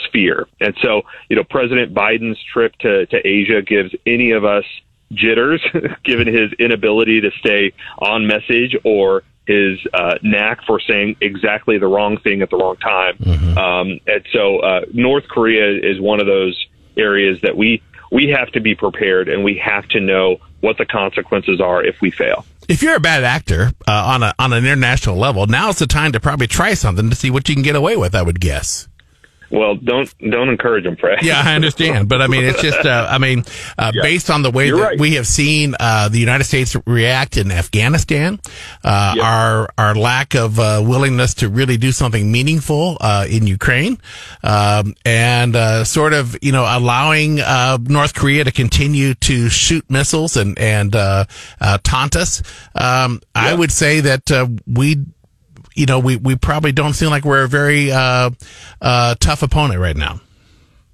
sphere. 0.07 0.49
And 0.61 0.75
so, 0.83 1.03
you 1.29 1.37
know, 1.37 1.45
President 1.45 1.95
Biden's 1.95 2.43
trip 2.43 2.77
to, 2.79 3.07
to 3.07 3.27
Asia 3.27 3.63
gives 3.63 3.95
any 4.05 4.33
of 4.33 4.45
us 4.45 4.65
jitters, 5.13 5.65
given 6.05 6.27
his 6.27 6.53
inability 6.55 7.21
to 7.21 7.31
stay 7.39 7.73
on 7.99 8.27
message 8.27 8.77
or 8.85 9.23
his 9.47 9.79
uh, 9.93 10.17
knack 10.23 10.65
for 10.67 10.81
saying 10.81 11.17
exactly 11.21 11.79
the 11.79 11.87
wrong 11.87 12.19
thing 12.19 12.43
at 12.43 12.51
the 12.51 12.57
wrong 12.57 12.77
time. 12.77 13.17
Um, 13.57 14.01
and 14.07 14.25
so, 14.33 14.59
uh, 14.61 14.81
North 14.93 15.29
Korea 15.29 15.79
is 15.79 16.01
one 16.01 16.19
of 16.19 16.27
those 16.27 16.67
areas 16.97 17.39
that 17.43 17.57
we 17.57 17.83
we 18.11 18.29
have 18.29 18.51
to 18.53 18.61
be 18.61 18.75
prepared 18.77 19.29
and 19.29 19.43
we 19.43 19.59
have 19.59 19.89
to 19.89 20.01
know 20.01 20.39
what 20.65 20.79
the 20.79 20.87
consequences 20.87 21.61
are 21.61 21.85
if 21.85 22.01
we 22.01 22.11
fail. 22.11 22.45
if 22.69 22.83
you're 22.83 22.97
a 22.97 23.01
bad 23.01 23.23
actor 23.23 23.71
uh, 23.87 24.13
on 24.15 24.23
a 24.23 24.35
on 24.39 24.53
an 24.53 24.65
international 24.65 25.17
level, 25.17 25.47
now's 25.47 25.79
the 25.79 25.87
time 25.87 26.13
to 26.13 26.21
probably 26.21 26.47
try 26.47 26.75
something 26.75 27.11
to 27.11 27.17
see 27.17 27.31
what 27.31 27.49
you 27.49 27.55
can 27.55 27.63
get 27.63 27.77
away 27.77 27.97
with. 27.97 28.15
I 28.15 28.23
would 28.23 28.41
guess. 28.41 28.89
Well, 29.55 29.77
don't 29.77 30.13
don't 30.19 30.49
encourage 30.49 30.83
them, 30.85 30.97
Fred. 30.97 31.21
Yeah, 31.23 31.41
I 31.45 31.55
understand, 31.55 32.09
but 32.09 32.21
I 32.21 32.27
mean, 32.27 32.43
it's 32.45 32.61
just, 32.61 32.85
uh, 32.85 33.07
I 33.09 33.19
mean, 33.19 33.45
uh, 33.79 33.93
Yeah. 33.95 34.03
based 34.03 34.29
on 34.29 34.43
the 34.43 34.51
way 34.51 34.67
You're 34.67 34.79
that 34.79 34.85
right. 34.85 34.99
we 34.99 35.15
have 35.15 35.29
seen 35.29 35.77
uh, 35.79 36.09
the 36.09 36.19
United 36.19 36.43
States 36.45 36.77
react 36.87 37.37
in 37.37 37.53
Afghanistan, 37.53 38.41
uh, 38.83 39.13
Yep. 39.17 39.25
our 39.25 39.69
our 39.79 39.95
lack 39.95 40.35
of 40.35 40.59
uh, 40.59 40.83
willingness 40.85 41.35
to 41.35 41.49
really 41.49 41.77
do 41.77 41.93
something 41.93 42.33
meaningful 42.33 42.97
uh, 43.01 43.27
in 43.31 43.47
Ukraine, 43.47 43.99
um, 44.43 44.95
and 45.05 45.55
uh, 45.55 45.85
sort 45.85 46.13
of, 46.15 46.37
you 46.43 46.51
know, 46.53 46.65
allowing 46.69 47.39
uh, 47.41 47.79
North 47.81 48.15
Korea 48.15 48.43
to 48.45 48.53
continue 48.53 49.15
to 49.15 49.49
shoot 49.49 49.89
missiles 49.89 50.37
and 50.37 50.59
and 50.59 50.97
uh, 50.97 51.27
uh, 51.61 51.79
taunt 51.85 52.17
us. 52.17 52.43
Um, 52.75 53.21
I 53.37 53.55
would 53.55 53.71
say 53.73 54.01
that 54.01 54.31
uh, 54.33 54.49
we 54.67 55.05
you 55.75 55.87
know, 55.87 55.99
we, 55.99 56.17
we 56.17 56.37
probably 56.37 56.73
don't 56.73 56.95
seem 56.95 57.11
like 57.11 57.25
we're 57.25 57.45
a 57.45 57.49
very 57.49 57.93
uh, 57.93 58.31
uh, 58.81 59.15
tough 59.21 59.43
opponent 59.43 59.81
right 59.81 59.97
now. 59.97 60.21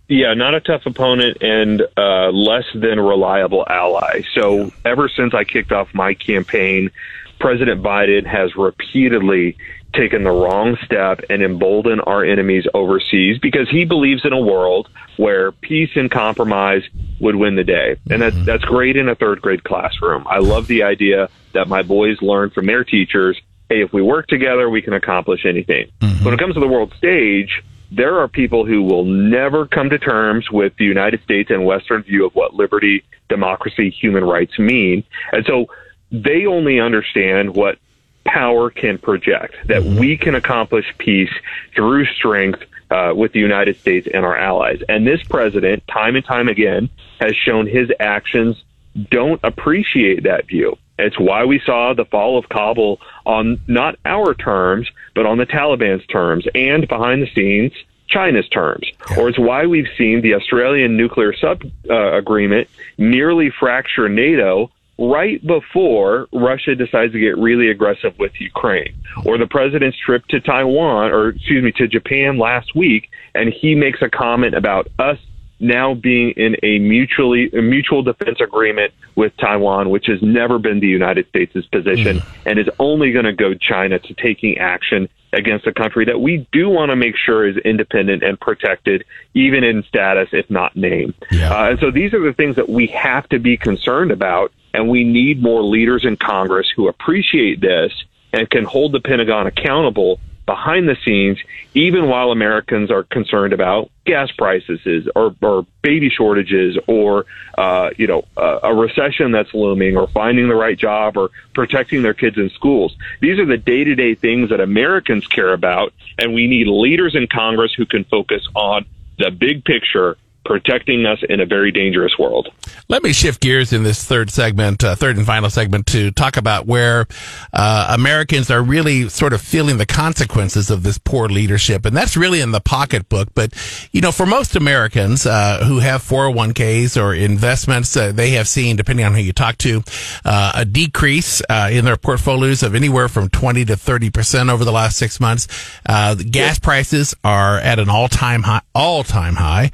Yeah, 0.09 0.35
not 0.35 0.55
a 0.55 0.61
tough 0.61 0.87
opponent 0.87 1.38
and 1.40 1.83
uh, 1.97 2.31
less 2.31 2.64
than 2.75 2.99
reliable 2.99 3.64
ally. 3.69 4.23
So 4.35 4.73
ever 4.85 5.09
since 5.09 5.35
I 5.35 5.44
kicked 5.44 5.71
off 5.71 5.94
my 5.94 6.15
campaign, 6.15 6.90
President 7.38 7.81
Biden 7.83 8.27
has 8.27 8.57
repeatedly 8.57 9.57
taken 9.94 10.25
the 10.25 10.31
wrong 10.31 10.77
step 10.85 11.21
and 11.31 11.42
emboldened 11.42 12.02
our 12.07 12.25
enemies 12.25 12.65
overseas 12.75 13.38
because 13.38 13.69
he 13.71 13.85
believes 13.85 14.25
in 14.25 14.33
a 14.33 14.40
world 14.40 14.88
where 15.17 15.52
peace 15.52 15.90
and 15.94 16.11
compromise 16.11 16.83
would 17.21 17.37
win 17.37 17.57
the 17.57 17.65
day. 17.65 17.96
And 18.11 18.23
that's 18.23 18.37
that's 18.44 18.65
great 18.65 18.96
in 18.96 19.09
a 19.09 19.15
third 19.15 19.40
grade 19.42 19.65
classroom. 19.65 20.27
I 20.29 20.38
love 20.38 20.67
the 20.67 20.83
idea 20.83 21.29
that 21.52 21.69
my 21.69 21.83
boys 21.83 22.21
learn 22.23 22.50
from 22.50 22.67
their 22.67 22.85
teachers, 22.85 23.40
hey, 23.71 23.83
if 23.83 23.92
we 23.92 24.02
work 24.02 24.27
together, 24.27 24.68
we 24.68 24.83
can 24.83 24.92
accomplish 24.92 25.46
anything. 25.46 25.90
When 26.23 26.35
it 26.35 26.40
comes 26.40 26.54
to 26.54 26.60
the 26.60 26.68
world 26.68 26.92
stage, 26.98 27.62
there 27.90 28.18
are 28.18 28.29
people 28.29 28.66
who 28.66 28.83
will 28.83 29.04
never 29.04 29.66
come 29.66 29.88
to 29.90 29.98
terms 29.98 30.50
with 30.50 30.77
the 30.77 30.85
United 30.85 31.23
States 31.23 31.50
and 31.50 31.64
Western 31.64 32.02
view 32.02 32.27
of 32.27 32.35
what 32.35 32.52
liberty, 32.52 33.04
democracy, 33.29 33.88
human 33.88 34.25
rights 34.25 34.58
mean. 34.58 35.04
And 35.33 35.46
so 35.46 35.66
they 36.10 36.46
only 36.46 36.81
understand 36.81 37.54
what 37.54 37.79
power 38.25 38.71
can 38.71 38.98
project, 38.98 39.54
that 39.66 39.83
we 39.83 40.16
can 40.16 40.35
accomplish 40.35 40.87
peace 40.98 41.33
through 41.75 42.06
strength 42.06 42.62
uh, 42.90 43.12
with 43.16 43.33
the 43.33 43.40
United 43.40 43.79
States 43.79 44.08
and 44.12 44.25
our 44.25 44.37
allies. 44.37 44.83
And 44.88 45.06
this 45.06 45.23
president, 45.23 45.87
time 45.87 46.16
and 46.16 46.25
time 46.25 46.48
again, 46.48 46.90
has 47.21 47.37
shown 47.37 47.66
his 47.66 47.90
actions 48.00 48.62
don't 49.10 49.40
appreciate 49.44 50.25
that 50.25 50.48
view. 50.48 50.77
It's 51.07 51.19
why 51.19 51.44
we 51.44 51.61
saw 51.65 51.94
the 51.94 52.05
fall 52.05 52.38
of 52.38 52.48
Kabul 52.48 53.01
on 53.27 53.61
not 53.67 53.96
our 54.05 54.35
terms, 54.35 54.88
but 55.15 55.27
on 55.27 55.38
the 55.38 55.46
Taliban's 55.46 56.07
terms 56.07 56.46
and 56.55 56.87
behind 56.88 57.23
the 57.23 57.31
scenes, 57.35 57.73
China's 58.09 58.48
terms. 58.48 58.90
Or 59.17 59.29
it's 59.29 59.38
why 59.38 59.67
we've 59.67 59.88
seen 59.96 60.21
the 60.21 60.35
Australian 60.35 60.96
nuclear 60.96 61.33
sub 61.35 61.63
uh, 61.88 62.13
agreement 62.17 62.69
nearly 62.98 63.51
fracture 63.51 64.09
NATO 64.09 64.71
right 64.98 65.44
before 65.46 66.29
Russia 66.33 66.75
decides 66.75 67.13
to 67.15 67.19
get 67.19 67.38
really 67.38 67.71
aggressive 67.71 68.19
with 68.19 68.38
Ukraine. 68.38 68.94
Or 69.25 69.38
the 69.38 69.46
president's 69.46 69.96
trip 69.98 70.27
to 70.27 70.40
Taiwan, 70.40 71.11
or 71.11 71.31
excuse 71.31 71.65
me, 71.65 71.73
to 71.73 71.88
Japan 71.88 72.38
last 72.38 72.75
week, 72.75 73.09
and 73.35 73.53
he 73.53 73.75
makes 73.75 74.03
a 74.03 74.11
comment 74.11 74.55
about 74.55 74.88
us 74.98 75.19
now 75.61 75.94
being 75.94 76.31
in 76.33 76.56
a 76.63 76.79
mutually 76.79 77.50
a 77.52 77.63
mutual 77.63 78.02
defense 78.02 78.40
agreement 78.40 78.92
with 79.15 79.37
Taiwan, 79.37 79.90
which 79.90 80.06
has 80.06 80.21
never 80.23 80.58
been 80.58 80.81
the 80.81 80.88
United 80.88 81.29
States' 81.29 81.67
position, 81.67 82.23
and 82.46 82.58
is 82.58 82.69
only 82.79 83.13
going 83.13 83.27
to 83.27 83.33
go 83.33 83.54
China 83.54 83.98
to 83.98 84.15
taking 84.15 84.58
action 84.58 85.08
against 85.33 85.67
a 85.67 85.73
country 85.73 86.04
that 86.06 86.21
we 86.21 86.48
do 86.52 86.69
want 86.69 86.90
to 86.90 86.96
make 86.96 87.15
sure 87.17 87.46
is 87.46 87.56
independent 87.58 88.23
and 88.23 88.40
protected, 88.40 89.04
even 89.35 89.63
in 89.63 89.83
status, 89.85 90.29
if 90.33 90.50
not 90.50 90.75
name. 90.75 91.15
Yeah. 91.31 91.52
Uh, 91.52 91.71
and 91.71 91.79
so 91.79 91.90
these 91.90 92.13
are 92.15 92.21
the 92.21 92.33
things 92.33 92.56
that 92.56 92.69
we 92.69 92.88
have 92.88 93.29
to 93.29 93.38
be 93.38 93.56
concerned 93.56 94.11
about, 94.11 94.52
and 94.75 94.88
we 94.88 95.04
need 95.04 95.42
more 95.42 95.63
leaders 95.63 96.04
in 96.04 96.17
Congress 96.17 96.67
who 96.75 96.88
appreciate 96.88 97.61
this 97.61 97.92
and 98.33 98.48
can 98.50 98.65
hold 98.65 98.92
the 98.92 99.00
Pentagon 99.00 99.46
accountable 99.46 100.21
behind 100.51 100.88
the 100.88 100.96
scenes, 101.05 101.38
even 101.75 102.09
while 102.09 102.33
Americans 102.33 102.90
are 102.90 103.05
concerned 103.05 103.53
about 103.53 103.88
gas 104.05 104.33
prices 104.37 105.09
or, 105.15 105.33
or 105.40 105.65
baby 105.81 106.11
shortages 106.11 106.77
or, 106.88 107.25
uh, 107.57 107.90
you 107.96 108.09
know, 108.09 108.25
uh, 108.37 108.59
a 108.65 108.75
recession 108.75 109.31
that's 109.31 109.55
looming 109.55 109.96
or 109.96 110.09
finding 110.09 110.48
the 110.48 110.57
right 110.57 110.77
job 110.77 111.17
or 111.17 111.31
protecting 111.55 112.03
their 112.03 112.15
kids 112.15 112.37
in 112.37 112.51
schools. 112.51 112.96
These 113.21 113.38
are 113.38 113.46
the 113.46 113.59
day 113.59 113.85
to 113.85 113.94
day 113.94 114.17
things 114.17 114.51
that 114.51 114.59
Americans 114.59 115.25
care 115.29 115.53
about. 115.53 115.92
And 116.19 116.35
we 116.35 116.48
need 116.48 116.67
leaders 116.67 117.15
in 117.15 117.29
Congress 117.29 117.73
who 117.73 117.87
can 117.87 118.03
focus 118.03 118.44
on 118.57 118.87
the 119.19 119.31
big 119.31 119.65
picture 119.65 120.17
protecting 120.45 121.07
us 121.07 121.19
in 121.29 121.41
a 121.41 121.47
very 121.47 121.71
dangerous 121.71 122.19
world. 122.19 122.49
Let 122.88 123.03
me 123.03 123.13
shift 123.13 123.41
gears 123.41 123.73
in 123.73 123.83
this 123.83 124.05
third 124.05 124.31
segment, 124.31 124.83
uh, 124.83 124.95
third 124.95 125.17
and 125.17 125.27
final 125.27 125.51
segment, 125.51 125.87
to 125.88 126.11
talk 126.11 126.37
about 126.37 126.67
where 126.67 127.07
uh, 127.53 127.93
Americans 127.95 128.51
are 128.51 128.63
really 128.63 129.09
sort 129.09 129.33
of 129.33 129.41
feeling 129.41 129.79
the 129.79 129.87
consequences 129.87 130.71
of 130.71 130.83
this 130.83 130.99
poor 130.99 131.29
leadership, 131.29 131.85
and 131.85 131.97
that's 131.97 132.17
really 132.17 132.41
in 132.41 132.53
the 132.53 132.61
pocketbook. 132.61 133.29
But 133.35 133.53
you 133.93 134.01
know, 134.01 134.13
for 134.13 134.27
most 134.27 134.57
Americans 134.57 135.27
uh, 135.27 135.65
who 135.65 135.79
have 135.81 136.03
401ks 136.03 137.01
or 137.01 137.15
investments, 137.15 137.97
uh, 137.97 138.13
they 138.13 138.31
have 138.31 138.49
seen, 138.49 138.77
depending 138.77 139.07
on 139.07 139.15
who 139.15 139.21
you 139.21 139.33
talk 139.33 139.59
to, 139.59 139.83
uh, 140.25 140.53
a 140.55 140.65
decrease 140.65 141.43
uh, 141.49 141.69
in 141.71 141.85
their 141.85 141.97
portfolios 141.97 142.63
of 142.63 142.75
anywhere 142.75 143.09
from 143.09 143.29
20 143.29 143.67
to 143.67 143.77
30 143.77 144.11
percent 144.11 144.51
over 144.51 144.65
the 144.65 144.73
last 144.73 144.97
six 144.97 145.21
months. 145.21 145.47
the 145.85 146.27
gas 146.29 146.59
prices 146.59 147.15
are 147.23 147.59
at 147.59 147.79
an 147.79 147.88
all-time 147.88 148.43
high. 148.43 148.63
All-time 148.75 149.35
high. 149.35 149.71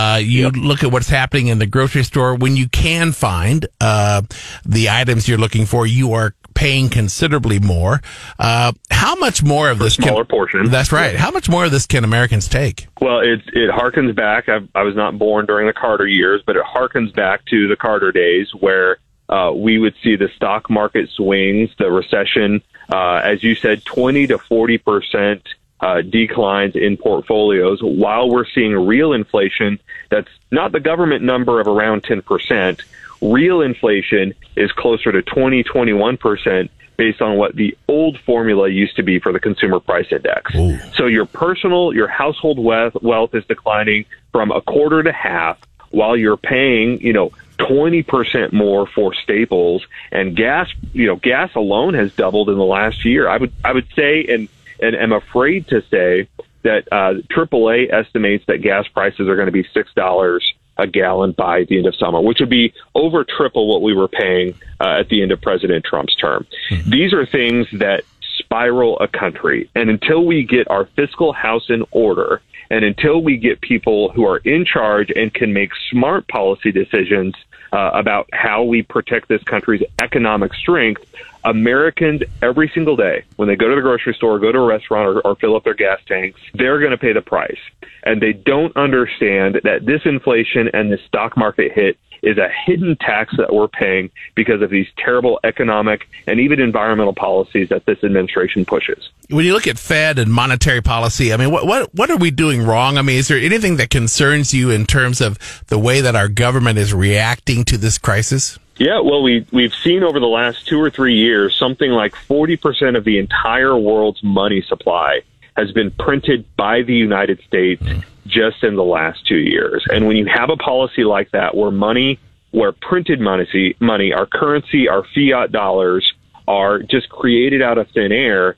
Uh, 0.00 0.16
you 0.16 0.48
look 0.50 0.82
at 0.82 0.90
what's 0.90 1.08
happening 1.10 1.48
in 1.48 1.58
the 1.58 1.66
grocery 1.66 2.04
store. 2.04 2.34
When 2.34 2.56
you 2.56 2.68
can 2.68 3.12
find 3.12 3.66
uh, 3.80 4.22
the 4.64 4.88
items 4.88 5.28
you're 5.28 5.38
looking 5.38 5.66
for, 5.66 5.86
you 5.86 6.14
are 6.14 6.34
paying 6.54 6.88
considerably 6.88 7.58
more. 7.58 8.00
Uh, 8.38 8.72
how 8.90 9.14
much 9.16 9.42
more 9.42 9.70
of 9.70 9.78
this? 9.78 9.94
smaller 9.94 10.24
portion. 10.24 10.70
That's 10.70 10.90
right. 10.90 11.16
How 11.16 11.30
much 11.30 11.50
more 11.50 11.66
of 11.66 11.70
this 11.70 11.86
can 11.86 12.04
Americans 12.04 12.48
take? 12.48 12.86
Well, 13.00 13.20
it 13.20 13.42
it 13.52 13.70
harkens 13.70 14.14
back. 14.16 14.48
I, 14.48 14.60
I 14.74 14.84
was 14.84 14.96
not 14.96 15.18
born 15.18 15.44
during 15.44 15.66
the 15.66 15.74
Carter 15.74 16.06
years, 16.06 16.42
but 16.46 16.56
it 16.56 16.64
harkens 16.64 17.14
back 17.14 17.44
to 17.46 17.68
the 17.68 17.76
Carter 17.76 18.10
days 18.10 18.48
where 18.58 18.98
uh, 19.28 19.52
we 19.54 19.78
would 19.78 19.94
see 20.02 20.16
the 20.16 20.28
stock 20.34 20.70
market 20.70 21.10
swings, 21.10 21.70
the 21.78 21.90
recession, 21.90 22.62
uh, 22.90 23.20
as 23.22 23.44
you 23.44 23.54
said, 23.54 23.84
twenty 23.84 24.26
to 24.26 24.38
forty 24.38 24.78
percent 24.78 25.46
uh, 25.80 26.02
declines 26.02 26.76
in 26.76 26.96
portfolios, 26.96 27.80
while 27.82 28.28
we're 28.28 28.46
seeing 28.46 28.72
real 28.72 29.12
inflation 29.12 29.78
that's 30.10 30.28
not 30.50 30.72
the 30.72 30.80
government 30.80 31.22
number 31.24 31.60
of 31.60 31.66
around 31.66 32.04
ten 32.04 32.22
percent. 32.22 32.82
Real 33.22 33.60
inflation 33.60 34.32
is 34.56 34.72
closer 34.72 35.12
to 35.12 35.20
20, 35.20 35.62
21 35.62 36.16
percent 36.16 36.70
based 36.96 37.22
on 37.22 37.38
what 37.38 37.56
the 37.56 37.76
old 37.88 38.18
formula 38.20 38.68
used 38.68 38.94
to 38.96 39.02
be 39.02 39.18
for 39.18 39.32
the 39.32 39.40
consumer 39.40 39.80
price 39.80 40.06
index. 40.10 40.52
So 40.94 41.06
your 41.06 41.24
personal, 41.24 41.94
your 41.94 42.08
household 42.08 42.58
wealth, 42.58 42.94
wealth 43.00 43.34
is 43.34 43.42
declining 43.46 44.04
from 44.32 44.50
a 44.50 44.60
quarter 44.60 45.02
to 45.02 45.10
half 45.10 45.58
while 45.90 46.14
you're 46.14 46.36
paying, 46.36 47.00
you 47.00 47.14
know, 47.14 47.32
20% 47.58 48.52
more 48.52 48.86
for 48.86 49.14
staples 49.14 49.82
and 50.12 50.36
gas, 50.36 50.68
you 50.92 51.06
know, 51.06 51.16
gas 51.16 51.54
alone 51.54 51.94
has 51.94 52.12
doubled 52.12 52.50
in 52.50 52.56
the 52.56 52.64
last 52.64 53.04
year. 53.04 53.28
I 53.28 53.38
would, 53.38 53.52
I 53.64 53.72
would 53.72 53.88
say, 53.96 54.26
and, 54.28 54.48
and 54.82 54.96
am 54.96 55.12
afraid 55.12 55.68
to 55.68 55.82
say 55.90 56.28
that, 56.62 56.88
uh, 56.92 57.14
AAA 57.34 57.92
estimates 57.92 58.44
that 58.46 58.58
gas 58.58 58.86
prices 58.88 59.28
are 59.28 59.36
going 59.36 59.46
to 59.46 59.52
be 59.52 59.64
$6 59.64 60.40
a 60.76 60.86
gallon 60.86 61.32
by 61.32 61.64
the 61.64 61.76
end 61.76 61.86
of 61.86 61.94
summer, 61.96 62.20
which 62.20 62.40
would 62.40 62.50
be 62.50 62.72
over 62.94 63.24
triple 63.24 63.68
what 63.68 63.82
we 63.82 63.94
were 63.94 64.08
paying 64.08 64.54
uh, 64.80 65.00
at 65.00 65.08
the 65.08 65.22
end 65.22 65.32
of 65.32 65.40
President 65.40 65.84
Trump's 65.84 66.16
term. 66.16 66.46
These 66.86 67.12
are 67.12 67.26
things 67.26 67.66
that 67.72 68.04
spiral 68.38 68.98
a 68.98 69.06
country. 69.06 69.70
And 69.74 69.90
until 69.90 70.24
we 70.24 70.42
get 70.42 70.68
our 70.70 70.86
fiscal 70.96 71.32
house 71.32 71.68
in 71.68 71.84
order, 71.90 72.40
and 72.70 72.84
until 72.84 73.22
we 73.22 73.36
get 73.36 73.60
people 73.60 74.10
who 74.10 74.24
are 74.26 74.38
in 74.38 74.64
charge 74.64 75.10
and 75.14 75.34
can 75.34 75.52
make 75.52 75.70
smart 75.90 76.28
policy 76.28 76.70
decisions 76.70 77.34
uh, 77.72 77.90
about 77.94 78.28
how 78.32 78.62
we 78.62 78.82
protect 78.82 79.28
this 79.28 79.42
country's 79.44 79.82
economic 80.00 80.54
strength, 80.54 81.04
Americans 81.44 82.22
every 82.42 82.70
single 82.74 82.96
day, 82.96 83.24
when 83.36 83.48
they 83.48 83.56
go 83.56 83.68
to 83.68 83.74
the 83.74 83.80
grocery 83.80 84.14
store, 84.14 84.38
go 84.38 84.52
to 84.52 84.58
a 84.58 84.66
restaurant, 84.66 85.08
or, 85.08 85.20
or 85.20 85.36
fill 85.36 85.56
up 85.56 85.64
their 85.64 85.74
gas 85.74 85.98
tanks, 86.06 86.40
they're 86.54 86.78
going 86.78 86.90
to 86.90 86.98
pay 86.98 87.12
the 87.12 87.22
price. 87.22 87.58
And 88.02 88.20
they 88.20 88.32
don't 88.32 88.76
understand 88.76 89.60
that 89.64 89.86
this 89.86 90.02
inflation 90.04 90.68
and 90.72 90.92
this 90.92 91.00
stock 91.06 91.36
market 91.36 91.72
hit 91.72 91.98
is 92.22 92.38
a 92.38 92.48
hidden 92.66 92.96
tax 92.96 93.34
that 93.36 93.52
we're 93.52 93.68
paying 93.68 94.10
because 94.34 94.62
of 94.62 94.70
these 94.70 94.86
terrible 94.96 95.40
economic 95.44 96.08
and 96.26 96.40
even 96.40 96.60
environmental 96.60 97.14
policies 97.14 97.68
that 97.70 97.86
this 97.86 98.02
administration 98.04 98.64
pushes. 98.64 99.10
When 99.28 99.44
you 99.44 99.52
look 99.52 99.66
at 99.66 99.78
Fed 99.78 100.18
and 100.18 100.32
monetary 100.32 100.82
policy, 100.82 101.32
I 101.32 101.36
mean, 101.36 101.50
what 101.50 101.66
what 101.66 101.94
what 101.94 102.10
are 102.10 102.16
we 102.16 102.30
doing 102.30 102.62
wrong? 102.62 102.98
I 102.98 103.02
mean, 103.02 103.16
is 103.16 103.28
there 103.28 103.38
anything 103.38 103.76
that 103.76 103.90
concerns 103.90 104.52
you 104.52 104.70
in 104.70 104.86
terms 104.86 105.20
of 105.20 105.38
the 105.68 105.78
way 105.78 106.00
that 106.00 106.16
our 106.16 106.28
government 106.28 106.78
is 106.78 106.92
reacting 106.92 107.64
to 107.66 107.78
this 107.78 107.98
crisis? 107.98 108.58
Yeah, 108.76 109.00
well, 109.00 109.22
we 109.22 109.46
we've 109.52 109.74
seen 109.74 110.02
over 110.02 110.18
the 110.18 110.26
last 110.26 110.66
two 110.66 110.80
or 110.80 110.90
three 110.90 111.16
years 111.16 111.54
something 111.54 111.90
like 111.90 112.14
forty 112.16 112.56
percent 112.56 112.96
of 112.96 113.04
the 113.04 113.18
entire 113.18 113.76
world's 113.76 114.22
money 114.22 114.62
supply 114.62 115.20
has 115.56 115.72
been 115.72 115.90
printed 115.90 116.44
by 116.56 116.82
the 116.82 116.94
United 116.94 117.40
States 117.46 117.82
just 118.26 118.62
in 118.62 118.76
the 118.76 118.84
last 118.84 119.26
two 119.26 119.38
years. 119.38 119.84
And 119.90 120.06
when 120.06 120.16
you 120.16 120.26
have 120.26 120.50
a 120.50 120.56
policy 120.56 121.04
like 121.04 121.30
that, 121.32 121.56
where 121.56 121.70
money, 121.70 122.18
where 122.52 122.72
printed 122.72 123.20
money, 123.20 123.74
money, 123.80 124.12
our 124.12 124.26
currency, 124.26 124.88
our 124.88 125.04
fiat 125.14 125.52
dollars 125.52 126.10
are 126.46 126.80
just 126.80 127.08
created 127.08 127.62
out 127.62 127.78
of 127.78 127.88
thin 127.90 128.12
air, 128.12 128.56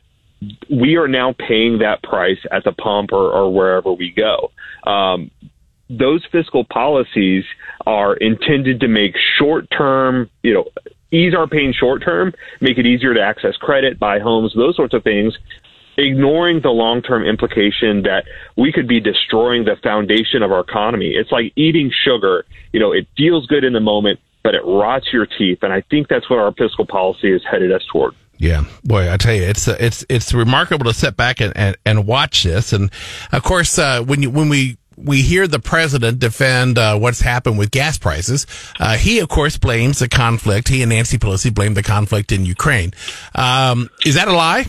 we 0.70 0.96
are 0.96 1.08
now 1.08 1.34
paying 1.38 1.78
that 1.78 2.02
price 2.02 2.38
at 2.50 2.64
the 2.64 2.72
pump 2.72 3.12
or, 3.12 3.30
or 3.30 3.52
wherever 3.52 3.92
we 3.92 4.10
go. 4.10 4.50
Um, 4.90 5.30
those 5.88 6.24
fiscal 6.32 6.64
policies 6.64 7.44
are 7.86 8.14
intended 8.16 8.80
to 8.80 8.88
make 8.88 9.14
short 9.38 9.66
term, 9.70 10.30
you 10.42 10.54
know, 10.54 10.64
ease 11.10 11.34
our 11.34 11.46
pain 11.46 11.74
short 11.78 12.02
term, 12.02 12.32
make 12.60 12.78
it 12.78 12.86
easier 12.86 13.14
to 13.14 13.20
access 13.20 13.56
credit, 13.56 13.98
buy 13.98 14.18
homes, 14.18 14.54
those 14.56 14.74
sorts 14.74 14.94
of 14.94 15.04
things, 15.04 15.36
ignoring 15.96 16.60
the 16.62 16.70
long 16.70 17.02
term 17.02 17.24
implication 17.24 18.02
that 18.02 18.24
we 18.56 18.72
could 18.72 18.88
be 18.88 19.00
destroying 19.00 19.64
the 19.64 19.76
foundation 19.82 20.42
of 20.42 20.52
our 20.52 20.60
economy. 20.60 21.14
It's 21.14 21.30
like 21.30 21.52
eating 21.56 21.90
sugar. 22.04 22.44
You 22.72 22.80
know, 22.80 22.92
it 22.92 23.06
feels 23.16 23.46
good 23.46 23.64
in 23.64 23.72
the 23.72 23.80
moment, 23.80 24.20
but 24.42 24.54
it 24.54 24.62
rots 24.64 25.06
your 25.12 25.26
teeth. 25.26 25.58
And 25.62 25.72
I 25.72 25.82
think 25.82 26.08
that's 26.08 26.28
what 26.28 26.38
our 26.38 26.52
fiscal 26.52 26.86
policy 26.86 27.32
is 27.32 27.42
headed 27.48 27.72
us 27.72 27.82
toward. 27.90 28.14
Yeah, 28.38 28.64
boy, 28.82 29.12
I 29.12 29.18
tell 29.18 29.34
you, 29.34 29.44
it's 29.44 29.68
uh, 29.68 29.76
it's 29.78 30.04
it's 30.08 30.34
remarkable 30.34 30.86
to 30.86 30.94
sit 30.94 31.16
back 31.16 31.40
and, 31.40 31.56
and, 31.56 31.76
and 31.86 32.06
watch 32.06 32.42
this. 32.42 32.72
And 32.72 32.90
of 33.30 33.44
course, 33.44 33.78
uh, 33.78 34.02
when 34.02 34.20
you 34.22 34.30
when 34.30 34.48
we 34.48 34.78
we 34.96 35.22
hear 35.22 35.46
the 35.46 35.58
president 35.58 36.18
defend 36.18 36.78
uh, 36.78 36.98
what's 36.98 37.20
happened 37.20 37.58
with 37.58 37.70
gas 37.70 37.98
prices. 37.98 38.46
Uh, 38.78 38.96
he, 38.96 39.20
of 39.20 39.28
course, 39.28 39.56
blames 39.58 39.98
the 39.98 40.08
conflict. 40.08 40.68
He 40.68 40.82
and 40.82 40.90
Nancy 40.90 41.18
Pelosi 41.18 41.52
blame 41.52 41.74
the 41.74 41.82
conflict 41.82 42.32
in 42.32 42.44
Ukraine. 42.44 42.92
Um, 43.34 43.90
is 44.04 44.14
that 44.16 44.28
a 44.28 44.32
lie? 44.32 44.66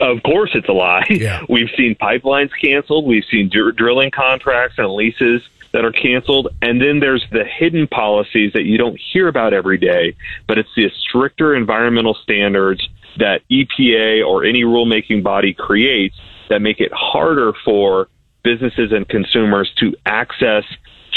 Of 0.00 0.22
course, 0.22 0.50
it's 0.54 0.68
a 0.68 0.72
lie. 0.72 1.06
Yeah. 1.10 1.42
We've 1.48 1.70
seen 1.76 1.96
pipelines 1.96 2.50
canceled. 2.60 3.06
We've 3.06 3.24
seen 3.30 3.50
dr- 3.52 3.76
drilling 3.76 4.10
contracts 4.10 4.76
and 4.78 4.92
leases 4.92 5.42
that 5.72 5.84
are 5.84 5.92
canceled. 5.92 6.48
And 6.62 6.80
then 6.80 7.00
there's 7.00 7.26
the 7.32 7.44
hidden 7.44 7.88
policies 7.88 8.52
that 8.52 8.64
you 8.64 8.78
don't 8.78 8.98
hear 9.12 9.26
about 9.28 9.52
every 9.52 9.76
day, 9.76 10.16
but 10.46 10.56
it's 10.56 10.68
the 10.76 10.88
stricter 11.08 11.54
environmental 11.54 12.14
standards 12.14 12.88
that 13.18 13.42
EPA 13.50 14.26
or 14.26 14.44
any 14.44 14.62
rulemaking 14.62 15.22
body 15.22 15.52
creates 15.52 16.16
that 16.48 16.60
make 16.60 16.80
it 16.80 16.92
harder 16.92 17.52
for 17.64 18.08
businesses 18.44 18.92
and 18.92 19.08
consumers 19.08 19.72
to 19.78 19.96
access 20.06 20.64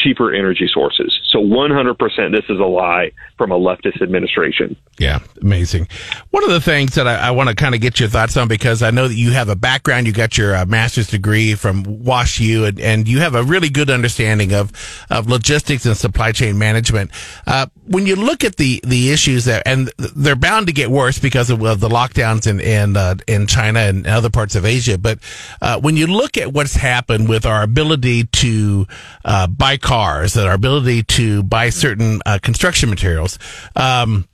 cheaper 0.08 0.34
energy 0.34 0.70
sources. 0.74 1.20
So 1.30 1.40
100% 1.40 2.32
this 2.32 2.46
is 2.50 2.60
a 2.60 2.66
lie 2.66 3.12
from 3.38 3.52
a 3.52 3.60
leftist 3.60 4.02
administration. 4.02 4.76
Yeah, 4.98 5.20
amazing. 5.42 5.88
One 6.32 6.44
of 6.44 6.50
the 6.50 6.62
things 6.62 6.96
that 6.96 7.08
I, 7.08 7.16
I 7.16 7.32
want 7.32 7.50
to 7.50 7.56
kind 7.56 7.76
of 7.76 7.82
get 7.82 8.00
your 8.00 8.10
thoughts 8.10 8.38
on 8.38 8.48
because 8.48 8.82
I 8.82 8.92
know 8.92 9.08
that 9.08 9.16
you 9.16 9.32
have 9.32 9.50
a 9.50 9.56
background, 9.56 10.08
you 10.08 10.14
got 10.14 10.38
your 10.38 10.56
uh, 10.56 10.66
master's 10.66 11.08
degree 11.08 11.56
from 11.56 11.84
Wash 11.84 12.40
U, 12.40 12.66
and, 12.66 12.80
and 12.80 13.08
you 13.08 13.20
have 13.20 13.36
a 13.36 13.44
really 13.44 13.70
good 13.70 13.90
understanding 13.90 14.54
of 14.54 14.72
of 15.10 15.28
logistics 15.28 15.86
and 15.86 15.96
supply 15.96 16.32
chain 16.32 16.58
management. 16.58 17.12
Uh, 17.46 17.68
when 17.86 18.08
you 18.08 18.16
look 18.16 18.44
at 18.44 18.56
the 18.56 18.82
the 18.86 19.12
issues 19.12 19.46
that, 19.46 19.64
and 19.66 19.92
they're 19.98 20.36
bound 20.36 20.68
to 20.68 20.74
get 20.74 20.90
worse 20.90 21.20
because 21.20 21.50
of, 21.50 21.62
of 21.64 21.80
the 21.80 21.90
lockdowns 21.90 22.48
in 22.48 22.60
in 22.60 22.98
uh, 22.98 23.16
in 23.28 23.46
China 23.46 23.82
and 23.82 24.08
other 24.08 24.30
parts 24.30 24.56
of 24.56 24.66
Asia, 24.66 24.98
but 24.98 25.20
uh, 25.62 25.80
when 25.80 25.98
you 25.98 26.08
look 26.08 26.38
at 26.38 26.54
what's 26.54 26.76
happened 26.76 27.30
with 27.30 27.46
our 27.46 27.62
ability 27.62 28.24
to 28.24 28.88
uh, 29.26 29.46
buy 29.48 29.78
cars, 29.78 29.97
that 29.98 30.46
our 30.48 30.54
ability 30.54 31.04
to 31.04 31.44
buy 31.44 31.70
certain 31.70 32.22
uh, 32.26 32.40
construction 32.42 32.90
materials. 32.90 33.40
Um, 33.76 34.28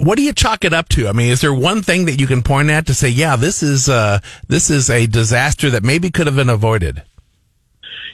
what 0.00 0.16
do 0.16 0.22
you 0.22 0.32
chalk 0.32 0.64
it 0.64 0.72
up 0.72 0.88
to? 0.90 1.08
I 1.08 1.12
mean, 1.12 1.30
is 1.30 1.40
there 1.40 1.54
one 1.54 1.82
thing 1.82 2.06
that 2.06 2.20
you 2.20 2.26
can 2.26 2.42
point 2.42 2.70
at 2.70 2.86
to 2.86 2.94
say, 2.94 3.08
yeah, 3.08 3.36
this 3.36 3.62
is 3.62 3.88
uh, 3.88 4.18
this 4.48 4.70
is 4.70 4.90
a 4.90 5.06
disaster 5.06 5.70
that 5.70 5.82
maybe 5.82 6.10
could 6.10 6.26
have 6.26 6.36
been 6.36 6.48
avoided? 6.48 7.02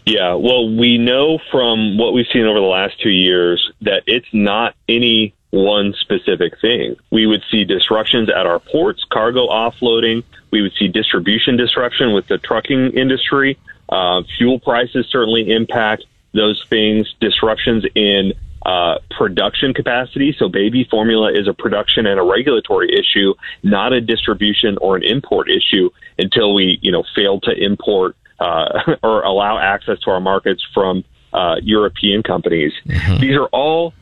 Yeah, 0.07 0.35
well, 0.35 0.75
we 0.75 0.99
know 0.99 1.39
from 1.51 1.99
what 1.99 2.13
we've 2.15 2.27
seen 2.33 2.47
over 2.47 2.59
the 2.59 2.67
last 2.67 3.01
two 3.03 3.11
years 3.11 3.71
that 3.83 4.03
it's 4.07 4.27
not 4.33 4.75
any 4.89 5.35
one 5.51 5.95
specific 6.01 6.59
thing. 6.61 6.97
We 7.11 7.27
would 7.27 7.43
see 7.51 7.65
disruptions 7.65 8.31
at 8.31 8.47
our 8.47 8.61
ports, 8.61 9.05
cargo 9.11 9.49
offloading. 9.49 10.25
We 10.51 10.63
would 10.63 10.73
see 10.79 10.89
distribution 10.89 11.57
disruption 11.57 12.13
with 12.15 12.27
the 12.29 12.39
trucking 12.39 12.93
industry. 12.93 13.59
Uh, 13.89 14.23
fuel 14.39 14.59
prices 14.61 15.07
certainly 15.11 15.51
impact 15.51 16.05
those 16.33 16.63
things. 16.69 17.13
Disruptions 17.21 17.85
in 17.95 18.33
uh, 18.65 18.97
production 19.11 19.73
capacity. 19.73 20.35
So 20.39 20.49
baby 20.49 20.87
formula 20.91 21.33
is 21.33 21.49
a 21.49 21.55
production 21.55 22.07
and 22.07 22.21
a 22.21 22.23
regulatory 22.23 22.91
issue, 22.93 23.35
not 23.63 23.93
a 23.93 24.01
distribution 24.01 24.77
or 24.81 24.97
an 24.97 25.03
import 25.03 25.49
issue 25.51 25.91
until 26.19 26.55
we, 26.55 26.79
you 26.83 26.93
know, 26.93 27.05
fail 27.15 27.41
to 27.41 27.53
import 27.53 28.17
uh, 28.39 28.97
or 29.03 29.23
allow 29.23 29.59
access 29.59 29.99
to 30.01 30.11
our 30.11 30.21
markets 30.21 30.63
from 30.75 31.05
uh, 31.33 31.57
European 31.63 32.23
companies. 32.23 32.73
These 33.21 33.37
are 33.37 33.47
all 33.47 33.95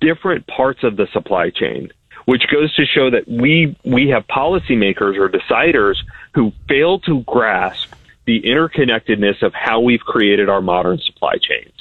different 0.00 0.46
parts 0.46 0.84
of 0.84 0.96
the 0.96 1.08
supply 1.12 1.50
chain, 1.50 1.90
which 2.26 2.44
goes 2.52 2.74
to 2.76 2.84
show 2.84 3.10
that 3.10 3.26
we 3.26 3.76
we 3.84 4.08
have 4.08 4.26
policymakers 4.26 5.16
or 5.18 5.28
deciders 5.28 5.96
who 6.34 6.52
fail 6.68 7.00
to 7.00 7.22
grasp 7.22 7.94
the 8.26 8.42
interconnectedness 8.42 9.42
of 9.42 9.52
how 9.54 9.80
we've 9.80 10.00
created 10.00 10.48
our 10.48 10.62
modern 10.62 10.98
supply 10.98 11.34
chains. 11.40 11.72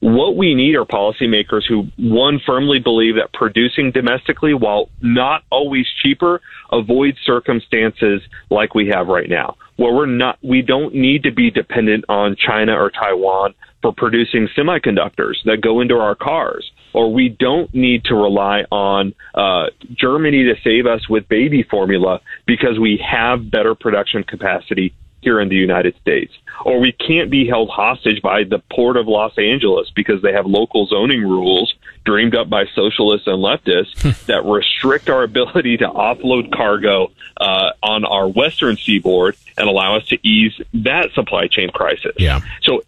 What 0.00 0.36
we 0.36 0.56
need 0.56 0.74
are 0.74 0.84
policymakers 0.84 1.62
who, 1.68 1.86
one, 1.96 2.40
firmly 2.44 2.80
believe 2.80 3.14
that 3.14 3.32
producing 3.32 3.92
domestically, 3.92 4.52
while 4.52 4.88
not 5.00 5.44
always 5.48 5.86
cheaper, 6.02 6.40
avoids 6.72 7.18
circumstances 7.24 8.20
like 8.50 8.74
we 8.74 8.88
have 8.88 9.06
right 9.06 9.28
now, 9.28 9.56
where 9.76 9.94
we're 9.94 10.06
not, 10.06 10.38
we 10.42 10.60
don't 10.60 10.92
need 10.92 11.22
to 11.22 11.30
be 11.30 11.52
dependent 11.52 12.04
on 12.08 12.34
China 12.34 12.72
or 12.72 12.90
Taiwan 12.90 13.54
for 13.80 13.92
producing 13.92 14.48
semiconductors 14.56 15.34
that 15.44 15.60
go 15.60 15.80
into 15.80 15.94
our 15.94 16.16
cars, 16.16 16.68
or 16.94 17.12
we 17.12 17.28
don't 17.28 17.72
need 17.72 18.02
to 18.06 18.16
rely 18.16 18.62
on 18.72 19.14
uh, 19.34 19.66
Germany 19.96 20.44
to 20.44 20.54
save 20.64 20.86
us 20.86 21.08
with 21.08 21.28
baby 21.28 21.64
formula 21.70 22.20
because 22.44 22.76
we 22.80 23.00
have 23.08 23.52
better 23.52 23.76
production 23.76 24.24
capacity 24.24 24.94
here 25.22 25.40
in 25.40 25.48
the 25.48 25.56
United 25.56 25.96
States. 26.00 26.32
Or 26.64 26.80
we 26.80 26.92
can't 26.92 27.30
be 27.30 27.46
held 27.46 27.70
hostage 27.70 28.20
by 28.20 28.44
the 28.44 28.58
Port 28.70 28.96
of 28.96 29.06
Los 29.06 29.36
Angeles 29.38 29.90
because 29.94 30.20
they 30.20 30.32
have 30.32 30.46
local 30.46 30.86
zoning 30.86 31.22
rules 31.22 31.74
dreamed 32.04 32.34
up 32.34 32.50
by 32.50 32.64
socialists 32.74 33.26
and 33.26 33.38
leftists 33.38 34.26
that 34.26 34.44
restrict 34.44 35.08
our 35.08 35.22
ability 35.32 35.78
to 35.78 35.88
offload 35.88 36.54
cargo 36.54 37.12
uh, 37.40 37.70
on 37.82 38.04
our 38.04 38.28
western 38.28 38.76
seaboard 38.76 39.36
and 39.56 39.68
allow 39.68 39.96
us 39.96 40.06
to 40.08 40.18
ease 40.26 40.52
that 40.74 41.12
supply 41.14 41.46
chain 41.46 41.70
crisis. 41.70 42.12
Yeah. 42.18 42.40
So 42.62 42.82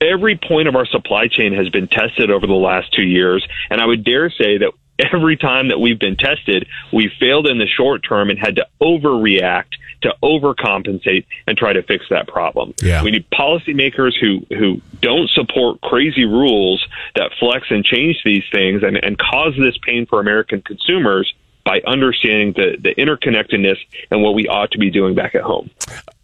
every 0.00 0.36
point 0.36 0.68
of 0.68 0.76
our 0.76 0.86
supply 0.86 1.28
chain 1.28 1.54
has 1.54 1.68
been 1.68 1.88
tested 1.88 2.30
over 2.30 2.46
the 2.46 2.54
last 2.54 2.92
two 2.92 3.02
years, 3.02 3.46
and 3.70 3.80
I 3.80 3.86
would 3.86 4.04
dare 4.04 4.30
say 4.30 4.58
that 4.58 4.72
every 4.98 5.36
time 5.36 5.68
that 5.68 5.78
we've 5.78 5.98
been 5.98 6.16
tested, 6.16 6.66
we 6.92 7.10
failed 7.20 7.46
in 7.46 7.58
the 7.58 7.66
short 7.66 8.02
term 8.06 8.30
and 8.30 8.38
had 8.38 8.56
to 8.56 8.66
overreact 8.80 9.74
to 10.02 10.14
overcompensate 10.22 11.26
and 11.46 11.56
try 11.56 11.72
to 11.72 11.82
fix 11.82 12.04
that 12.10 12.28
problem. 12.28 12.74
Yeah. 12.82 13.02
We 13.02 13.10
need 13.10 13.28
policymakers 13.30 14.12
who 14.20 14.46
who 14.56 14.80
don't 15.00 15.28
support 15.30 15.80
crazy 15.80 16.24
rules 16.24 16.86
that 17.14 17.32
flex 17.38 17.66
and 17.70 17.84
change 17.84 18.22
these 18.24 18.44
things 18.52 18.82
and, 18.82 18.96
and 18.96 19.18
cause 19.18 19.54
this 19.58 19.76
pain 19.82 20.06
for 20.06 20.20
American 20.20 20.62
consumers 20.62 21.32
by 21.64 21.82
understanding 21.86 22.52
the, 22.52 22.76
the 22.80 22.94
interconnectedness 22.94 23.76
and 24.10 24.22
what 24.22 24.34
we 24.34 24.46
ought 24.46 24.70
to 24.70 24.78
be 24.78 24.88
doing 24.90 25.14
back 25.14 25.34
at 25.34 25.42
home. 25.42 25.68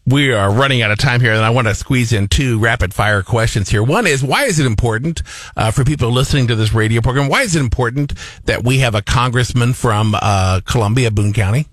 we 0.07 0.33
are 0.33 0.53
running 0.53 0.83
out 0.83 0.91
of 0.91 0.99
time 0.99 1.21
here, 1.21 1.33
and 1.33 1.45
I 1.45 1.51
want 1.51 1.67
to 1.67 1.75
squeeze 1.75 2.13
in 2.13 2.29
two 2.29 2.59
rapid 2.59 2.95
fire 2.95 3.23
questions 3.23 3.69
here. 3.69 3.83
One 3.83 4.07
is, 4.07 4.23
why 4.23 4.45
is 4.45 4.59
it 4.59 4.67
important 4.67 5.23
uh, 5.57 5.73
for 5.73 5.85
people 5.85 6.11
listening 6.11 6.47
to 6.47 6.55
this 6.55 6.73
radio 6.73 7.01
program? 7.01 7.29
Why 7.29 7.43
is 7.43 7.57
it 7.57 7.61
important 7.61 8.15
that 8.45 8.65
we 8.65 8.79
have 8.79 8.95
a 8.95 9.03
congressman 9.03 9.75
from 9.75 10.15
uh, 10.21 10.61
Columbia, 10.65 11.11
Boone 11.11 11.33
County? 11.33 11.67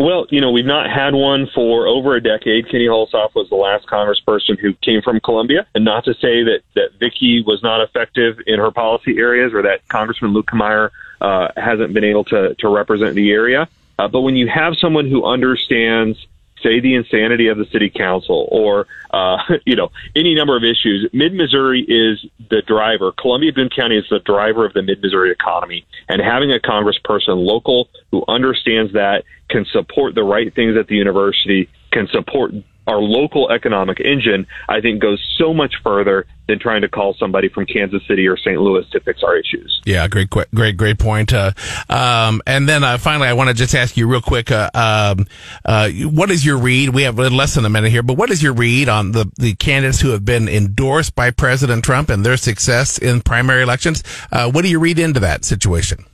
Well, 0.00 0.24
you 0.30 0.40
know, 0.40 0.50
we've 0.50 0.64
not 0.64 0.90
had 0.90 1.14
one 1.14 1.46
for 1.54 1.86
over 1.86 2.16
a 2.16 2.22
decade. 2.22 2.70
Kenny 2.70 2.86
Hulshof 2.86 3.34
was 3.34 3.50
the 3.50 3.56
last 3.56 3.86
congressperson 3.86 4.58
who 4.58 4.72
came 4.82 5.02
from 5.02 5.20
Columbia. 5.20 5.66
And 5.74 5.84
not 5.84 6.06
to 6.06 6.14
say 6.14 6.42
that, 6.42 6.60
that 6.74 6.94
Vicky 6.98 7.44
was 7.46 7.62
not 7.62 7.82
effective 7.82 8.38
in 8.46 8.58
her 8.58 8.70
policy 8.70 9.18
areas 9.18 9.52
or 9.52 9.60
that 9.60 9.86
Congressman 9.88 10.32
Luetkemeyer 10.32 10.88
uh, 11.20 11.48
hasn't 11.54 11.92
been 11.92 12.04
able 12.04 12.24
to, 12.24 12.54
to 12.54 12.68
represent 12.70 13.14
the 13.14 13.30
area. 13.30 13.68
Uh, 13.98 14.08
but 14.08 14.22
when 14.22 14.36
you 14.36 14.48
have 14.48 14.74
someone 14.80 15.06
who 15.06 15.22
understands, 15.26 16.16
say, 16.62 16.80
the 16.80 16.94
insanity 16.94 17.48
of 17.48 17.58
the 17.58 17.66
city 17.72 17.90
council 17.90 18.48
or, 18.50 18.86
uh, 19.10 19.38
you 19.66 19.76
know, 19.76 19.90
any 20.14 20.34
number 20.34 20.56
of 20.56 20.64
issues, 20.64 21.08
Mid 21.12 21.34
Missouri 21.34 21.80
is 21.82 22.24
the 22.50 22.62
driver. 22.66 23.12
Columbia 23.12 23.52
Boone 23.52 23.70
County 23.70 23.96
is 23.96 24.04
the 24.10 24.20
driver 24.20 24.64
of 24.64 24.72
the 24.72 24.82
Mid 24.82 25.02
Missouri 25.02 25.32
economy. 25.32 25.86
And 26.08 26.20
having 26.20 26.52
a 26.52 26.58
congressperson 26.58 27.44
local 27.44 27.88
who 28.10 28.24
understands 28.28 28.92
that 28.92 29.24
can 29.48 29.66
support 29.72 30.14
the 30.14 30.22
right 30.22 30.54
things 30.54 30.76
at 30.76 30.86
the 30.86 30.96
university, 30.96 31.68
can 31.92 32.08
support 32.08 32.52
our 32.90 33.00
local 33.00 33.50
economic 33.50 34.00
engine, 34.00 34.46
I 34.68 34.80
think 34.80 35.00
goes 35.00 35.24
so 35.38 35.54
much 35.54 35.74
further 35.82 36.26
than 36.48 36.58
trying 36.58 36.82
to 36.82 36.88
call 36.88 37.14
somebody 37.14 37.48
from 37.48 37.64
Kansas 37.64 38.02
City 38.08 38.26
or 38.26 38.36
St. 38.36 38.60
Louis 38.60 38.84
to 38.90 39.00
fix 39.00 39.22
our 39.22 39.36
issues. 39.36 39.80
Yeah, 39.86 40.08
great, 40.08 40.28
great, 40.28 40.76
great 40.76 40.98
point. 40.98 41.32
Uh, 41.32 41.52
um, 41.88 42.42
and 42.46 42.68
then 42.68 42.82
uh, 42.82 42.98
finally, 42.98 43.28
I 43.28 43.34
want 43.34 43.48
to 43.48 43.54
just 43.54 43.74
ask 43.74 43.96
you 43.96 44.08
real 44.08 44.20
quick: 44.20 44.50
uh, 44.50 44.70
um, 44.74 45.26
uh, 45.64 45.88
what 45.90 46.30
is 46.30 46.44
your 46.44 46.58
read? 46.58 46.90
We 46.90 47.02
have 47.04 47.16
less 47.18 47.54
than 47.54 47.64
a 47.64 47.70
minute 47.70 47.92
here, 47.92 48.02
but 48.02 48.16
what 48.16 48.30
is 48.30 48.42
your 48.42 48.52
read 48.52 48.88
on 48.88 49.12
the 49.12 49.30
the 49.36 49.54
candidates 49.54 50.00
who 50.00 50.10
have 50.10 50.24
been 50.24 50.48
endorsed 50.48 51.14
by 51.14 51.30
President 51.30 51.84
Trump 51.84 52.10
and 52.10 52.26
their 52.26 52.36
success 52.36 52.98
in 52.98 53.20
primary 53.20 53.62
elections? 53.62 54.02
Uh, 54.32 54.50
what 54.50 54.62
do 54.62 54.68
you 54.68 54.80
read 54.80 54.98
into 54.98 55.20
that 55.20 55.44
situation? 55.44 56.04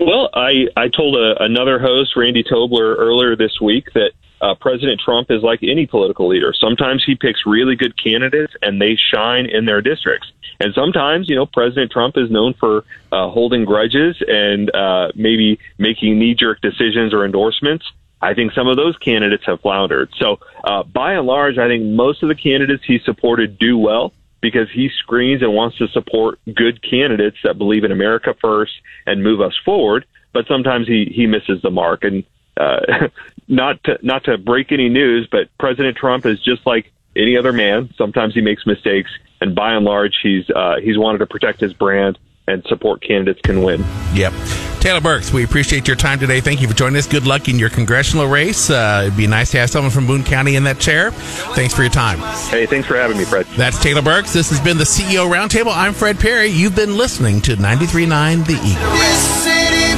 Well, 0.00 0.28
I, 0.34 0.66
I 0.76 0.88
told 0.88 1.16
a, 1.16 1.40
another 1.42 1.78
host, 1.78 2.16
Randy 2.16 2.42
Tobler, 2.42 2.96
earlier 2.98 3.36
this 3.36 3.60
week 3.60 3.92
that 3.94 4.10
uh, 4.44 4.54
President 4.60 5.00
Trump 5.00 5.30
is 5.30 5.42
like 5.42 5.60
any 5.62 5.86
political 5.86 6.28
leader. 6.28 6.52
Sometimes 6.58 7.02
he 7.04 7.14
picks 7.14 7.40
really 7.46 7.76
good 7.76 7.94
candidates 7.96 8.52
and 8.60 8.80
they 8.80 8.96
shine 8.96 9.46
in 9.46 9.64
their 9.64 9.80
districts. 9.80 10.30
And 10.60 10.74
sometimes, 10.74 11.30
you 11.30 11.34
know, 11.34 11.46
President 11.46 11.90
Trump 11.90 12.16
is 12.18 12.30
known 12.30 12.52
for 12.60 12.84
uh, 13.10 13.30
holding 13.30 13.64
grudges 13.64 14.16
and 14.26 14.74
uh, 14.74 15.08
maybe 15.14 15.58
making 15.78 16.18
knee 16.18 16.34
jerk 16.34 16.60
decisions 16.60 17.14
or 17.14 17.24
endorsements. 17.24 17.86
I 18.20 18.34
think 18.34 18.52
some 18.52 18.68
of 18.68 18.76
those 18.76 18.96
candidates 18.98 19.44
have 19.46 19.60
floundered. 19.60 20.10
So, 20.20 20.38
uh, 20.62 20.82
by 20.82 21.14
and 21.14 21.26
large, 21.26 21.58
I 21.58 21.66
think 21.66 21.84
most 21.84 22.22
of 22.22 22.28
the 22.28 22.34
candidates 22.34 22.82
he 22.86 22.98
supported 23.04 23.58
do 23.58 23.78
well 23.78 24.12
because 24.40 24.68
he 24.72 24.90
screens 24.98 25.42
and 25.42 25.54
wants 25.54 25.78
to 25.78 25.88
support 25.88 26.38
good 26.54 26.82
candidates 26.82 27.38
that 27.44 27.56
believe 27.56 27.84
in 27.84 27.92
America 27.92 28.34
first 28.40 28.72
and 29.06 29.22
move 29.22 29.40
us 29.40 29.54
forward. 29.64 30.04
But 30.32 30.46
sometimes 30.48 30.86
he, 30.86 31.10
he 31.14 31.26
misses 31.26 31.62
the 31.62 31.70
mark. 31.70 32.04
And 32.04 32.24
uh, 32.56 33.08
not 33.48 33.82
to 33.84 33.98
not 34.02 34.24
to 34.24 34.38
break 34.38 34.72
any 34.72 34.88
news, 34.88 35.28
but 35.30 35.48
President 35.58 35.96
Trump 35.96 36.26
is 36.26 36.40
just 36.42 36.66
like 36.66 36.92
any 37.16 37.36
other 37.36 37.52
man. 37.52 37.90
Sometimes 37.96 38.34
he 38.34 38.40
makes 38.40 38.66
mistakes, 38.66 39.10
and 39.40 39.54
by 39.54 39.74
and 39.74 39.84
large, 39.84 40.18
he's 40.22 40.48
uh, 40.50 40.76
he's 40.82 40.98
wanted 40.98 41.18
to 41.18 41.26
protect 41.26 41.60
his 41.60 41.72
brand 41.72 42.18
and 42.46 42.62
support 42.66 43.02
candidates 43.02 43.40
can 43.42 43.62
win. 43.62 43.84
Yep. 44.14 44.32
Taylor 44.80 45.00
Burks, 45.00 45.32
we 45.32 45.44
appreciate 45.44 45.88
your 45.88 45.96
time 45.96 46.18
today. 46.18 46.42
Thank 46.42 46.60
you 46.60 46.68
for 46.68 46.74
joining 46.74 46.98
us. 46.98 47.06
Good 47.06 47.26
luck 47.26 47.48
in 47.48 47.58
your 47.58 47.70
congressional 47.70 48.26
race. 48.26 48.68
Uh, 48.68 49.04
it'd 49.06 49.16
be 49.16 49.26
nice 49.26 49.50
to 49.52 49.58
have 49.58 49.70
someone 49.70 49.90
from 49.90 50.06
Boone 50.06 50.24
County 50.24 50.56
in 50.56 50.64
that 50.64 50.78
chair. 50.78 51.10
Thanks 51.10 51.72
for 51.72 51.80
your 51.80 51.90
time. 51.90 52.18
Hey, 52.50 52.66
thanks 52.66 52.86
for 52.86 52.94
having 52.94 53.16
me, 53.16 53.24
Fred. 53.24 53.46
That's 53.56 53.82
Taylor 53.82 54.02
Burks. 54.02 54.34
This 54.34 54.50
has 54.50 54.60
been 54.60 54.76
the 54.76 54.84
CEO 54.84 55.30
Roundtable. 55.32 55.74
I'm 55.74 55.94
Fred 55.94 56.20
Parry. 56.20 56.48
You've 56.48 56.76
been 56.76 56.98
listening 56.98 57.40
to 57.42 57.56
93.9 57.56 58.44
The 58.46 58.52
Eagle. 58.52 58.92
This 58.92 59.42
city 59.42 59.88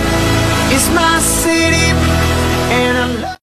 is 0.72 0.88
my 0.94 1.18
city, 1.18 1.90
and 2.70 2.96
I 2.96 3.05